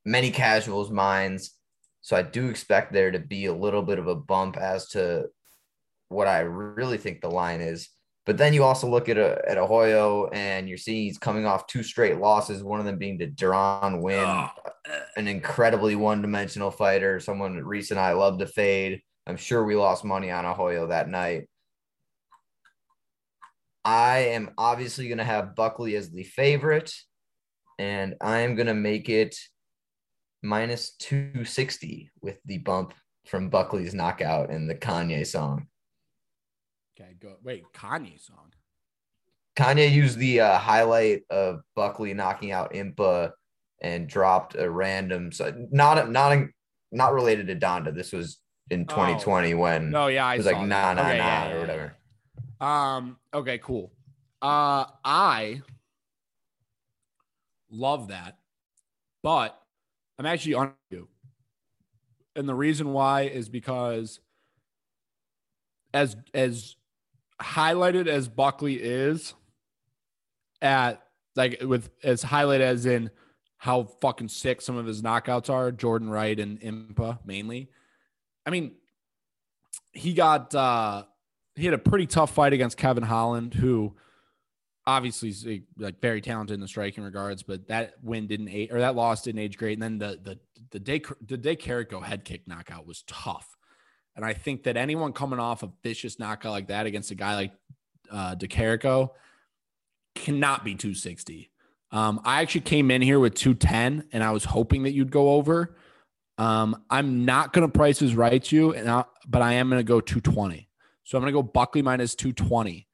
many 0.04 0.30
casuals' 0.30 0.90
minds. 0.90 1.52
So 2.00 2.16
I 2.16 2.22
do 2.22 2.48
expect 2.48 2.92
there 2.92 3.10
to 3.10 3.18
be 3.18 3.46
a 3.46 3.52
little 3.52 3.82
bit 3.82 3.98
of 3.98 4.06
a 4.06 4.14
bump 4.14 4.56
as 4.56 4.88
to 4.90 5.26
what 6.08 6.26
I 6.26 6.40
really 6.40 6.98
think 6.98 7.20
the 7.20 7.30
line 7.30 7.60
is. 7.60 7.90
But 8.24 8.38
then 8.38 8.54
you 8.54 8.64
also 8.64 8.88
look 8.88 9.10
at 9.10 9.18
a 9.18 9.42
at 9.46 9.58
Arroyo 9.58 10.28
and 10.28 10.66
you're 10.66 10.78
seeing 10.78 11.04
he's 11.04 11.18
coming 11.18 11.44
off 11.44 11.66
two 11.66 11.82
straight 11.82 12.18
losses, 12.18 12.64
one 12.64 12.80
of 12.80 12.86
them 12.86 12.96
being 12.96 13.18
to 13.18 13.26
Duran 13.26 14.00
win, 14.00 14.24
Oh, 14.24 14.48
an 15.16 15.28
incredibly 15.28 15.94
one-dimensional 15.94 16.70
fighter, 16.70 17.20
someone 17.20 17.56
that 17.56 17.64
Reese 17.64 17.90
and 17.90 18.00
I 18.00 18.12
love 18.12 18.38
to 18.38 18.46
fade. 18.46 19.02
I'm 19.26 19.36
sure 19.36 19.64
we 19.64 19.76
lost 19.76 20.04
money 20.04 20.30
on 20.30 20.44
Arroyo 20.44 20.88
that 20.88 21.08
night. 21.08 21.48
I 23.84 24.18
am 24.18 24.50
obviously 24.56 25.08
going 25.08 25.18
to 25.18 25.24
have 25.24 25.54
Buckley 25.54 25.96
as 25.96 26.10
the 26.10 26.22
favorite, 26.22 26.94
and 27.78 28.14
I 28.20 28.40
am 28.40 28.54
going 28.54 28.66
to 28.66 28.74
make 28.74 29.08
it 29.08 29.36
minus 30.42 30.92
260 30.96 32.10
with 32.22 32.38
the 32.44 32.58
bump 32.58 32.94
from 33.26 33.48
Buckley's 33.48 33.94
knockout 33.94 34.50
and 34.50 34.68
the 34.68 34.74
Kanye 34.74 35.26
song. 35.26 35.66
Okay, 36.98 37.14
go. 37.18 37.36
Wait, 37.42 37.64
Kanye 37.74 38.20
song. 38.20 38.52
Kanye 39.56 39.90
used 39.90 40.18
the 40.18 40.40
uh, 40.40 40.58
highlight 40.58 41.22
of 41.30 41.62
Buckley 41.74 42.12
knocking 42.14 42.52
out 42.52 42.74
Impa 42.74 43.32
and 43.80 44.08
dropped 44.08 44.54
a 44.56 44.68
random, 44.68 45.32
so 45.32 45.52
not 45.70 46.10
not 46.10 46.46
not 46.90 47.12
related 47.12 47.48
to 47.48 47.56
Donda. 47.56 47.94
This 47.94 48.12
was 48.12 48.38
in 48.70 48.86
2020 48.86 49.54
oh. 49.54 49.56
when 49.56 49.90
no, 49.90 50.06
yeah, 50.06 50.26
I 50.26 50.34
it 50.34 50.38
was 50.38 50.46
like 50.46 50.58
nah, 50.58 50.94
nah, 50.94 51.02
okay, 51.02 51.18
nah, 51.18 51.24
yeah, 51.24 51.52
or 51.52 51.60
whatever. 51.60 51.96
Um. 52.60 53.18
Okay. 53.32 53.58
Cool. 53.58 53.92
Uh, 54.40 54.84
I 55.04 55.62
love 57.70 58.08
that, 58.08 58.38
but 59.22 59.58
I'm 60.18 60.26
actually 60.26 60.54
on 60.54 60.74
you, 60.90 61.08
and 62.36 62.48
the 62.48 62.54
reason 62.54 62.92
why 62.92 63.22
is 63.22 63.48
because 63.48 64.20
as 65.92 66.16
as 66.32 66.76
highlighted 67.40 68.06
as 68.06 68.28
Buckley 68.28 68.74
is 68.74 69.34
at 70.62 71.02
like 71.36 71.62
with 71.62 71.90
as 72.02 72.22
highlighted 72.22 72.60
as 72.60 72.86
in 72.86 73.10
how 73.58 73.84
fucking 73.84 74.28
sick 74.28 74.60
some 74.60 74.76
of 74.76 74.86
his 74.86 75.02
knockouts 75.02 75.48
are, 75.48 75.72
Jordan 75.72 76.10
Wright 76.10 76.38
and 76.38 76.60
Impa 76.60 77.18
mainly. 77.24 77.70
I 78.47 78.51
mean, 78.51 78.72
he 79.92 80.12
got 80.12 80.55
uh 80.55 81.05
he 81.57 81.64
had 81.64 81.74
a 81.74 81.78
pretty 81.78 82.07
tough 82.07 82.34
fight 82.34 82.53
against 82.53 82.76
Kevin 82.76 83.05
Holland, 83.05 83.55
who 83.55 83.95
obviously 84.86 85.30
is 85.30 85.47
like 85.78 86.01
very 86.01 86.20
talented 86.20 86.55
in 86.55 86.61
the 86.61 86.68
striking 86.68 87.05
regards, 87.05 87.42
but 87.42 87.68
that 87.68 87.95
win 88.03 88.26
didn't 88.26 88.49
age 88.49 88.70
or 88.70 88.80
that 88.80 88.95
loss 88.95 89.22
didn't 89.22 89.40
age 89.40 89.57
great. 89.57 89.74
And 89.74 89.82
then 89.82 89.99
the 89.99 90.20
the 90.22 90.38
the 90.70 90.80
day 90.80 91.03
the 91.26 91.36
day 91.36 91.57
Carrico 91.57 92.01
head 92.01 92.24
kick 92.24 92.47
knockout 92.47 92.86
was 92.86 93.03
tough. 93.07 93.57
And 94.16 94.24
I 94.24 94.32
think 94.32 94.64
that 94.64 94.76
anyone 94.76 95.12
coming 95.12 95.40
off 95.40 95.62
a 95.62 95.70
vicious 95.82 96.18
knockout 96.18 96.53
like 96.53 96.68
that 96.68 96.86
against 96.86 97.11
a 97.11 97.16
guy 97.16 97.34
like 97.34 97.53
uh, 98.11 98.34
Di 98.34 98.47
Chirico 98.47 99.11
cannot 100.14 100.64
be 100.64 100.74
260. 100.74 101.51
Um, 101.90 102.20
I 102.24 102.40
actually 102.42 102.62
came 102.62 102.90
in 102.90 103.03
here 103.03 103.18
with 103.18 103.34
210 103.34 104.09
and 104.12 104.22
I 104.22 104.30
was 104.30 104.45
hoping 104.45 104.84
that 104.84 104.92
you'd 104.92 105.11
go 105.11 105.30
over. 105.30 105.76
Um, 106.37 106.82
I'm 106.91 107.24
not 107.24 107.53
going 107.53 107.66
to 107.66 107.72
price 107.72 107.99
his 107.99 108.14
right 108.14 108.43
to 108.43 108.57
you, 108.57 108.74
and 108.74 108.89
I, 108.89 109.05
but 109.26 109.43
I 109.43 109.55
am 109.55 109.68
going 109.68 109.80
to 109.80 109.85
go 109.85 110.01
220. 110.01 110.68
So 111.05 111.16
I'm 111.16 111.22
going 111.22 111.32
to 111.32 111.39
go 111.39 111.43
Buckley 111.43 111.82
minus 111.82 112.14
220. 112.14 112.87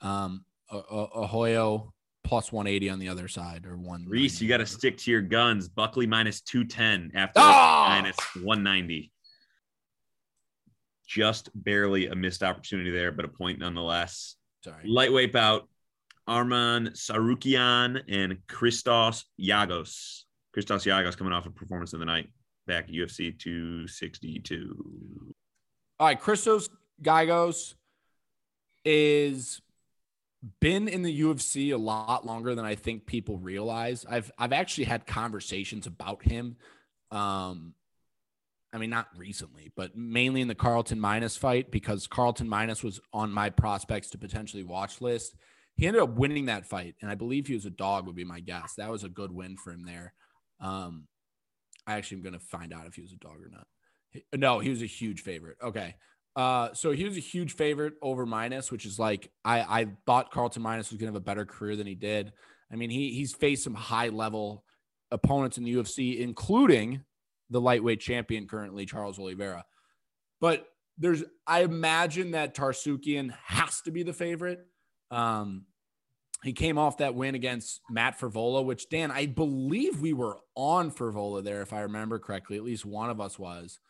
Um, 0.00 0.44
Arroyo 0.72 1.92
plus 2.24 2.50
180 2.50 2.90
on 2.90 2.98
the 2.98 3.08
other 3.08 3.28
side 3.28 3.66
or 3.66 3.76
one. 3.76 4.06
Reese, 4.08 4.40
you 4.40 4.48
got 4.48 4.58
to 4.58 4.66
stick 4.66 4.98
to 4.98 5.10
your 5.10 5.22
guns. 5.22 5.68
Buckley 5.68 6.06
minus 6.06 6.40
210 6.40 7.12
after 7.14 7.40
oh! 7.40 7.86
minus 7.88 8.16
190 8.42 9.12
just 11.06 11.50
barely 11.54 12.08
a 12.08 12.14
missed 12.14 12.42
opportunity 12.42 12.90
there, 12.90 13.12
but 13.12 13.24
a 13.24 13.28
point 13.28 13.58
nonetheless. 13.58 14.36
Sorry. 14.64 14.82
Lightweight 14.84 15.32
bout 15.32 15.68
Arman 16.28 16.90
Tsarukyan 16.90 18.02
and 18.08 18.38
Christos 18.48 19.24
Giagos. 19.40 20.24
Christos 20.52 20.84
Giagos 20.84 21.16
coming 21.16 21.32
off 21.32 21.46
a 21.46 21.50
performance 21.50 21.92
of 21.92 22.00
the 22.00 22.06
night 22.06 22.28
back 22.66 22.84
at 22.84 22.94
UFC 22.94 23.38
262. 23.38 25.34
All 25.98 26.06
right, 26.06 26.20
Christos 26.20 26.68
Giagos 27.02 27.74
is 28.84 29.60
been 30.60 30.86
in 30.86 31.02
the 31.02 31.20
UFC 31.20 31.72
a 31.72 31.76
lot 31.76 32.24
longer 32.26 32.54
than 32.54 32.64
I 32.64 32.74
think 32.74 33.06
people 33.06 33.38
realize. 33.38 34.04
I've 34.08 34.30
I've 34.38 34.52
actually 34.52 34.84
had 34.84 35.06
conversations 35.06 35.86
about 35.86 36.22
him 36.22 36.56
um, 37.10 37.74
I 38.72 38.78
mean, 38.78 38.90
not 38.90 39.08
recently, 39.16 39.72
but 39.74 39.96
mainly 39.96 40.40
in 40.40 40.48
the 40.48 40.54
Carlton 40.54 41.00
Minus 41.00 41.36
fight 41.36 41.70
because 41.70 42.06
Carlton 42.06 42.48
Minus 42.48 42.82
was 42.82 43.00
on 43.12 43.32
my 43.32 43.48
prospects 43.48 44.10
to 44.10 44.18
potentially 44.18 44.64
watch 44.64 45.00
list. 45.00 45.34
He 45.76 45.86
ended 45.86 46.02
up 46.02 46.16
winning 46.16 46.46
that 46.46 46.66
fight, 46.66 46.94
and 47.00 47.10
I 47.10 47.14
believe 47.14 47.46
he 47.46 47.54
was 47.54 47.66
a 47.66 47.70
dog, 47.70 48.06
would 48.06 48.16
be 48.16 48.24
my 48.24 48.40
guess. 48.40 48.74
That 48.76 48.90
was 48.90 49.04
a 49.04 49.08
good 49.08 49.30
win 49.30 49.56
for 49.56 49.72
him 49.72 49.84
there. 49.84 50.14
Um, 50.60 51.06
I 51.86 51.94
actually 51.94 52.18
am 52.18 52.22
going 52.22 52.32
to 52.34 52.40
find 52.40 52.72
out 52.72 52.86
if 52.86 52.94
he 52.94 53.02
was 53.02 53.12
a 53.12 53.16
dog 53.16 53.36
or 53.40 53.50
not. 53.50 53.66
no, 54.34 54.58
he 54.58 54.70
was 54.70 54.82
a 54.82 54.86
huge 54.86 55.22
favorite. 55.22 55.56
Okay. 55.62 55.94
Uh, 56.34 56.74
so 56.74 56.90
he 56.90 57.04
was 57.04 57.16
a 57.16 57.20
huge 57.20 57.54
favorite 57.54 57.94
over 58.02 58.26
minus, 58.26 58.70
which 58.70 58.84
is 58.84 58.98
like 58.98 59.30
I, 59.44 59.60
I 59.60 59.86
thought 60.04 60.30
Carlton 60.30 60.62
minus 60.62 60.90
was 60.90 60.98
gonna 60.98 61.12
have 61.12 61.16
a 61.16 61.20
better 61.20 61.46
career 61.46 61.76
than 61.76 61.86
he 61.86 61.94
did. 61.94 62.32
I 62.70 62.76
mean, 62.76 62.90
he 62.90 63.12
he's 63.12 63.32
faced 63.32 63.64
some 63.64 63.74
high 63.74 64.08
level 64.08 64.64
opponents 65.10 65.56
in 65.56 65.64
the 65.64 65.74
UFC, 65.74 66.18
including 66.18 67.02
the 67.48 67.60
lightweight 67.60 68.00
champion 68.00 68.46
currently, 68.46 68.84
Charles 68.86 69.18
Oliveira. 69.18 69.64
But 70.40 70.66
there's, 70.98 71.22
I 71.46 71.62
imagine 71.62 72.32
that 72.32 72.54
Tsarukyan 72.54 73.32
has 73.44 73.80
to 73.82 73.90
be 73.90 74.02
the 74.02 74.12
favorite. 74.12 74.60
Um, 75.10 75.64
he 76.42 76.52
came 76.52 76.78
off 76.78 76.98
that 76.98 77.14
win 77.14 77.34
against 77.34 77.80
Matt 77.90 78.18
Frevola, 78.18 78.64
which 78.64 78.88
Dan, 78.88 79.10
I 79.10 79.26
believe 79.26 80.00
we 80.00 80.12
were 80.12 80.38
on 80.54 80.90
Frevola 80.90 81.42
there, 81.42 81.62
if 81.62 81.72
I 81.72 81.80
remember 81.80 82.18
correctly. 82.18 82.56
At 82.56 82.64
least 82.64 82.84
one 82.84 83.10
of 83.10 83.20
us 83.20 83.38
was 83.38 83.80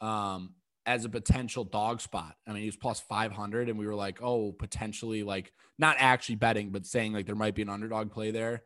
um, 0.00 0.54
as 0.86 1.04
a 1.04 1.08
potential 1.08 1.64
dog 1.64 2.00
spot. 2.00 2.36
I 2.46 2.52
mean, 2.52 2.62
he 2.62 2.68
was 2.68 2.76
plus 2.76 3.00
500, 3.00 3.68
and 3.68 3.78
we 3.78 3.86
were 3.86 3.94
like, 3.94 4.22
oh, 4.22 4.52
potentially, 4.52 5.22
like 5.22 5.52
not 5.78 5.96
actually 5.98 6.36
betting, 6.36 6.70
but 6.70 6.86
saying 6.86 7.12
like 7.12 7.26
there 7.26 7.34
might 7.34 7.54
be 7.54 7.62
an 7.62 7.68
underdog 7.68 8.10
play 8.10 8.30
there. 8.30 8.62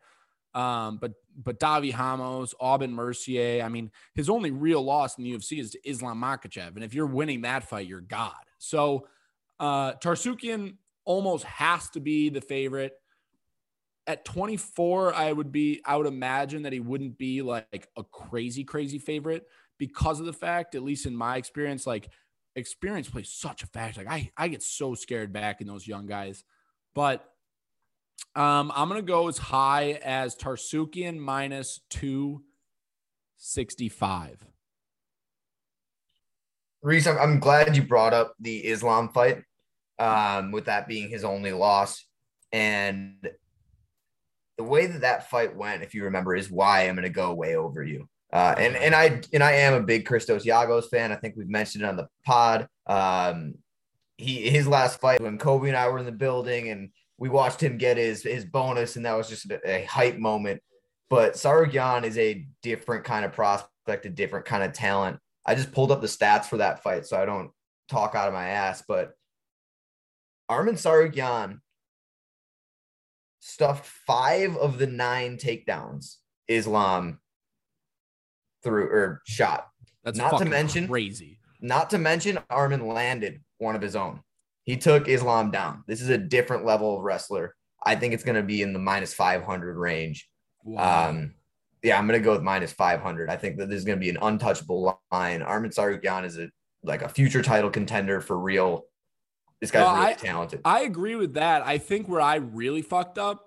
Um, 0.53 0.97
but 1.01 1.13
but 1.35 1.59
Davi 1.59 1.97
Ramos, 1.97 2.53
Aubin 2.59 2.93
Mercier, 2.93 3.63
I 3.63 3.69
mean, 3.69 3.91
his 4.13 4.29
only 4.29 4.51
real 4.51 4.83
loss 4.83 5.17
in 5.17 5.23
the 5.23 5.31
UFC 5.31 5.59
is 5.59 5.71
to 5.71 5.89
Islam 5.89 6.21
Makhachev. 6.21 6.75
And 6.75 6.83
if 6.83 6.93
you're 6.93 7.07
winning 7.07 7.41
that 7.41 7.67
fight, 7.67 7.87
you're 7.87 8.01
God. 8.01 8.33
So 8.59 9.07
uh 9.59 9.93
Tsarukyan 9.93 10.75
almost 11.05 11.43
has 11.45 11.89
to 11.91 11.99
be 11.99 12.29
the 12.29 12.41
favorite. 12.41 12.93
At 14.05 14.25
24, 14.25 15.13
I 15.13 15.31
would 15.31 15.51
be, 15.51 15.81
I 15.85 15.95
would 15.95 16.07
imagine 16.07 16.63
that 16.63 16.73
he 16.73 16.81
wouldn't 16.81 17.17
be 17.17 17.41
like 17.41 17.87
a 17.95 18.03
crazy, 18.03 18.63
crazy 18.63 18.99
favorite 18.99 19.47
because 19.77 20.19
of 20.19 20.25
the 20.25 20.33
fact, 20.33 20.75
at 20.75 20.83
least 20.83 21.05
in 21.05 21.15
my 21.15 21.37
experience, 21.37 21.87
like 21.87 22.09
experience 22.55 23.09
plays 23.09 23.29
such 23.29 23.63
a 23.63 23.67
factor. 23.67 24.03
Like 24.03 24.11
I, 24.11 24.31
I 24.37 24.49
get 24.49 24.61
so 24.61 24.95
scared 24.95 25.31
back 25.31 25.61
in 25.61 25.67
those 25.67 25.87
young 25.87 26.05
guys. 26.05 26.43
But 26.93 27.25
um, 28.35 28.71
I'm 28.75 28.89
to 28.89 29.01
go 29.01 29.27
as 29.27 29.37
high 29.37 29.99
as 30.03 30.35
Tsarukyan 30.35 31.17
minus 31.17 31.79
265. 31.89 34.45
Reese, 36.81 37.07
I'm 37.07 37.39
glad 37.39 37.77
you 37.77 37.83
brought 37.83 38.13
up 38.13 38.33
the 38.39 38.57
Islam 38.57 39.09
fight, 39.09 39.43
um, 39.99 40.51
with 40.51 40.65
that 40.65 40.87
being 40.87 41.09
his 41.09 41.23
only 41.23 41.53
loss. 41.53 42.03
And 42.51 43.29
the 44.57 44.63
way 44.63 44.85
that 44.85 45.01
that 45.01 45.29
fight 45.29 45.55
went, 45.55 45.83
if 45.83 45.93
you 45.93 46.03
remember, 46.05 46.35
is 46.35 46.51
why 46.51 46.87
I'm 46.87 46.95
going 46.95 47.03
to 47.03 47.09
go 47.09 47.33
way 47.33 47.55
over 47.55 47.83
you. 47.83 48.07
Uh, 48.31 48.55
and 48.57 48.75
and 48.75 48.95
I 48.95 49.21
and 49.31 49.43
I 49.43 49.51
am 49.53 49.75
a 49.75 49.83
big 49.83 50.05
Christos 50.07 50.43
Giagos 50.43 50.89
fan. 50.89 51.11
I 51.11 51.15
think 51.15 51.35
we've 51.37 51.47
mentioned 51.47 51.83
it 51.83 51.87
on 51.87 51.97
the 51.97 52.07
pod. 52.25 52.67
Um, 52.87 53.55
he 54.17 54.49
his 54.49 54.67
last 54.67 54.99
fight 54.99 55.21
when 55.21 55.37
Kobe 55.37 55.67
and 55.67 55.77
I 55.77 55.87
were 55.89 55.99
in 55.99 56.05
the 56.05 56.11
building, 56.11 56.69
and 56.69 56.89
we 57.17 57.29
watched 57.29 57.61
him 57.61 57.77
get 57.77 57.97
his 57.97 58.23
his 58.23 58.43
bonus, 58.43 58.95
and 58.95 59.05
that 59.05 59.15
was 59.15 59.29
just 59.29 59.51
a, 59.51 59.59
a 59.69 59.85
hype 59.85 60.17
moment. 60.17 60.61
But 61.11 61.33
Tsarukyan 61.33 62.05
is 62.05 62.17
a 62.17 62.47
different 62.63 63.03
kind 63.03 63.23
of 63.23 63.33
prospect, 63.33 64.07
a 64.07 64.09
different 64.09 64.45
kind 64.45 64.63
of 64.63 64.73
talent. 64.73 65.19
I 65.45 65.53
just 65.53 65.71
pulled 65.71 65.91
up 65.91 66.01
the 66.01 66.07
stats 66.07 66.45
for 66.45 66.57
that 66.57 66.81
fight, 66.81 67.05
so 67.05 67.21
I 67.21 67.25
don't 67.25 67.51
talk 67.87 68.15
out 68.15 68.27
of 68.27 68.33
my 68.33 68.47
ass. 68.47 68.83
But 68.87 69.11
Arman 70.49 70.73
Tsarukyan 70.73 71.59
stuffed 73.45 73.85
five 73.85 74.55
of 74.55 74.77
the 74.77 74.87
nine 74.87 75.35
takedowns 75.35 76.15
Islam 76.47 77.19
through 78.63 78.85
or 78.85 79.21
shot. 79.25 79.67
That's 80.05 80.17
not 80.17 80.39
to 80.39 80.45
mention 80.45 80.87
crazy. 80.87 81.39
Not 81.59 81.89
to 81.89 81.97
mention 81.97 82.39
Arman 82.49 82.87
landed 82.93 83.41
one 83.57 83.75
of 83.75 83.81
his 83.81 83.97
own. 83.97 84.21
He 84.63 84.77
took 84.77 85.09
Islam 85.09 85.51
down. 85.51 85.83
This 85.87 86.01
is 86.01 86.07
a 86.07 86.17
different 86.17 86.65
level 86.65 86.97
of 86.97 87.03
wrestler. 87.03 87.53
I 87.85 87.95
think 87.95 88.13
it's 88.13 88.23
going 88.23 88.37
to 88.37 88.43
be 88.43 88.61
in 88.61 88.71
the 88.71 88.79
minus 88.79 89.13
500 89.13 89.75
range. 89.75 90.29
Wow. 90.63 91.09
Um, 91.09 91.33
yeah, 91.83 91.97
I'm 91.97 92.07
going 92.07 92.19
to 92.19 92.23
go 92.23 92.31
with 92.31 92.43
minus 92.43 92.71
500. 92.71 93.29
I 93.29 93.35
think 93.35 93.57
that 93.57 93.69
this 93.69 93.79
is 93.79 93.83
going 93.83 93.97
to 93.97 94.03
be 94.03 94.09
an 94.09 94.17
untouchable 94.21 95.01
line. 95.11 95.41
Arman 95.41 95.75
Tsarukyan 95.75 96.23
is 96.23 96.37
a 96.37 96.49
like 96.81 97.01
a 97.01 97.09
future 97.09 97.41
title 97.41 97.69
contender 97.69 98.21
for 98.21 98.39
real. 98.39 98.85
This 99.63 99.71
guy's 99.71 99.85
well, 99.85 99.95
really 99.95 100.07
I, 100.07 100.13
talented. 100.15 100.61
I 100.65 100.81
agree 100.81 101.15
with 101.15 101.35
that. 101.35 101.65
I 101.65 101.77
think 101.77 102.09
where 102.09 102.19
I 102.19 102.35
really 102.35 102.81
fucked 102.81 103.17
up 103.17 103.45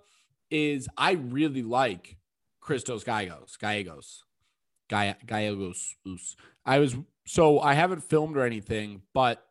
is 0.50 0.88
I 0.96 1.12
really 1.12 1.62
like 1.62 2.16
Christos 2.58 3.04
Gallegos, 3.04 3.58
Gallegos, 3.58 4.24
Gallegos. 4.88 5.94
I 6.64 6.78
was 6.78 6.96
so 7.26 7.60
I 7.60 7.74
haven't 7.74 8.02
filmed 8.02 8.38
or 8.38 8.46
anything, 8.46 9.02
but 9.12 9.44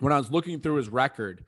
when 0.00 0.12
I 0.12 0.16
was 0.16 0.28
looking 0.28 0.58
through 0.58 0.74
his 0.74 0.88
record, 0.88 1.44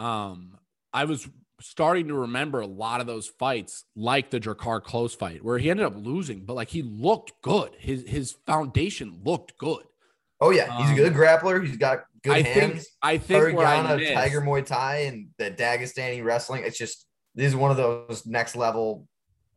um, 0.00 0.58
I 0.92 1.04
was 1.04 1.28
starting 1.60 2.08
to 2.08 2.14
remember 2.14 2.58
a 2.58 2.66
lot 2.66 3.00
of 3.00 3.06
those 3.06 3.28
fights, 3.28 3.84
like 3.94 4.30
the 4.30 4.40
Drakkar 4.40 4.82
Klose 4.82 5.16
fight, 5.16 5.44
where 5.44 5.58
he 5.58 5.70
ended 5.70 5.86
up 5.86 5.94
losing, 5.94 6.44
but 6.44 6.54
like 6.54 6.70
he 6.70 6.82
looked 6.82 7.40
good. 7.40 7.70
His 7.78 8.02
his 8.08 8.32
foundation 8.32 9.20
looked 9.22 9.56
good. 9.58 9.84
Oh 10.40 10.50
yeah, 10.50 10.78
he's 10.78 10.90
a 10.90 10.94
good 10.94 11.12
Um, 11.12 11.18
grappler. 11.18 11.64
He's 11.66 11.76
got 11.76 12.04
good 12.22 12.32
I 12.32 12.42
hands. 12.42 12.72
think 12.72 12.84
I 13.02 13.18
think 13.18 13.56
where 13.56 13.66
I 13.66 13.78
Harigana, 13.78 13.96
missed, 13.98 14.12
Tiger 14.14 14.40
Muay 14.40 14.66
Thai, 14.66 14.96
and 15.06 15.28
the 15.38 15.50
Dagestani 15.50 16.24
wrestling. 16.24 16.64
It's 16.64 16.76
just 16.78 17.06
this 17.34 17.46
is 17.48 17.56
one 17.56 17.70
of 17.70 17.76
those 17.76 18.24
next 18.26 18.56
level 18.56 19.06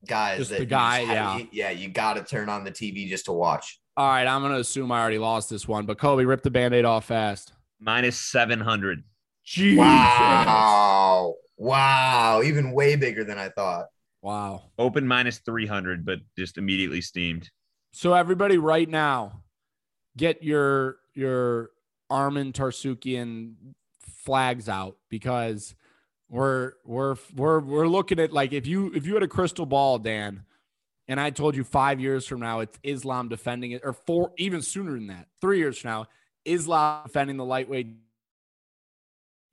guys. 0.07 0.37
Just 0.39 0.49
that 0.51 0.57
the 0.57 0.63
you 0.63 0.69
guy, 0.69 0.99
have- 0.99 1.09
yeah. 1.15 1.37
you- 1.37 1.47
yeah. 1.51 1.69
You 1.71 1.89
got 1.89 2.13
to 2.13 2.23
turn 2.23 2.49
on 2.49 2.63
the 2.63 2.71
TV 2.71 3.07
just 3.09 3.25
to 3.25 3.31
watch. 3.33 3.79
All 3.97 4.07
right, 4.07 4.27
I'm 4.27 4.41
gonna 4.43 4.59
assume 4.59 4.91
I 4.91 5.01
already 5.01 5.17
lost 5.17 5.49
this 5.49 5.67
one, 5.67 5.85
but 5.87 5.97
Kobe, 5.97 6.23
rip 6.23 6.43
the 6.43 6.51
band-aid 6.51 6.85
off 6.85 7.05
fast. 7.05 7.53
Minus 7.79 8.19
700. 8.19 9.03
Jesus. 9.43 9.79
Wow, 9.79 11.35
wow, 11.57 12.41
even 12.43 12.71
way 12.71 12.95
bigger 12.95 13.23
than 13.23 13.37
I 13.37 13.49
thought. 13.49 13.85
Wow. 14.21 14.63
Open 14.77 15.07
minus 15.07 15.37
300, 15.39 16.05
but 16.05 16.19
just 16.37 16.57
immediately 16.57 17.01
steamed. 17.01 17.49
So 17.91 18.13
everybody 18.13 18.57
right 18.57 18.89
now, 18.89 19.43
get 20.17 20.43
your 20.43 20.97
your 21.13 21.71
Arman 22.11 22.51
Tsarukyan 22.51 23.53
flags 24.25 24.67
out 24.67 24.97
because 25.09 25.75
we're 26.29 26.73
we're 26.85 27.15
we're 27.35 27.59
we're 27.59 27.87
looking 27.87 28.19
at 28.19 28.33
like 28.33 28.51
if 28.51 28.67
you 28.67 28.91
if 28.93 29.05
you 29.05 29.13
had 29.13 29.23
a 29.23 29.27
crystal 29.27 29.65
ball, 29.65 29.99
Dan, 29.99 30.43
and 31.07 31.19
I 31.19 31.29
told 31.29 31.55
you 31.55 31.63
five 31.63 31.99
years 31.99 32.25
from 32.25 32.41
now 32.41 32.59
it's 32.59 32.77
Islam 32.83 33.29
defending 33.29 33.71
it, 33.71 33.81
or 33.83 33.93
four 33.93 34.33
even 34.37 34.61
sooner 34.61 34.91
than 34.91 35.07
that, 35.07 35.27
three 35.39 35.59
years 35.59 35.77
from 35.77 35.91
now, 35.91 36.05
Islam 36.43 37.03
defending 37.05 37.37
the 37.37 37.45
lightweight, 37.45 37.87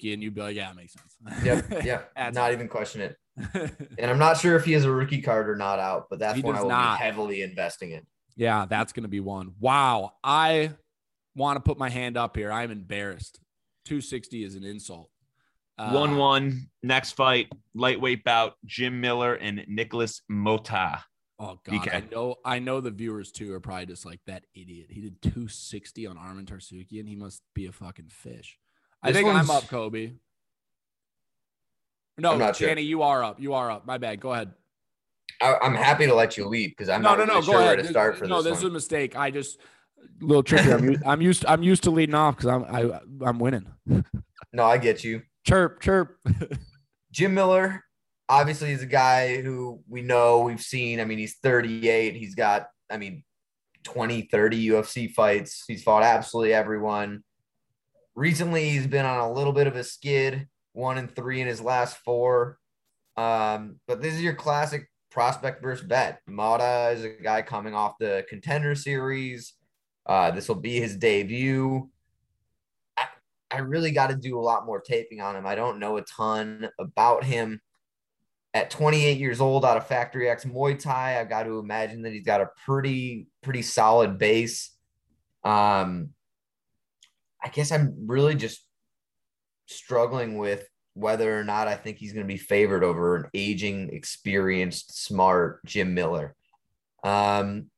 and 0.02 0.22
you'd 0.22 0.34
be 0.34 0.40
like, 0.40 0.56
yeah, 0.56 0.70
it 0.70 0.76
makes 0.76 0.94
sense. 0.94 1.44
Yep, 1.44 1.84
yeah, 1.84 2.30
not 2.30 2.52
even 2.52 2.68
question 2.68 3.00
it. 3.00 3.16
And 3.98 4.10
I'm 4.10 4.18
not 4.18 4.38
sure 4.38 4.56
if 4.56 4.64
he 4.64 4.72
has 4.72 4.84
a 4.84 4.90
rookie 4.90 5.20
card 5.20 5.48
or 5.48 5.56
not 5.56 5.78
out, 5.78 6.06
but 6.10 6.18
that's 6.18 6.36
He 6.36 6.42
one 6.42 6.56
I 6.56 6.62
will 6.62 6.68
not. 6.68 6.98
be 6.98 7.04
heavily 7.04 7.42
investing 7.42 7.90
in. 7.92 8.02
Yeah, 8.36 8.66
that's 8.68 8.92
going 8.92 9.04
to 9.04 9.08
be 9.08 9.20
one. 9.20 9.52
Wow. 9.60 10.12
I 10.22 10.72
want 11.36 11.56
to 11.56 11.60
put 11.60 11.78
my 11.78 11.90
hand 11.90 12.16
up 12.16 12.36
here. 12.36 12.50
I'm 12.50 12.70
embarrassed. 12.70 13.40
260 13.86 14.44
is 14.44 14.54
an 14.54 14.64
insult. 14.64 15.10
Uh, 15.76 15.90
1 15.90 16.16
1. 16.16 16.66
Next 16.82 17.12
fight, 17.12 17.48
lightweight 17.74 18.24
bout, 18.24 18.54
Jim 18.64 19.00
Miller 19.00 19.34
and 19.34 19.64
Nicholas 19.68 20.22
Mota. 20.28 21.02
Oh 21.40 21.58
god, 21.64 21.88
I 21.88 22.04
know 22.12 22.36
I 22.44 22.60
know 22.60 22.80
the 22.80 22.92
viewers 22.92 23.32
too 23.32 23.52
are 23.54 23.60
probably 23.60 23.86
just 23.86 24.06
like 24.06 24.20
that 24.28 24.44
idiot. 24.54 24.86
He 24.90 25.00
did 25.00 25.20
260 25.20 26.06
on 26.06 26.16
Arman 26.16 26.46
Tsarukyan. 26.46 27.08
He 27.08 27.16
must 27.16 27.42
be 27.54 27.66
a 27.66 27.72
fucking 27.72 28.08
fish. 28.08 28.56
I 29.02 29.10
This 29.10 29.16
think 29.20 29.28
I'm 29.28 29.50
up, 29.50 29.66
Kobe. 29.66 30.12
No, 32.18 32.32
I'm 32.32 32.38
not 32.38 32.54
sure. 32.54 32.68
Danny, 32.68 32.82
you 32.82 33.02
are 33.02 33.24
up. 33.24 33.40
You 33.40 33.54
are 33.54 33.68
up. 33.68 33.84
My 33.84 33.98
bad. 33.98 34.20
Go 34.20 34.32
ahead. 34.32 34.52
I, 35.40 35.56
I'm 35.62 35.74
happy 35.74 36.06
to 36.06 36.14
let 36.14 36.36
you 36.36 36.46
lead 36.46 36.70
because 36.70 36.88
I'm 36.88 37.02
no, 37.02 37.10
not 37.10 37.18
no, 37.18 37.24
really 37.24 37.34
no. 37.34 37.52
sure 37.52 37.60
where 37.60 37.76
to 37.76 37.84
start 37.86 38.16
for 38.16 38.26
no, 38.26 38.42
this, 38.42 38.52
this 38.52 38.58
is 38.58 38.64
a 38.64 38.70
mistake. 38.70 39.16
I 39.16 39.30
just 39.30 39.58
a 40.22 40.24
little 40.24 40.42
tricky. 40.42 40.72
I'm, 40.72 40.84
used, 40.84 41.02
I'm 41.04 41.20
used. 41.20 41.46
I'm 41.46 41.62
used 41.62 41.82
to 41.84 41.90
leading 41.90 42.14
off 42.14 42.36
because 42.36 42.48
I'm 42.48 42.64
I, 42.64 43.00
I'm 43.26 43.38
winning. 43.38 43.66
No, 44.52 44.64
I 44.64 44.78
get 44.78 45.02
you. 45.02 45.22
Chirp, 45.44 45.80
chirp. 45.80 46.16
Jim 47.10 47.34
Miller, 47.34 47.84
obviously, 48.28 48.70
is 48.70 48.82
a 48.82 48.86
guy 48.86 49.42
who 49.42 49.80
we 49.88 50.00
know, 50.00 50.40
we've 50.40 50.60
seen. 50.60 51.00
I 51.00 51.04
mean, 51.04 51.18
he's 51.18 51.36
38. 51.42 52.14
He's 52.14 52.34
got, 52.34 52.68
I 52.90 52.96
mean, 52.96 53.24
20, 53.84 54.22
30 54.30 54.68
UFC 54.68 55.10
fights. 55.10 55.64
He's 55.66 55.82
fought 55.82 56.02
absolutely 56.02 56.54
everyone. 56.54 57.24
Recently, 58.14 58.70
he's 58.70 58.86
been 58.86 59.04
on 59.04 59.18
a 59.18 59.32
little 59.32 59.52
bit 59.52 59.66
of 59.66 59.76
a 59.76 59.84
skid, 59.84 60.46
one 60.72 60.98
and 60.98 61.14
three 61.14 61.40
in 61.40 61.48
his 61.48 61.60
last 61.60 61.96
four. 62.04 62.58
Um, 63.16 63.80
but 63.86 64.02
this 64.02 64.14
is 64.14 64.22
your 64.22 64.34
classic 64.34 64.88
prospect 65.14 65.62
versus 65.62 65.86
bet. 65.86 66.20
Mata 66.26 66.90
is 66.92 67.04
a 67.04 67.10
guy 67.10 67.40
coming 67.40 67.72
off 67.72 67.94
the 68.00 68.26
contender 68.28 68.74
series. 68.74 69.54
Uh, 70.04 70.32
this 70.32 70.48
will 70.48 70.56
be 70.56 70.80
his 70.80 70.96
debut. 70.96 71.88
I, 72.98 73.06
I 73.48 73.58
really 73.58 73.92
got 73.92 74.08
to 74.08 74.16
do 74.16 74.36
a 74.36 74.42
lot 74.42 74.66
more 74.66 74.80
taping 74.80 75.20
on 75.20 75.36
him. 75.36 75.46
I 75.46 75.54
don't 75.54 75.78
know 75.78 75.96
a 75.96 76.02
ton 76.02 76.68
about 76.80 77.22
him. 77.22 77.60
At 78.54 78.70
28 78.70 79.18
years 79.18 79.40
old, 79.40 79.64
out 79.64 79.76
of 79.76 79.86
Factory 79.86 80.28
X 80.28 80.44
Muay 80.44 80.78
Thai, 80.78 81.20
I've 81.20 81.28
got 81.28 81.44
to 81.44 81.58
imagine 81.58 82.02
that 82.02 82.12
he's 82.12 82.24
got 82.24 82.40
a 82.40 82.50
pretty, 82.66 83.28
pretty 83.42 83.62
solid 83.62 84.18
base. 84.18 84.70
Um, 85.44 86.10
I 87.42 87.48
guess 87.50 87.70
I'm 87.70 88.06
really 88.06 88.34
just 88.34 88.64
struggling 89.66 90.38
with 90.38 90.68
whether 90.94 91.38
or 91.38 91.44
not 91.44 91.68
I 91.68 91.74
think 91.74 91.98
he's 91.98 92.12
going 92.12 92.26
to 92.26 92.32
be 92.32 92.38
favored 92.38 92.82
over 92.82 93.16
an 93.16 93.26
aging, 93.34 93.90
experienced, 93.92 95.04
smart 95.04 95.64
Jim 95.66 95.94
Miller. 95.94 96.34
Um, 97.02 97.70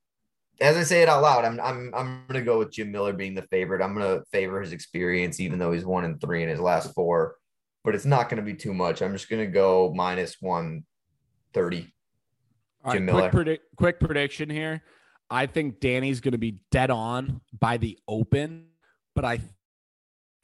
as 0.61 0.77
I 0.77 0.85
say 0.85 1.03
it 1.03 1.09
out 1.09 1.23
loud, 1.23 1.45
I'm 1.45 1.61
I'm 1.61 1.93
I'm 1.95 2.25
gonna 2.29 2.43
go 2.43 2.59
with 2.59 2.73
Jim 2.73 2.91
Miller 2.91 3.12
being 3.12 3.35
the 3.35 3.43
favorite. 3.43 3.83
I'm 3.83 3.93
gonna 3.93 4.23
favor 4.33 4.61
his 4.61 4.73
experience, 4.73 5.39
even 5.39 5.59
though 5.59 5.73
he's 5.73 5.85
one 5.85 6.05
and 6.05 6.19
three 6.19 6.43
in 6.43 6.49
his 6.49 6.61
last 6.61 6.95
four. 6.95 7.37
But 7.85 7.95
it's 7.95 8.07
not 8.07 8.31
gonna 8.31 8.43
be 8.43 8.55
too 8.55 8.73
much. 8.73 9.03
I'm 9.03 9.12
just 9.12 9.29
gonna 9.29 9.47
go 9.47 9.93
minus 9.95 10.37
one 10.41 10.85
thirty. 11.53 11.81
Jim 11.83 11.93
right, 12.85 13.03
Miller. 13.03 13.21
quick, 13.23 13.33
predict, 13.33 13.77
quick 13.77 14.01
prediction 14.01 14.49
here. 14.49 14.83
I 15.29 15.47
think 15.47 15.81
Danny's 15.81 16.21
going 16.21 16.33
to 16.33 16.39
be 16.39 16.61
dead 16.71 16.91
on 16.91 17.41
by 17.59 17.79
the 17.79 17.99
open, 18.07 18.67
but 19.14 19.25
I 19.25 19.41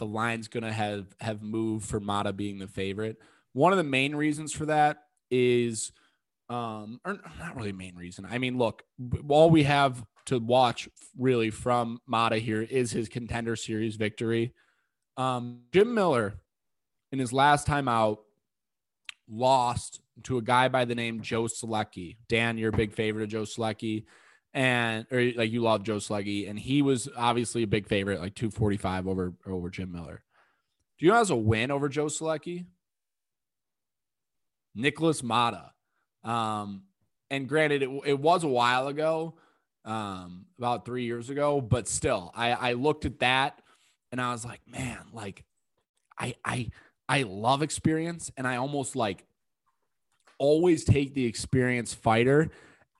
the 0.02 0.06
line's 0.06 0.48
going 0.48 0.64
to 0.64 0.72
have 0.72 1.06
have 1.20 1.42
moved 1.42 1.88
for 1.88 2.00
Mata 2.00 2.32
being 2.32 2.58
the 2.58 2.66
favorite. 2.66 3.18
One 3.52 3.72
of 3.72 3.76
the 3.76 3.84
main 3.84 4.16
reasons 4.16 4.52
for 4.52 4.66
that 4.66 5.04
is, 5.30 5.92
um, 6.48 7.00
or 7.04 7.20
not 7.38 7.54
really 7.54 7.70
main 7.70 7.94
reason. 7.94 8.26
I 8.28 8.38
mean, 8.38 8.58
look, 8.58 8.82
all 9.28 9.48
we 9.48 9.62
have 9.62 10.04
to 10.26 10.40
watch 10.40 10.88
really 11.16 11.50
from 11.50 12.00
Mata 12.04 12.38
here 12.38 12.62
is 12.62 12.90
his 12.90 13.08
contender 13.08 13.54
series 13.54 13.94
victory. 13.94 14.54
Um, 15.16 15.60
Jim 15.72 15.94
Miller, 15.94 16.34
in 17.12 17.20
his 17.20 17.32
last 17.32 17.64
time 17.64 17.86
out, 17.86 18.22
lost 19.30 20.00
to 20.24 20.38
a 20.38 20.42
guy 20.42 20.66
by 20.66 20.84
the 20.84 20.96
name 20.96 21.22
Joe 21.22 21.44
Solecki. 21.44 22.16
Dan, 22.28 22.58
you're 22.58 22.74
a 22.74 22.76
big 22.76 22.92
favorite 22.92 23.22
of 23.22 23.28
Joe 23.28 23.42
Solecki. 23.42 24.06
And 24.54 25.06
or 25.10 25.32
like 25.32 25.50
you 25.50 25.62
love 25.62 25.82
Joe 25.82 25.96
Sluggy, 25.96 26.48
and 26.48 26.58
he 26.58 26.82
was 26.82 27.08
obviously 27.16 27.62
a 27.62 27.66
big 27.66 27.86
favorite, 27.86 28.20
like 28.20 28.34
245 28.34 29.08
over 29.08 29.32
over 29.46 29.70
Jim 29.70 29.90
Miller. 29.92 30.22
Do 30.98 31.06
you 31.06 31.12
know 31.12 31.18
has 31.18 31.30
a 31.30 31.36
win 31.36 31.70
over 31.70 31.88
Joe 31.88 32.06
Solecki? 32.06 32.66
Nicholas 34.74 35.22
Mata. 35.22 35.72
Um, 36.24 36.82
and 37.30 37.48
granted, 37.48 37.82
it, 37.82 37.90
it 38.04 38.18
was 38.20 38.44
a 38.44 38.48
while 38.48 38.88
ago, 38.88 39.34
um, 39.84 40.46
about 40.58 40.84
three 40.84 41.04
years 41.04 41.30
ago, 41.30 41.60
but 41.60 41.88
still, 41.88 42.30
I, 42.34 42.52
I 42.52 42.72
looked 42.74 43.04
at 43.04 43.18
that 43.20 43.60
and 44.10 44.20
I 44.20 44.32
was 44.32 44.44
like, 44.44 44.60
man, 44.66 44.98
like 45.12 45.44
I 46.18 46.34
I 46.44 46.70
I 47.08 47.22
love 47.22 47.62
experience 47.62 48.30
and 48.36 48.46
I 48.46 48.56
almost 48.56 48.94
like 48.94 49.24
always 50.38 50.84
take 50.84 51.14
the 51.14 51.24
experienced 51.24 51.96
fighter. 51.96 52.50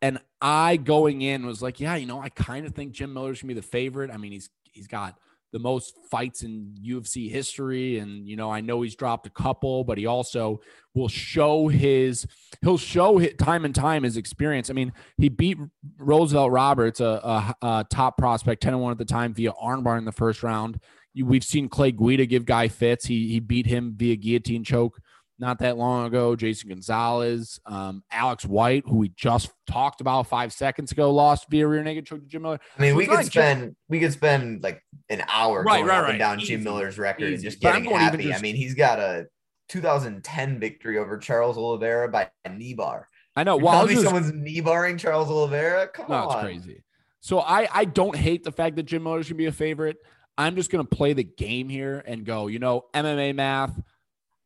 And 0.02 0.18
I 0.40 0.76
going 0.76 1.22
in 1.22 1.46
was 1.46 1.62
like, 1.62 1.78
yeah, 1.78 1.94
you 1.94 2.06
know, 2.06 2.20
I 2.20 2.28
kind 2.28 2.66
of 2.66 2.74
think 2.74 2.92
Jim 2.92 3.14
Miller's 3.14 3.40
gonna 3.40 3.54
be 3.54 3.60
the 3.60 3.66
favorite. 3.66 4.10
I 4.10 4.16
mean, 4.16 4.32
he's 4.32 4.50
he's 4.64 4.88
got 4.88 5.16
the 5.52 5.60
most 5.60 5.94
fights 6.10 6.42
in 6.42 6.74
UFC 6.84 7.30
history, 7.30 7.98
and 7.98 8.26
you 8.26 8.36
know, 8.36 8.50
I 8.50 8.60
know 8.60 8.82
he's 8.82 8.96
dropped 8.96 9.26
a 9.26 9.30
couple, 9.30 9.84
but 9.84 9.98
he 9.98 10.06
also 10.06 10.60
will 10.92 11.08
show 11.08 11.68
his 11.68 12.26
he'll 12.62 12.78
show 12.78 13.18
his, 13.18 13.34
time 13.38 13.64
and 13.64 13.74
time 13.74 14.02
his 14.02 14.16
experience. 14.16 14.70
I 14.70 14.72
mean, 14.72 14.92
he 15.18 15.28
beat 15.28 15.58
Roosevelt 15.98 16.50
Roberts, 16.50 16.98
a, 17.00 17.04
a, 17.04 17.54
a 17.62 17.86
top 17.88 18.18
prospect, 18.18 18.62
10 18.62 18.74
and 18.74 18.82
1 18.82 18.92
at 18.92 18.98
the 18.98 19.04
time, 19.04 19.34
via 19.34 19.52
armbar 19.52 19.98
in 19.98 20.04
the 20.04 20.12
first 20.12 20.42
round. 20.42 20.80
We've 21.14 21.44
seen 21.44 21.68
Clay 21.68 21.92
Guida 21.92 22.26
give 22.26 22.44
guy 22.44 22.66
fits. 22.66 23.06
He 23.06 23.28
he 23.28 23.38
beat 23.38 23.66
him 23.66 23.94
via 23.96 24.16
guillotine 24.16 24.64
choke 24.64 24.98
not 25.42 25.58
that 25.58 25.76
long 25.76 26.06
ago. 26.06 26.34
Jason 26.36 26.68
Gonzalez, 26.70 27.60
um, 27.66 28.02
Alex 28.12 28.46
White, 28.46 28.84
who 28.86 28.96
we 28.96 29.08
just 29.10 29.50
talked 29.66 30.00
about 30.00 30.28
five 30.28 30.52
seconds 30.52 30.92
ago, 30.92 31.10
lost 31.10 31.50
via 31.50 31.66
rear 31.66 31.82
naked 31.82 32.06
choke 32.06 32.20
to 32.20 32.26
Jim 32.26 32.42
Miller. 32.42 32.60
I 32.78 32.80
mean, 32.80 32.92
So 32.92 32.96
we 32.96 33.06
could 33.06 33.26
spend 33.26 33.76
we 33.88 33.98
could 34.00 34.12
spend 34.12 34.62
like 34.62 34.82
an 35.10 35.22
hour 35.28 35.62
Right, 35.64 35.78
going 35.78 35.88
right, 35.88 35.98
up 35.98 36.02
right. 36.04 36.10
and 36.10 36.18
down 36.18 36.40
Easy, 36.40 36.54
Jim 36.54 36.62
Miller's 36.64 36.96
record 36.96 37.32
and 37.32 37.42
just 37.42 37.60
getting 37.60 37.84
happy. 37.84 38.22
just- 38.22 38.38
I 38.38 38.40
mean, 38.40 38.54
he's 38.56 38.74
got 38.74 38.98
a 39.00 39.26
2010 39.68 40.60
victory 40.60 40.96
over 40.98 41.18
Charles 41.18 41.58
Oliveira 41.58 42.08
by 42.08 42.30
a 42.44 42.48
knee 42.48 42.74
bar. 42.74 43.08
I 43.34 43.44
know. 43.44 43.56
Well, 43.56 43.74
I 43.74 43.82
was 43.82 43.88
me 43.88 43.94
just- 43.96 44.04
someone's 44.04 44.32
knee 44.32 44.60
barring 44.60 44.96
Charles 44.96 45.28
Oliveira? 45.28 45.88
Come 45.88 46.06
No, 46.08 46.28
on. 46.28 46.46
it's 46.46 46.64
crazy. 46.64 46.82
So 47.20 47.40
I 47.40 47.68
I 47.72 47.84
don't 47.84 48.16
hate 48.16 48.44
the 48.44 48.52
fact 48.52 48.76
that 48.76 48.84
Jim 48.84 49.02
Miller's 49.02 49.28
gonna 49.28 49.38
be 49.38 49.46
a 49.46 49.52
favorite. 49.52 49.96
I'm 50.38 50.54
just 50.56 50.70
gonna 50.70 50.84
play 50.84 51.12
the 51.12 51.24
game 51.24 51.68
here 51.68 52.02
and 52.06 52.24
go. 52.24 52.46
You 52.46 52.58
know, 52.60 52.84
MMA 52.94 53.34
math. 53.34 53.80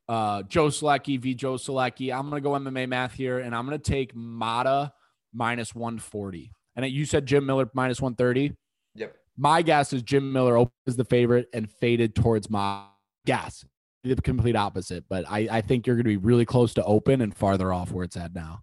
Uh, 0.09 0.43
Joe 0.43 0.69
Solecki 0.69 1.19
v. 1.19 1.35
Joe 1.35 1.55
Solecki. 1.55 2.17
I'm 2.17 2.29
gonna 2.29 2.41
go 2.41 2.51
MMA 2.51 2.89
math 2.89 3.15
here, 3.15 3.39
and 3.39 3.55
I'm 3.55 3.65
gonna 3.65 3.79
take 3.79 4.15
Mata 4.15 4.93
minus 5.33 5.75
140. 5.75 6.53
And 6.77 6.87
you 6.87 7.05
said 7.07 7.27
Jim 7.27 7.47
Miller 7.47 7.71
minus 7.75 8.01
130. 8.01 8.55
Yep. 8.95 9.15
My 9.37 9.63
guess 9.63 9.93
is 9.93 10.03
Jim 10.03 10.33
Miller 10.33 10.67
is 10.87 10.97
the 10.97 11.05
favorite 11.05 11.49
and 11.53 11.71
faded 11.71 12.15
towards 12.15 12.51
my 12.51 12.85
guess. 13.25 13.65
the 14.03 14.15
complete 14.17 14.57
opposite. 14.57 15.05
But 15.09 15.25
I, 15.29 15.49
I 15.51 15.61
think 15.61 15.87
you're 15.87 15.97
going 15.97 16.05
to 16.05 16.09
be 16.09 16.17
really 16.17 16.45
close 16.45 16.75
to 16.75 16.85
open 16.85 17.21
and 17.21 17.35
farther 17.35 17.73
off 17.73 17.93
where 17.93 18.05
it's 18.05 18.17
at 18.17 18.35
now. 18.35 18.61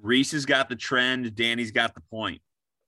Reese 0.00 0.32
has 0.32 0.44
got 0.44 0.68
the 0.68 0.76
trend. 0.76 1.34
Danny's 1.34 1.70
got 1.70 1.94
the 1.94 2.02
point. 2.10 2.40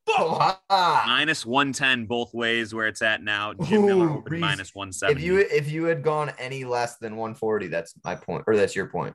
Oh, 0.08 0.58
Minus 1.06 1.44
110 1.44 2.06
both 2.06 2.32
ways 2.32 2.72
where 2.72 2.86
it's 2.86 3.02
at 3.02 3.22
now. 3.22 3.52
Jim 3.54 3.86
Miller 3.86 4.06
Ooh, 4.06 4.18
opened 4.18 4.32
Reese, 4.32 4.40
minus 4.40 4.74
170. 4.74 5.20
if 5.20 5.26
you 5.26 5.38
if 5.38 5.70
you 5.70 5.84
had 5.84 6.02
gone 6.02 6.32
any 6.38 6.64
less 6.64 6.96
than 6.96 7.16
140, 7.16 7.66
that's 7.68 7.94
my 8.04 8.14
point, 8.14 8.44
or 8.46 8.56
that's 8.56 8.76
your 8.76 8.86
point. 8.86 9.14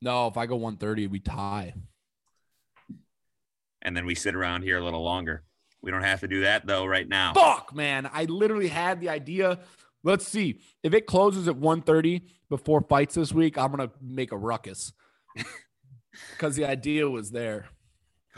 No, 0.00 0.26
if 0.28 0.36
I 0.36 0.46
go 0.46 0.56
130, 0.56 1.06
we 1.08 1.18
tie. 1.20 1.74
and 3.82 3.96
then 3.96 4.06
we 4.06 4.14
sit 4.14 4.34
around 4.34 4.62
here 4.62 4.78
a 4.78 4.84
little 4.84 5.02
longer. 5.02 5.42
We 5.82 5.90
don't 5.90 6.02
have 6.02 6.20
to 6.20 6.28
do 6.28 6.40
that 6.42 6.66
though 6.66 6.84
right 6.86 7.08
now. 7.08 7.32
Fuck, 7.34 7.74
man. 7.74 8.08
I 8.12 8.24
literally 8.24 8.68
had 8.68 9.00
the 9.00 9.08
idea. 9.08 9.58
Let's 10.04 10.26
see. 10.26 10.60
If 10.82 10.94
it 10.94 11.06
closes 11.06 11.48
at 11.48 11.56
130 11.56 12.22
before 12.48 12.80
fights 12.82 13.14
this 13.16 13.32
week, 13.32 13.58
I'm 13.58 13.72
going 13.72 13.88
to 13.88 13.94
make 14.00 14.32
a 14.32 14.36
ruckus 14.36 14.92
because 16.32 16.56
the 16.56 16.64
idea 16.64 17.08
was 17.08 17.30
there. 17.30 17.66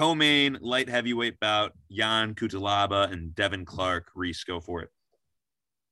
Co-main 0.01 0.57
light 0.63 0.89
heavyweight 0.89 1.39
bout: 1.41 1.75
Ion 1.93 2.35
Cutelaba 2.35 3.13
and 3.13 3.35
Devin 3.35 3.67
Clark. 3.67 4.09
Reese, 4.15 4.45
go 4.45 4.59
for 4.59 4.81
it. 4.81 4.89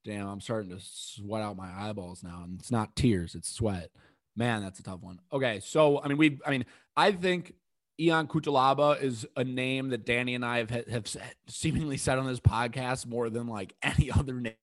Damn, 0.02 0.26
I'm 0.26 0.40
starting 0.40 0.70
to 0.70 0.78
sweat 0.80 1.42
out 1.42 1.58
my 1.58 1.70
eyeballs 1.70 2.22
now. 2.22 2.40
And 2.42 2.58
it's 2.58 2.70
not 2.70 2.96
tears, 2.96 3.34
it's 3.34 3.50
sweat. 3.50 3.90
Man, 4.34 4.62
that's 4.62 4.80
a 4.80 4.82
tough 4.82 5.02
one. 5.02 5.18
Okay. 5.30 5.60
So, 5.60 6.00
I 6.00 6.08
mean, 6.08 6.16
we, 6.16 6.38
I 6.46 6.50
mean, 6.50 6.64
I 6.96 7.12
think 7.12 7.52
Ion 8.00 8.28
Cutelaba 8.28 8.98
is 9.02 9.26
a 9.36 9.44
name 9.44 9.90
that 9.90 10.06
Danny 10.06 10.34
and 10.34 10.44
I 10.44 10.58
have, 10.58 10.70
have 10.70 11.16
seemingly 11.46 11.98
said 11.98 12.18
on 12.18 12.26
this 12.26 12.40
podcast 12.40 13.06
more 13.06 13.28
than 13.28 13.46
like 13.46 13.74
any 13.82 14.10
other 14.10 14.40
name. 14.40 14.54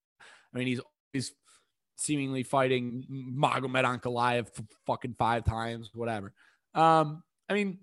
I 0.56 0.58
mean, 0.58 0.66
he's 0.66 0.82
he's 1.14 1.34
seemingly 1.98 2.42
fighting 2.42 3.06
Magomed 3.12 3.84
Ankalaev 3.84 4.48
fucking 4.88 5.14
five 5.20 5.44
times, 5.44 5.92
whatever. 5.94 6.34
Um, 6.74 7.22
I 7.48 7.54
mean, 7.54 7.78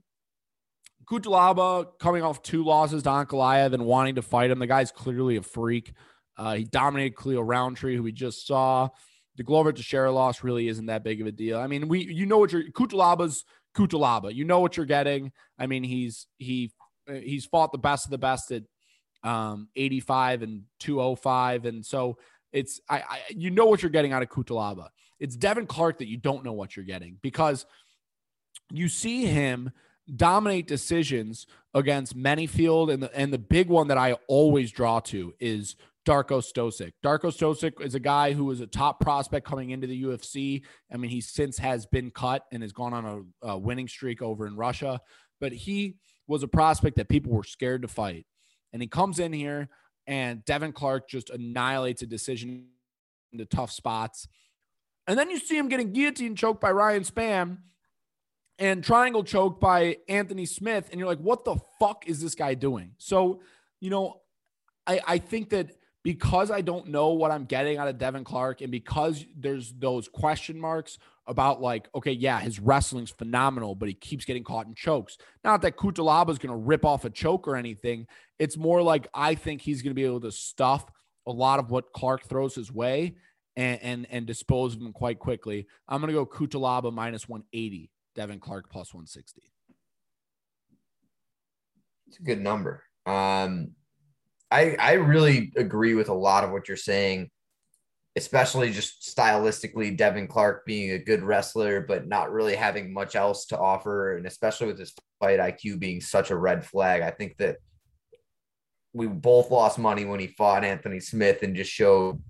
Cutelaba 1.06 1.86
coming 1.98 2.22
off 2.22 2.42
two 2.42 2.64
losses 2.64 3.02
to 3.02 3.08
Ankalaev 3.08 3.70
then 3.70 3.84
wanting 3.84 4.16
to 4.16 4.22
fight 4.22 4.50
him. 4.50 4.58
The 4.58 4.66
guy's 4.66 4.92
clearly 4.92 5.36
a 5.36 5.42
freak. 5.42 5.92
Uh, 6.36 6.54
he 6.54 6.64
dominated 6.64 7.16
Khalil 7.16 7.44
Rountree, 7.44 7.96
who 7.96 8.02
we 8.02 8.12
just 8.12 8.46
saw. 8.46 8.88
The 9.36 9.42
Glover 9.42 9.72
Teixeira 9.72 10.12
loss 10.12 10.44
really 10.44 10.68
isn't 10.68 10.86
that 10.86 11.04
big 11.04 11.20
of 11.20 11.26
a 11.26 11.32
deal. 11.32 11.58
I 11.58 11.66
mean, 11.66 11.88
we 11.88 12.04
you 12.04 12.26
know 12.26 12.38
what 12.38 12.52
you're 12.52 12.64
Cutelaba's 12.64 13.44
Cutelaba. 13.74 14.34
You 14.34 14.44
know 14.44 14.60
what 14.60 14.76
you're 14.76 14.86
getting. 14.86 15.32
I 15.58 15.66
mean, 15.66 15.84
he's 15.84 16.26
he 16.38 16.72
he's 17.06 17.46
fought 17.46 17.72
the 17.72 17.78
best 17.78 18.04
of 18.04 18.10
the 18.10 18.18
best 18.18 18.50
at 18.52 18.62
um 19.24 19.68
85 19.76 20.42
and 20.42 20.62
205 20.80 21.64
and 21.64 21.86
so 21.86 22.18
it's 22.52 22.80
I, 22.88 22.96
I 22.98 23.20
you 23.30 23.50
know 23.50 23.66
what 23.66 23.82
you're 23.82 23.90
getting 23.90 24.12
out 24.12 24.22
of 24.22 24.28
Cutelaba. 24.28 24.88
It's 25.18 25.36
Devin 25.36 25.66
Clark 25.66 25.98
that 25.98 26.08
you 26.08 26.16
don't 26.16 26.44
know 26.44 26.52
what 26.52 26.76
you're 26.76 26.84
getting 26.84 27.18
because 27.22 27.64
you 28.70 28.88
see 28.88 29.26
him 29.26 29.70
dominate 30.14 30.66
decisions 30.66 31.46
against 31.74 32.16
Menifield 32.16 32.92
and 32.92 33.02
the 33.02 33.14
and 33.16 33.32
the 33.32 33.38
big 33.38 33.68
one 33.68 33.88
that 33.88 33.98
I 33.98 34.16
always 34.28 34.70
draw 34.70 35.00
to 35.00 35.34
is 35.40 35.76
Darko 36.06 36.42
Stosic. 36.42 36.92
Darko 37.04 37.32
Stosic 37.32 37.80
is 37.80 37.94
a 37.94 38.00
guy 38.00 38.32
who 38.32 38.44
was 38.44 38.60
a 38.60 38.66
top 38.66 39.00
prospect 39.00 39.46
coming 39.46 39.70
into 39.70 39.86
the 39.86 40.02
UFC. 40.02 40.62
I 40.92 40.96
mean, 40.96 41.10
he 41.10 41.20
since 41.20 41.58
has 41.58 41.86
been 41.86 42.10
cut 42.10 42.44
and 42.50 42.62
has 42.62 42.72
gone 42.72 42.92
on 42.92 43.34
a, 43.42 43.48
a 43.48 43.58
winning 43.58 43.88
streak 43.88 44.20
over 44.20 44.46
in 44.46 44.56
Russia, 44.56 45.00
but 45.40 45.52
he 45.52 45.96
was 46.26 46.42
a 46.42 46.48
prospect 46.48 46.96
that 46.96 47.08
people 47.08 47.32
were 47.32 47.44
scared 47.44 47.82
to 47.82 47.88
fight. 47.88 48.26
And 48.72 48.82
he 48.82 48.88
comes 48.88 49.18
in 49.18 49.32
here 49.32 49.68
and 50.06 50.44
Devin 50.44 50.72
Clark 50.72 51.08
just 51.08 51.30
annihilates 51.30 52.02
a 52.02 52.06
decision 52.06 52.66
into 53.32 53.44
tough 53.44 53.70
spots. 53.70 54.26
And 55.06 55.18
then 55.18 55.30
you 55.30 55.38
see 55.38 55.56
him 55.56 55.68
getting 55.68 55.92
guillotine 55.92 56.36
choked 56.36 56.60
by 56.60 56.72
Ryan 56.72 57.02
Spann 57.02 57.58
and 58.58 58.84
triangle 58.84 59.24
choked 59.24 59.60
by 59.60 59.98
Anthony 60.08 60.46
Smith. 60.46 60.88
And 60.90 60.98
you're 60.98 61.08
like, 61.08 61.18
what 61.18 61.44
the 61.44 61.56
fuck 61.78 62.06
is 62.06 62.20
this 62.20 62.34
guy 62.34 62.54
doing? 62.54 62.92
So, 62.98 63.40
you 63.80 63.90
know, 63.90 64.20
I, 64.86 65.00
I 65.06 65.18
think 65.18 65.50
that 65.50 65.70
because 66.02 66.50
I 66.50 66.60
don't 66.60 66.88
know 66.88 67.10
what 67.10 67.30
I'm 67.30 67.44
getting 67.44 67.78
out 67.78 67.88
of 67.88 67.98
Devin 67.98 68.24
Clark 68.24 68.60
and 68.60 68.70
because 68.70 69.24
there's 69.36 69.72
those 69.72 70.08
question 70.08 70.60
marks 70.60 70.98
about 71.26 71.60
like, 71.60 71.88
okay, 71.94 72.10
yeah, 72.10 72.40
his 72.40 72.58
wrestling's 72.58 73.10
phenomenal, 73.10 73.76
but 73.76 73.88
he 73.88 73.94
keeps 73.94 74.24
getting 74.24 74.42
caught 74.42 74.66
in 74.66 74.74
chokes. 74.74 75.16
Not 75.44 75.62
that 75.62 75.76
Cutelaba 75.76 76.30
is 76.30 76.38
going 76.38 76.50
to 76.50 76.56
rip 76.56 76.84
off 76.84 77.04
a 77.04 77.10
choke 77.10 77.46
or 77.46 77.54
anything. 77.54 78.06
It's 78.40 78.56
more 78.56 78.82
like 78.82 79.06
I 79.14 79.36
think 79.36 79.62
he's 79.62 79.82
going 79.82 79.92
to 79.92 79.94
be 79.94 80.04
able 80.04 80.20
to 80.22 80.32
stuff 80.32 80.84
a 81.26 81.30
lot 81.30 81.60
of 81.60 81.70
what 81.70 81.92
Clark 81.92 82.24
throws 82.24 82.56
his 82.56 82.72
way 82.72 83.14
and 83.54 83.80
and, 83.82 84.06
and 84.10 84.26
dispose 84.26 84.74
of 84.74 84.82
him 84.82 84.92
quite 84.92 85.20
quickly. 85.20 85.68
I'm 85.88 86.00
going 86.00 86.12
to 86.12 86.18
go 86.18 86.26
Cutelaba 86.26 86.92
minus 86.92 87.28
180, 87.28 87.90
Devin 88.14 88.40
Clark 88.40 88.70
plus 88.70 88.92
160. 88.92 89.42
It's 92.08 92.18
a 92.18 92.22
good 92.22 92.40
number. 92.40 92.84
Um, 93.06 93.72
I 94.50 94.76
I 94.78 94.92
really 94.94 95.52
agree 95.56 95.94
with 95.94 96.08
a 96.08 96.14
lot 96.14 96.44
of 96.44 96.50
what 96.50 96.68
you're 96.68 96.76
saying, 96.76 97.30
especially 98.16 98.70
just 98.70 99.16
stylistically. 99.16 99.96
Devin 99.96 100.28
Clark 100.28 100.66
being 100.66 100.90
a 100.90 100.98
good 100.98 101.22
wrestler, 101.22 101.80
but 101.80 102.06
not 102.06 102.30
really 102.30 102.54
having 102.54 102.92
much 102.92 103.16
else 103.16 103.46
to 103.46 103.58
offer, 103.58 104.16
and 104.16 104.26
especially 104.26 104.66
with 104.66 104.78
his 104.78 104.92
fight 105.20 105.40
IQ 105.40 105.78
being 105.78 106.00
such 106.02 106.30
a 106.30 106.36
red 106.36 106.66
flag. 106.66 107.00
I 107.00 107.10
think 107.10 107.38
that 107.38 107.56
we 108.92 109.06
both 109.06 109.50
lost 109.50 109.78
money 109.78 110.04
when 110.04 110.20
he 110.20 110.26
fought 110.26 110.64
Anthony 110.64 111.00
Smith 111.00 111.42
and 111.42 111.56
just 111.56 111.70
showed 111.70 112.22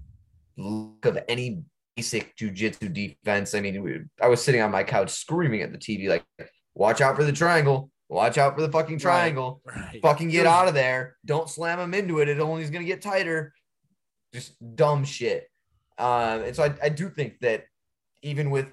look 0.56 1.04
of 1.06 1.18
any 1.28 1.64
basic 1.96 2.36
jujitsu 2.36 2.92
defense. 2.92 3.54
I 3.54 3.60
mean, 3.60 3.82
we, 3.82 4.00
I 4.20 4.28
was 4.28 4.42
sitting 4.42 4.60
on 4.60 4.70
my 4.70 4.84
couch 4.84 5.10
screaming 5.10 5.62
at 5.62 5.72
the 5.72 5.78
TV 5.78 6.08
like, 6.08 6.24
"Watch 6.74 7.00
out 7.00 7.16
for 7.16 7.24
the 7.24 7.32
triangle! 7.32 7.90
Watch 8.08 8.38
out 8.38 8.54
for 8.54 8.62
the 8.62 8.70
fucking 8.70 8.98
triangle! 8.98 9.62
Right. 9.64 10.00
Fucking 10.02 10.28
get 10.28 10.46
out 10.56 10.68
of 10.68 10.74
there! 10.74 11.16
Don't 11.24 11.48
slam 11.48 11.78
him 11.78 11.94
into 11.94 12.20
it. 12.20 12.28
It 12.28 12.40
only 12.40 12.62
is 12.62 12.70
gonna 12.70 12.84
get 12.84 13.02
tighter." 13.02 13.52
Just 14.32 14.54
dumb 14.76 15.04
shit. 15.04 15.48
Um, 15.98 16.42
and 16.42 16.56
so 16.56 16.64
I, 16.64 16.74
I 16.82 16.88
do 16.88 17.10
think 17.10 17.38
that 17.40 17.64
even 18.22 18.50
with 18.50 18.66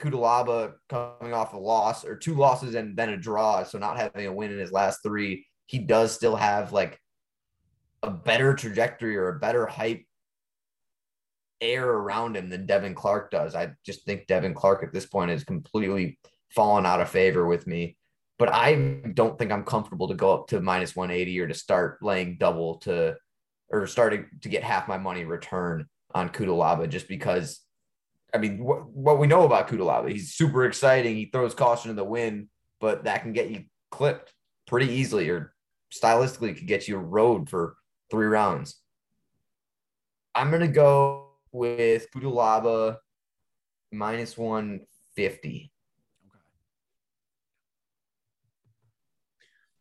Cutelaba 0.00 0.74
coming 0.88 1.32
off 1.32 1.54
a 1.54 1.58
loss 1.58 2.04
or 2.04 2.16
two 2.16 2.34
losses 2.34 2.74
and 2.74 2.96
then 2.96 3.10
a 3.10 3.16
draw, 3.16 3.62
so 3.62 3.78
not 3.78 3.96
having 3.96 4.26
a 4.26 4.32
win 4.32 4.52
in 4.52 4.58
his 4.58 4.72
last 4.72 5.00
three, 5.02 5.46
he 5.66 5.78
does 5.78 6.12
still 6.12 6.36
have 6.36 6.72
like 6.72 6.98
a 8.02 8.10
better 8.10 8.54
trajectory 8.54 9.16
or 9.16 9.28
a 9.28 9.38
better 9.38 9.66
hype 9.66 10.02
air 11.64 11.88
around 11.88 12.36
him 12.36 12.48
than 12.48 12.66
Devin 12.66 12.94
Clark 12.94 13.30
does. 13.30 13.54
I 13.54 13.72
just 13.84 14.04
think 14.04 14.26
Devin 14.26 14.54
Clark 14.54 14.82
at 14.84 14.92
this 14.92 15.06
point 15.06 15.30
has 15.30 15.44
completely 15.44 16.18
fallen 16.50 16.86
out 16.86 17.00
of 17.00 17.08
favor 17.08 17.46
with 17.46 17.66
me. 17.66 17.96
But 18.38 18.52
I 18.52 18.74
don't 19.14 19.38
think 19.38 19.52
I'm 19.52 19.64
comfortable 19.64 20.08
to 20.08 20.14
go 20.14 20.34
up 20.34 20.48
to 20.48 20.60
minus 20.60 20.96
180 20.96 21.40
or 21.40 21.48
to 21.48 21.54
start 21.54 21.98
laying 22.02 22.36
double 22.36 22.76
to 22.80 23.16
or 23.70 23.86
starting 23.86 24.26
to 24.42 24.48
get 24.48 24.62
half 24.62 24.88
my 24.88 24.98
money 24.98 25.24
return 25.24 25.86
on 26.14 26.28
Cutelaba 26.28 26.88
just 26.88 27.08
because 27.08 27.60
I 28.34 28.38
mean 28.38 28.62
what, 28.62 28.88
what 28.88 29.18
we 29.18 29.26
know 29.26 29.44
about 29.44 29.68
Cutelaba, 29.68 30.10
he's 30.10 30.34
super 30.34 30.64
exciting. 30.64 31.16
He 31.16 31.26
throws 31.26 31.54
caution 31.54 31.90
to 31.90 31.94
the 31.94 32.04
wind, 32.04 32.48
but 32.80 33.04
that 33.04 33.22
can 33.22 33.32
get 33.32 33.50
you 33.50 33.64
clipped 33.90 34.32
pretty 34.66 34.92
easily 34.92 35.28
or 35.30 35.54
stylistically 35.92 36.56
could 36.56 36.66
get 36.66 36.88
you 36.88 36.96
a 36.96 37.00
road 37.00 37.48
for 37.48 37.76
three 38.10 38.26
rounds. 38.26 38.80
I'm 40.34 40.50
gonna 40.50 40.66
go 40.66 41.23
with 41.54 42.08
Cutelaba 42.12 42.96
minus 43.92 44.36
150. 44.36 45.70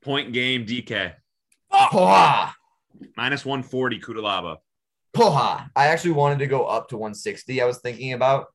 Point 0.04 0.34
game 0.34 0.66
DK 0.66 1.14
Poha! 1.74 2.54
minus 3.18 3.44
140 3.44 4.00
Cutelaba. 4.00 4.58
Poha! 5.16 5.70
I 5.76 5.88
actually 5.88 6.12
wanted 6.12 6.40
to 6.40 6.48
go 6.48 6.66
up 6.66 6.90
to 6.90 6.98
160. 6.98 7.62
I 7.62 7.66
was 7.66 7.80
thinking 7.80 8.14
about, 8.14 8.48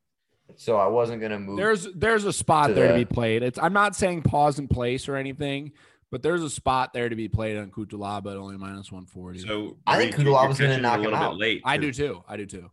so 0.57 0.77
I 0.77 0.87
wasn't 0.87 1.21
gonna 1.21 1.41
move. 1.41 1.57
There's 1.57 1.89
there's 1.95 2.25
a 2.25 2.33
spot 2.33 2.69
to 2.69 2.75
there 2.75 2.89
to 2.89 2.95
be 2.95 3.05
played. 3.05 3.43
It's 3.43 3.59
I'm 3.59 3.73
not 3.73 3.97
saying 3.97 4.23
pause 4.23 4.61
in 4.61 4.69
place 4.69 5.09
or 5.09 5.17
anything, 5.17 5.73
but 6.13 6.23
there's 6.23 6.43
a 6.45 6.51
spot 6.51 6.93
there 6.93 7.09
to 7.09 7.17
be 7.17 7.29
played 7.29 7.57
on 7.57 7.71
Cutelaba 7.71 8.31
at 8.31 8.37
only 8.37 8.57
minus 8.59 8.93
140. 8.93 9.41
So 9.41 9.79
I 9.87 9.97
think 9.97 10.17
Reese, 10.19 10.27
you- 10.27 10.33
gonna 10.67 10.81
knock 10.81 11.01
a 11.01 11.09
him 11.09 11.15
out. 11.15 11.37
late. 11.37 11.63
I 11.65 11.79
do 11.79 11.93
too. 11.93 12.23
I 12.29 12.37
do 12.37 12.47
too. 12.47 12.71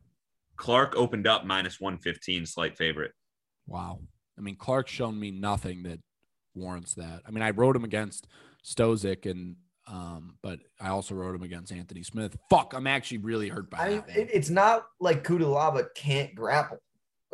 Clark 0.58 0.96
opened 0.96 1.28
up 1.28 1.46
minus 1.46 1.80
115, 1.80 2.46
slight 2.46 2.78
favorite. 2.78 3.12
Wow. 3.68 4.00
I 4.38 4.42
mean, 4.42 4.56
Clark's 4.56 4.92
shown 4.92 5.20
me 5.20 5.32
nothing 5.32 5.84
that 5.84 6.00
warrants 6.54 6.94
that. 6.96 7.22
I 7.28 7.32
mean, 7.32 7.42
I 7.44 7.52
wrote 7.52 7.76
him 7.76 7.84
against 7.84 8.28
Stosic 8.64 9.30
and 9.30 9.56
um, 9.88 10.38
but 10.42 10.60
I 10.82 10.90
also 10.90 11.14
wrote 11.14 11.36
him 11.36 11.44
against 11.44 11.72
Anthony 11.72 12.02
Smith. 12.02 12.36
Fuck, 12.50 12.74
I'm 12.76 12.88
actually 12.88 13.20
really 13.20 13.50
hurt 13.50 13.70
by 13.70 13.78
I 13.78 13.88
mean, 13.90 13.98
that. 13.98 14.08
man. 14.08 14.18
it, 14.18 14.30
it's 14.34 14.50
not 14.50 14.88
like 15.00 15.24
Cutelaba 15.24 15.86
can't 15.96 16.34
grapple. 16.34 16.78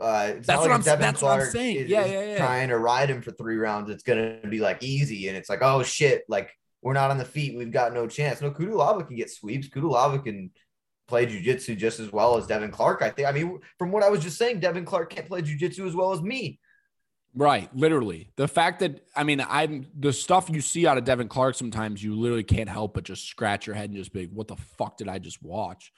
Uh, 0.01 0.33
it's 0.35 0.47
That's 0.47 0.57
not 0.57 0.59
what 0.59 0.63
like 0.63 0.71
I'm- 0.71 0.81
Devin 0.81 1.01
that's 1.01 1.21
what 1.21 1.31
I'm 1.31 1.37
Clark 1.39 1.51
saying. 1.51 1.75
is- 1.77 1.89
Yeah, 1.89 2.05
yeah, 2.05 2.23
yeah. 2.25 2.37
Trying 2.37 2.67
to 2.69 2.77
ride 2.77 3.09
him 3.09 3.21
for 3.21 3.31
three 3.31 3.55
rounds, 3.55 3.89
it's 3.89 4.03
gonna 4.03 4.39
be 4.49 4.59
like 4.59 4.83
easy, 4.83 5.27
and 5.29 5.37
it's 5.37 5.49
like, 5.49 5.59
oh 5.61 5.81
shit, 5.83 6.23
like 6.27 6.51
we're 6.81 6.93
not 6.93 7.09
on 7.11 7.17
the 7.17 7.25
feet, 7.25 7.55
we've 7.57 7.71
got 7.71 7.93
no 7.93 8.05
chance. 8.07 8.41
No, 8.41 8.51
Cutelaba 8.51 9.07
can 9.07 9.15
get 9.15 9.29
sweeps. 9.29 9.69
Cutelaba 9.69 10.21
can 10.23 10.51
play 11.11 11.25
jujitsu 11.25 11.77
just 11.77 11.99
as 11.99 12.09
well 12.11 12.37
as 12.37 12.47
Devin 12.47 12.71
Clark. 12.71 13.01
I 13.01 13.09
think. 13.09 13.27
I 13.27 13.33
mean, 13.33 13.59
from 13.77 13.91
what 13.91 14.01
I 14.01 14.09
was 14.09 14.23
just 14.23 14.37
saying, 14.37 14.61
Devin 14.61 14.85
Clark 14.85 15.09
can't 15.13 15.27
play 15.27 15.41
jujitsu 15.41 15.85
as 15.85 15.93
well 15.93 16.13
as 16.13 16.21
me. 16.21 16.57
Right, 17.35 17.69
literally. 17.75 18.29
The 18.37 18.47
fact 18.47 18.79
that 18.79 19.05
I 19.13 19.23
mean, 19.25 19.41
I'm 19.47 19.87
the 19.97 20.13
stuff 20.13 20.49
you 20.49 20.61
see 20.61 20.87
out 20.87 20.97
of 20.97 21.03
Devin 21.03 21.27
Clark 21.27 21.55
sometimes 21.55 22.01
you 22.01 22.15
literally 22.15 22.43
can't 22.45 22.69
help 22.69 22.93
but 22.93 23.03
just 23.03 23.27
scratch 23.27 23.67
your 23.67 23.75
head 23.75 23.89
and 23.89 23.97
just 23.97 24.13
be, 24.13 24.21
like, 24.21 24.29
"What 24.31 24.47
the 24.47 24.55
fuck 24.55 24.95
did 24.97 25.09
I 25.09 25.19
just 25.19 25.43
watch?" 25.43 25.91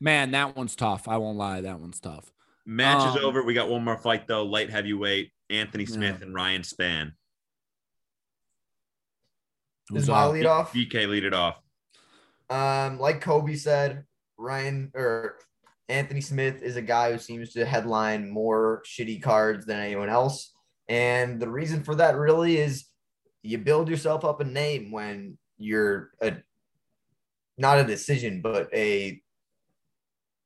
Man, 0.00 0.30
that 0.32 0.56
one's 0.56 0.74
tough. 0.74 1.06
I 1.06 1.18
won't 1.18 1.36
lie, 1.38 1.60
that 1.60 1.78
one's 1.78 2.00
tough. 2.00 2.32
Match 2.64 3.06
is 3.10 3.22
Um, 3.22 3.24
over. 3.26 3.42
We 3.44 3.52
got 3.54 3.68
one 3.68 3.84
more 3.84 3.98
fight 3.98 4.26
though. 4.26 4.44
Light 4.44 4.70
heavyweight. 4.70 5.30
Anthony 5.50 5.84
Smith 5.86 6.16
Yeah. 6.18 6.26
and 6.26 6.34
Ryan 6.34 6.62
Spann. 6.62 7.12
This 9.90 10.02
is 10.02 10.06
Who's 10.06 10.08
my 10.08 10.22
up? 10.24 10.32
lead 10.32 10.46
off. 10.46 10.72
DK 10.72 11.06
lead 11.06 11.24
it 11.24 11.34
off. 11.34 11.61
Um, 12.52 12.98
like 12.98 13.22
Kobe 13.22 13.54
said, 13.54 14.04
Ryan 14.36 14.92
or 14.94 15.38
Anthony 15.88 16.20
Smith 16.20 16.62
is 16.62 16.76
a 16.76 16.82
guy 16.82 17.10
who 17.10 17.18
seems 17.18 17.54
to 17.54 17.64
headline 17.64 18.28
more 18.28 18.82
shitty 18.84 19.22
cards 19.22 19.64
than 19.64 19.80
anyone 19.80 20.10
else. 20.10 20.52
And 20.86 21.40
the 21.40 21.48
reason 21.48 21.82
for 21.82 21.94
that 21.94 22.14
really 22.14 22.58
is 22.58 22.84
you 23.42 23.56
build 23.56 23.88
yourself 23.88 24.22
up 24.22 24.40
a 24.40 24.44
name 24.44 24.90
when 24.92 25.38
you're 25.56 26.10
a 26.20 26.34
not 27.56 27.78
a 27.78 27.84
decision, 27.84 28.42
but 28.42 28.68
a 28.74 29.18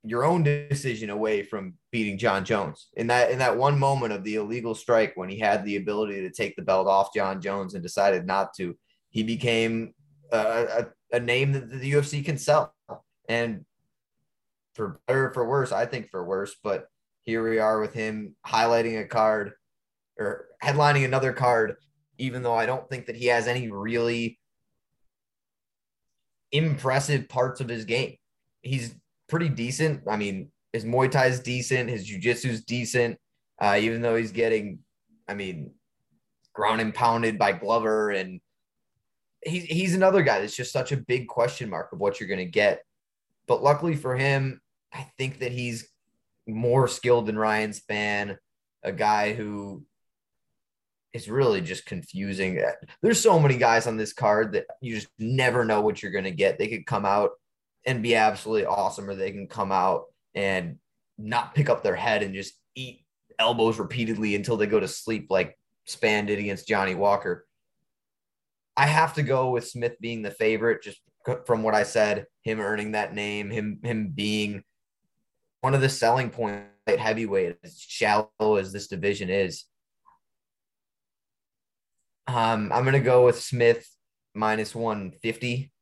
your 0.04 0.24
own 0.24 0.44
decision 0.44 1.10
away 1.10 1.42
from 1.42 1.74
beating 1.90 2.18
John 2.18 2.44
Jones. 2.44 2.86
In 2.96 3.08
that 3.08 3.32
in 3.32 3.40
that 3.40 3.56
one 3.56 3.80
moment 3.80 4.12
of 4.12 4.22
the 4.22 4.36
illegal 4.36 4.76
strike 4.76 5.16
when 5.16 5.28
he 5.28 5.40
had 5.40 5.64
the 5.64 5.74
ability 5.74 6.20
to 6.20 6.30
take 6.30 6.54
the 6.54 6.62
belt 6.62 6.86
off 6.86 7.12
John 7.12 7.40
Jones 7.40 7.74
and 7.74 7.82
decided 7.82 8.26
not 8.26 8.54
to, 8.58 8.76
he 9.10 9.24
became 9.24 9.92
a, 10.30 10.38
a, 10.38 10.86
a 11.16 11.20
name 11.20 11.52
that 11.52 11.70
the 11.70 11.92
UFC 11.92 12.24
can 12.24 12.38
sell. 12.38 12.74
And 13.28 13.64
for 14.74 15.00
better 15.06 15.26
or 15.26 15.34
for 15.34 15.48
worse, 15.48 15.72
I 15.72 15.86
think 15.86 16.10
for 16.10 16.24
worse, 16.24 16.54
but 16.62 16.86
here 17.22 17.48
we 17.48 17.58
are 17.58 17.80
with 17.80 17.94
him 17.94 18.36
highlighting 18.46 19.00
a 19.00 19.06
card 19.06 19.52
or 20.18 20.46
headlining 20.62 21.04
another 21.04 21.32
card, 21.32 21.76
even 22.18 22.42
though 22.42 22.54
I 22.54 22.66
don't 22.66 22.88
think 22.88 23.06
that 23.06 23.16
he 23.16 23.26
has 23.26 23.48
any 23.48 23.70
really 23.70 24.38
impressive 26.52 27.28
parts 27.28 27.60
of 27.60 27.68
his 27.68 27.84
game. 27.84 28.16
He's 28.62 28.94
pretty 29.28 29.48
decent. 29.48 30.02
I 30.08 30.16
mean, 30.16 30.52
his 30.72 30.84
Muay 30.84 31.10
Thai 31.10 31.26
is 31.26 31.40
decent, 31.40 31.88
his 31.88 32.04
Jiu-Jitsu 32.04 32.48
is 32.48 32.64
decent, 32.64 33.18
uh, 33.60 33.78
even 33.80 34.02
though 34.02 34.14
he's 34.14 34.32
getting, 34.32 34.80
I 35.26 35.34
mean, 35.34 35.72
ground 36.52 36.80
and 36.80 36.94
pounded 36.94 37.38
by 37.38 37.52
Glover 37.52 38.10
and 38.10 38.40
he's 39.46 39.64
he's 39.64 39.94
another 39.94 40.22
guy 40.22 40.40
that's 40.40 40.56
just 40.56 40.72
such 40.72 40.92
a 40.92 40.96
big 40.96 41.28
question 41.28 41.70
mark 41.70 41.92
of 41.92 41.98
what 41.98 42.20
you're 42.20 42.28
going 42.28 42.38
to 42.38 42.44
get. 42.44 42.82
But 43.46 43.62
luckily 43.62 43.96
for 43.96 44.16
him, 44.16 44.60
I 44.92 45.06
think 45.18 45.38
that 45.40 45.52
he's 45.52 45.88
more 46.46 46.88
skilled 46.88 47.26
than 47.26 47.38
Ryan 47.38 47.70
Spann, 47.70 48.36
a 48.82 48.92
guy 48.92 49.34
who 49.34 49.84
is 51.12 51.28
really 51.28 51.60
just 51.60 51.86
confusing. 51.86 52.60
There's 53.02 53.20
so 53.20 53.38
many 53.38 53.56
guys 53.56 53.86
on 53.86 53.96
this 53.96 54.12
card 54.12 54.52
that 54.52 54.66
you 54.80 54.94
just 54.94 55.08
never 55.18 55.64
know 55.64 55.80
what 55.80 56.02
you're 56.02 56.12
going 56.12 56.24
to 56.24 56.30
get. 56.30 56.58
They 56.58 56.68
could 56.68 56.86
come 56.86 57.06
out 57.06 57.30
and 57.84 58.02
be 58.02 58.14
absolutely 58.14 58.66
awesome, 58.66 59.08
or 59.08 59.14
they 59.14 59.30
can 59.30 59.48
come 59.48 59.72
out 59.72 60.04
and 60.34 60.78
not 61.18 61.54
pick 61.54 61.70
up 61.70 61.82
their 61.82 61.96
head 61.96 62.22
and 62.22 62.34
just 62.34 62.54
eat 62.74 63.04
elbows 63.38 63.78
repeatedly 63.78 64.34
until 64.34 64.56
they 64.56 64.66
go 64.66 64.80
to 64.80 64.88
sleep, 64.88 65.26
like 65.30 65.56
Spann 65.88 66.26
did 66.26 66.38
against 66.38 66.68
Johnny 66.68 66.94
Walker. 66.94 67.45
I 68.76 68.86
have 68.86 69.14
to 69.14 69.22
go 69.22 69.50
with 69.50 69.66
Smith 69.66 69.96
being 70.00 70.22
the 70.22 70.30
favorite, 70.30 70.82
just 70.82 71.00
from 71.46 71.62
what 71.62 71.74
I 71.74 71.82
said, 71.82 72.26
him 72.42 72.60
earning 72.60 72.92
that 72.92 73.14
name, 73.14 73.50
him 73.50 73.80
him 73.82 74.12
being 74.14 74.62
one 75.60 75.74
of 75.74 75.80
the 75.80 75.88
selling 75.88 76.30
points 76.30 76.68
at 76.86 77.00
heavyweight, 77.00 77.56
as 77.64 77.80
shallow 77.80 78.56
as 78.56 78.72
this 78.72 78.86
division 78.86 79.30
is. 79.30 79.64
Um, 82.28 82.70
I'm 82.72 82.84
gonna 82.84 83.00
go 83.00 83.24
with 83.24 83.40
Smith 83.40 83.88
minus 84.34 84.74
150. 84.74 85.72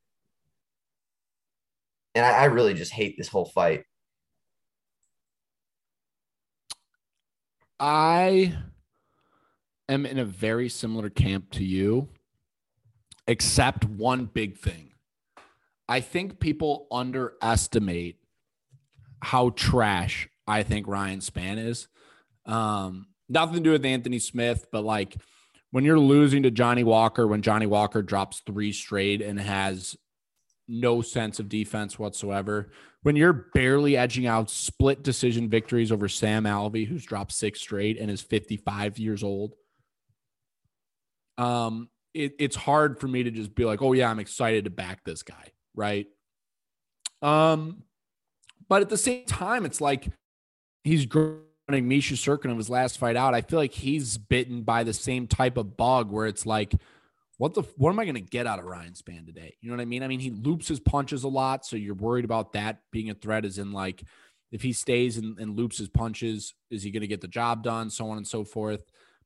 And 2.15 2.25
I, 2.25 2.31
I 2.31 2.45
really 2.45 2.75
just 2.75 2.93
hate 2.93 3.17
this 3.19 3.29
whole 3.29 3.47
fight. 3.47 3.85
I 7.81 8.57
am 9.89 10.07
in 10.07 10.19
a 10.19 10.25
very 10.25 10.69
similar 10.69 11.11
camp 11.11 11.51
to 11.53 11.65
you, 11.65 12.09
except 13.27 13.85
one 13.85 14.27
big 14.27 14.59
thing. 14.59 14.93
I 15.89 16.01
think 16.01 16.41
people 16.41 16.87
underestimate 16.91 18.19
how 19.23 19.51
trash 19.51 20.29
I 20.47 20.63
think 20.63 20.87
Ryan 20.87 21.21
Spann 21.21 21.59
is. 21.59 21.89
Um, 22.47 23.07
nothing 23.29 23.57
to 23.57 23.61
do 23.61 23.71
with 23.73 23.85
Anthony 23.85 24.19
Smith, 24.19 24.67
but 24.71 24.85
like 24.85 25.17
when 25.71 25.85
you're 25.85 25.99
losing 25.99 26.43
to 26.45 26.51
Johnny 26.51 26.85
Walker, 26.85 27.27
when 27.27 27.43
Johnny 27.43 27.67
Walker 27.67 28.03
drops 28.03 28.43
three 28.47 28.73
straight 28.73 29.23
and 29.23 29.41
has 29.41 29.97
no 30.69 31.03
sense 31.03 31.41
of 31.41 31.49
defense 31.49 31.99
whatsoever, 31.99 32.71
when 33.03 33.17
you're 33.17 33.51
barely 33.55 33.97
edging 33.97 34.27
out 34.27 34.51
split 34.51 35.03
decision 35.03 35.49
victories 35.49 35.93
over 35.93 36.09
Sam 36.09 36.45
Alvey, 36.45 36.87
who's 36.87 37.05
dropped 37.05 37.33
six 37.33 37.61
straight 37.61 37.99
and 37.99 38.11
is 38.11 38.21
55 38.21 38.99
years 38.99 39.23
old. 39.23 39.55
Um, 41.37 41.89
it, 42.15 42.35
it's 42.39 42.57
hard 42.57 42.99
for 42.99 43.09
me 43.09 43.25
to 43.25 43.31
just 43.31 43.55
be 43.55 43.65
like, 43.65 43.83
oh 43.83 43.93
yeah, 43.93 44.09
I'm 44.09 44.21
excited 44.21 44.65
to 44.65 44.71
back 44.71 45.05
this 45.05 45.23
guy, 45.23 45.53
right? 45.75 46.07
Um, 47.21 47.83
but 48.69 48.83
at 48.83 48.89
the 48.89 48.97
same 48.97 49.27
time, 49.27 49.67
it's 49.67 49.81
like 49.81 50.09
he's 50.85 51.07
running 51.69 51.89
Misha 51.89 52.15
Serkin 52.15 52.51
of 52.51 52.57
his 52.57 52.71
last 52.71 52.99
fight 52.99 53.17
out. 53.17 53.35
I 53.35 53.41
feel 53.41 53.59
like 53.59 53.73
he's 53.73 54.17
bitten 54.17 54.63
by 54.63 54.85
the 54.85 54.93
same 54.93 55.27
type 55.27 55.57
of 55.57 55.77
bug 55.77 56.11
where 56.11 56.27
it's 56.27 56.47
like, 56.47 56.75
what 57.37 57.55
the 57.55 57.63
what 57.77 57.91
am 57.91 57.99
I 57.99 58.05
going 58.05 58.15
to 58.15 58.21
get 58.21 58.47
out 58.47 58.61
of 58.61 58.65
Ryan 58.65 58.93
Spann 58.93 59.27
today? 59.27 59.57
You 59.61 59.69
know 59.69 59.77
what 59.77 59.83
I 59.83 59.87
mean? 59.87 60.05
I 60.05 60.09
mean, 60.09 60.21
he 60.21 60.31
loops 60.31 60.69
his 60.69 60.79
punches 60.79 61.25
a 61.25 61.29
lot, 61.29 61.67
so 61.67 61.75
you're 61.75 61.95
worried 61.95 62.25
about 62.25 62.53
that 62.53 62.79
being 62.93 63.11
a 63.11 63.15
threat. 63.15 63.45
Is 63.45 63.59
in 63.59 63.73
like 63.73 64.05
if 64.53 64.63
he 64.63 64.73
stays 64.73 65.17
and, 65.17 65.37
and 65.41 65.57
loops 65.57 65.79
his 65.79 65.89
punches, 65.89 66.55
is 66.71 66.85
he 66.85 66.93
going 66.93 67.01
to 67.01 67.09
get 67.09 67.21
the 67.21 67.29
job 67.29 67.65
done? 67.65 67.91
So 67.91 68.09
on 68.09 68.19
and 68.19 68.27
so 68.27 68.45
forth. 68.45 68.85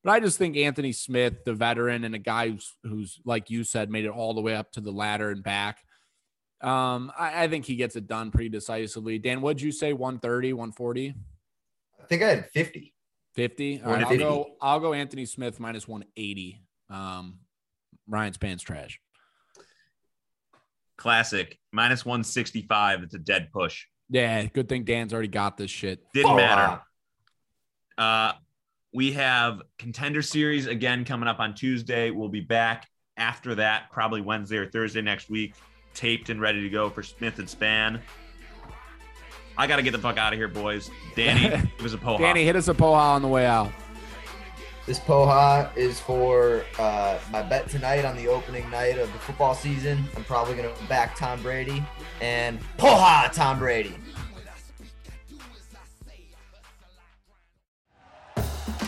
But 0.09 0.15
I 0.15 0.21
just 0.21 0.39
think 0.39 0.57
Anthony 0.57 0.93
Smith, 0.93 1.45
the 1.45 1.53
veteran 1.53 2.03
and 2.03 2.15
a 2.15 2.19
guy 2.19 2.49
who's 2.49 2.75
who's 2.83 3.21
like 3.27 3.51
you 3.51 3.63
said, 3.63 3.91
made 3.91 4.07
it 4.07 4.11
all 4.11 4.33
the 4.33 4.41
way 4.41 4.55
up 4.55 4.73
to 4.73 4.81
the 4.81 4.91
ladder 4.91 5.29
and 5.29 5.43
back. 5.43 5.81
Um, 6.63 7.13
I, 7.19 7.45
I 7.45 7.49
think 7.49 7.67
he 7.67 7.77
gets 7.77 7.95
it 7.95 8.07
done 8.07 8.31
pretty 8.31 8.49
decisively. 8.49 9.19
Dan, 9.19 9.43
what'd 9.43 9.61
you 9.61 9.71
say? 9.71 9.93
130, 9.93 10.55
140? 10.55 11.15
I 12.01 12.07
think 12.07 12.23
I 12.23 12.29
had 12.29 12.49
50. 12.49 12.95
50. 13.35 13.83
All 13.85 13.93
right, 13.93 14.05
I'll 14.07 14.17
go. 14.17 14.47
I'll 14.63 14.81
go 14.81 14.95
Anthony 14.95 15.27
Smith 15.27 15.61
minus 15.61 15.87
180. 15.87 16.63
Um, 16.89 17.41
Ryan 18.09 18.33
Spann's 18.33 18.63
trash. 18.63 18.99
Classic. 20.97 21.59
Minus 21.71 22.07
165. 22.07 23.03
It's 23.03 23.15
a 23.15 23.19
dead 23.19 23.51
push. 23.53 23.85
Yeah, 24.09 24.43
good 24.47 24.71
thing 24.71 24.85
Dan's 24.85 25.13
already 25.13 25.29
got 25.29 25.59
this 25.59 25.71
shit. 25.71 26.01
Didn't 26.15 26.31
Oh, 26.31 26.37
matter. 26.37 26.81
wow. 27.99 28.31
Uh, 28.31 28.33
we 28.93 29.13
have 29.13 29.63
contender 29.79 30.23
series 30.23 30.67
again 30.67 31.05
coming 31.05 31.29
up 31.29 31.41
on 31.41 31.55
Tuesday. 31.55 32.11
We'll 32.11 32.29
be 32.29 32.41
back 32.41 32.89
after 33.17 33.55
that, 33.57 33.91
probably 33.91 34.21
Wednesday 34.21 34.57
or 34.57 34.71
Thursday 34.71 35.03
next 35.03 35.29
week, 35.29 35.55
taped 35.95 36.31
and 36.31 36.41
ready 36.41 36.63
to 36.63 36.71
go 36.71 36.89
for 36.89 37.03
Smith 37.03 37.39
and 37.39 37.49
Spann. 37.49 38.01
I 39.57 39.67
got 39.67 39.77
to 39.77 39.83
get 39.83 39.91
the 39.91 39.99
fuck 39.99 40.19
out 40.19 40.33
of 40.33 40.39
here, 40.39 40.49
boys. 40.49 40.91
Danny, 41.17 41.47
it 41.79 41.83
was 41.83 41.93
a 41.93 41.99
poha. 41.99 42.19
Danny, 42.19 42.45
hit 42.45 42.57
us 42.57 42.69
a 42.69 42.75
poha 42.75 42.97
on 42.97 43.23
the 43.23 43.29
way 43.29 43.45
out. 43.45 43.73
This 44.87 45.01
poha 45.01 45.77
is 45.77 46.01
for 46.01 46.65
uh, 46.79 47.19
my 47.31 47.43
bet 47.43 47.69
tonight 47.69 48.07
on 48.07 48.17
the 48.17 48.29
opening 48.29 48.71
night 48.71 48.99
of 48.99 49.13
the 49.13 49.19
football 49.19 49.55
season. 49.55 50.03
I'm 50.17 50.25
probably 50.25 50.55
going 50.55 50.75
to 50.75 50.85
back 50.85 51.15
Tom 51.15 51.43
Brady 51.43 51.85
and 52.23 52.59
poha 52.79 53.31
Tom 53.33 53.59
Brady. 53.59 53.97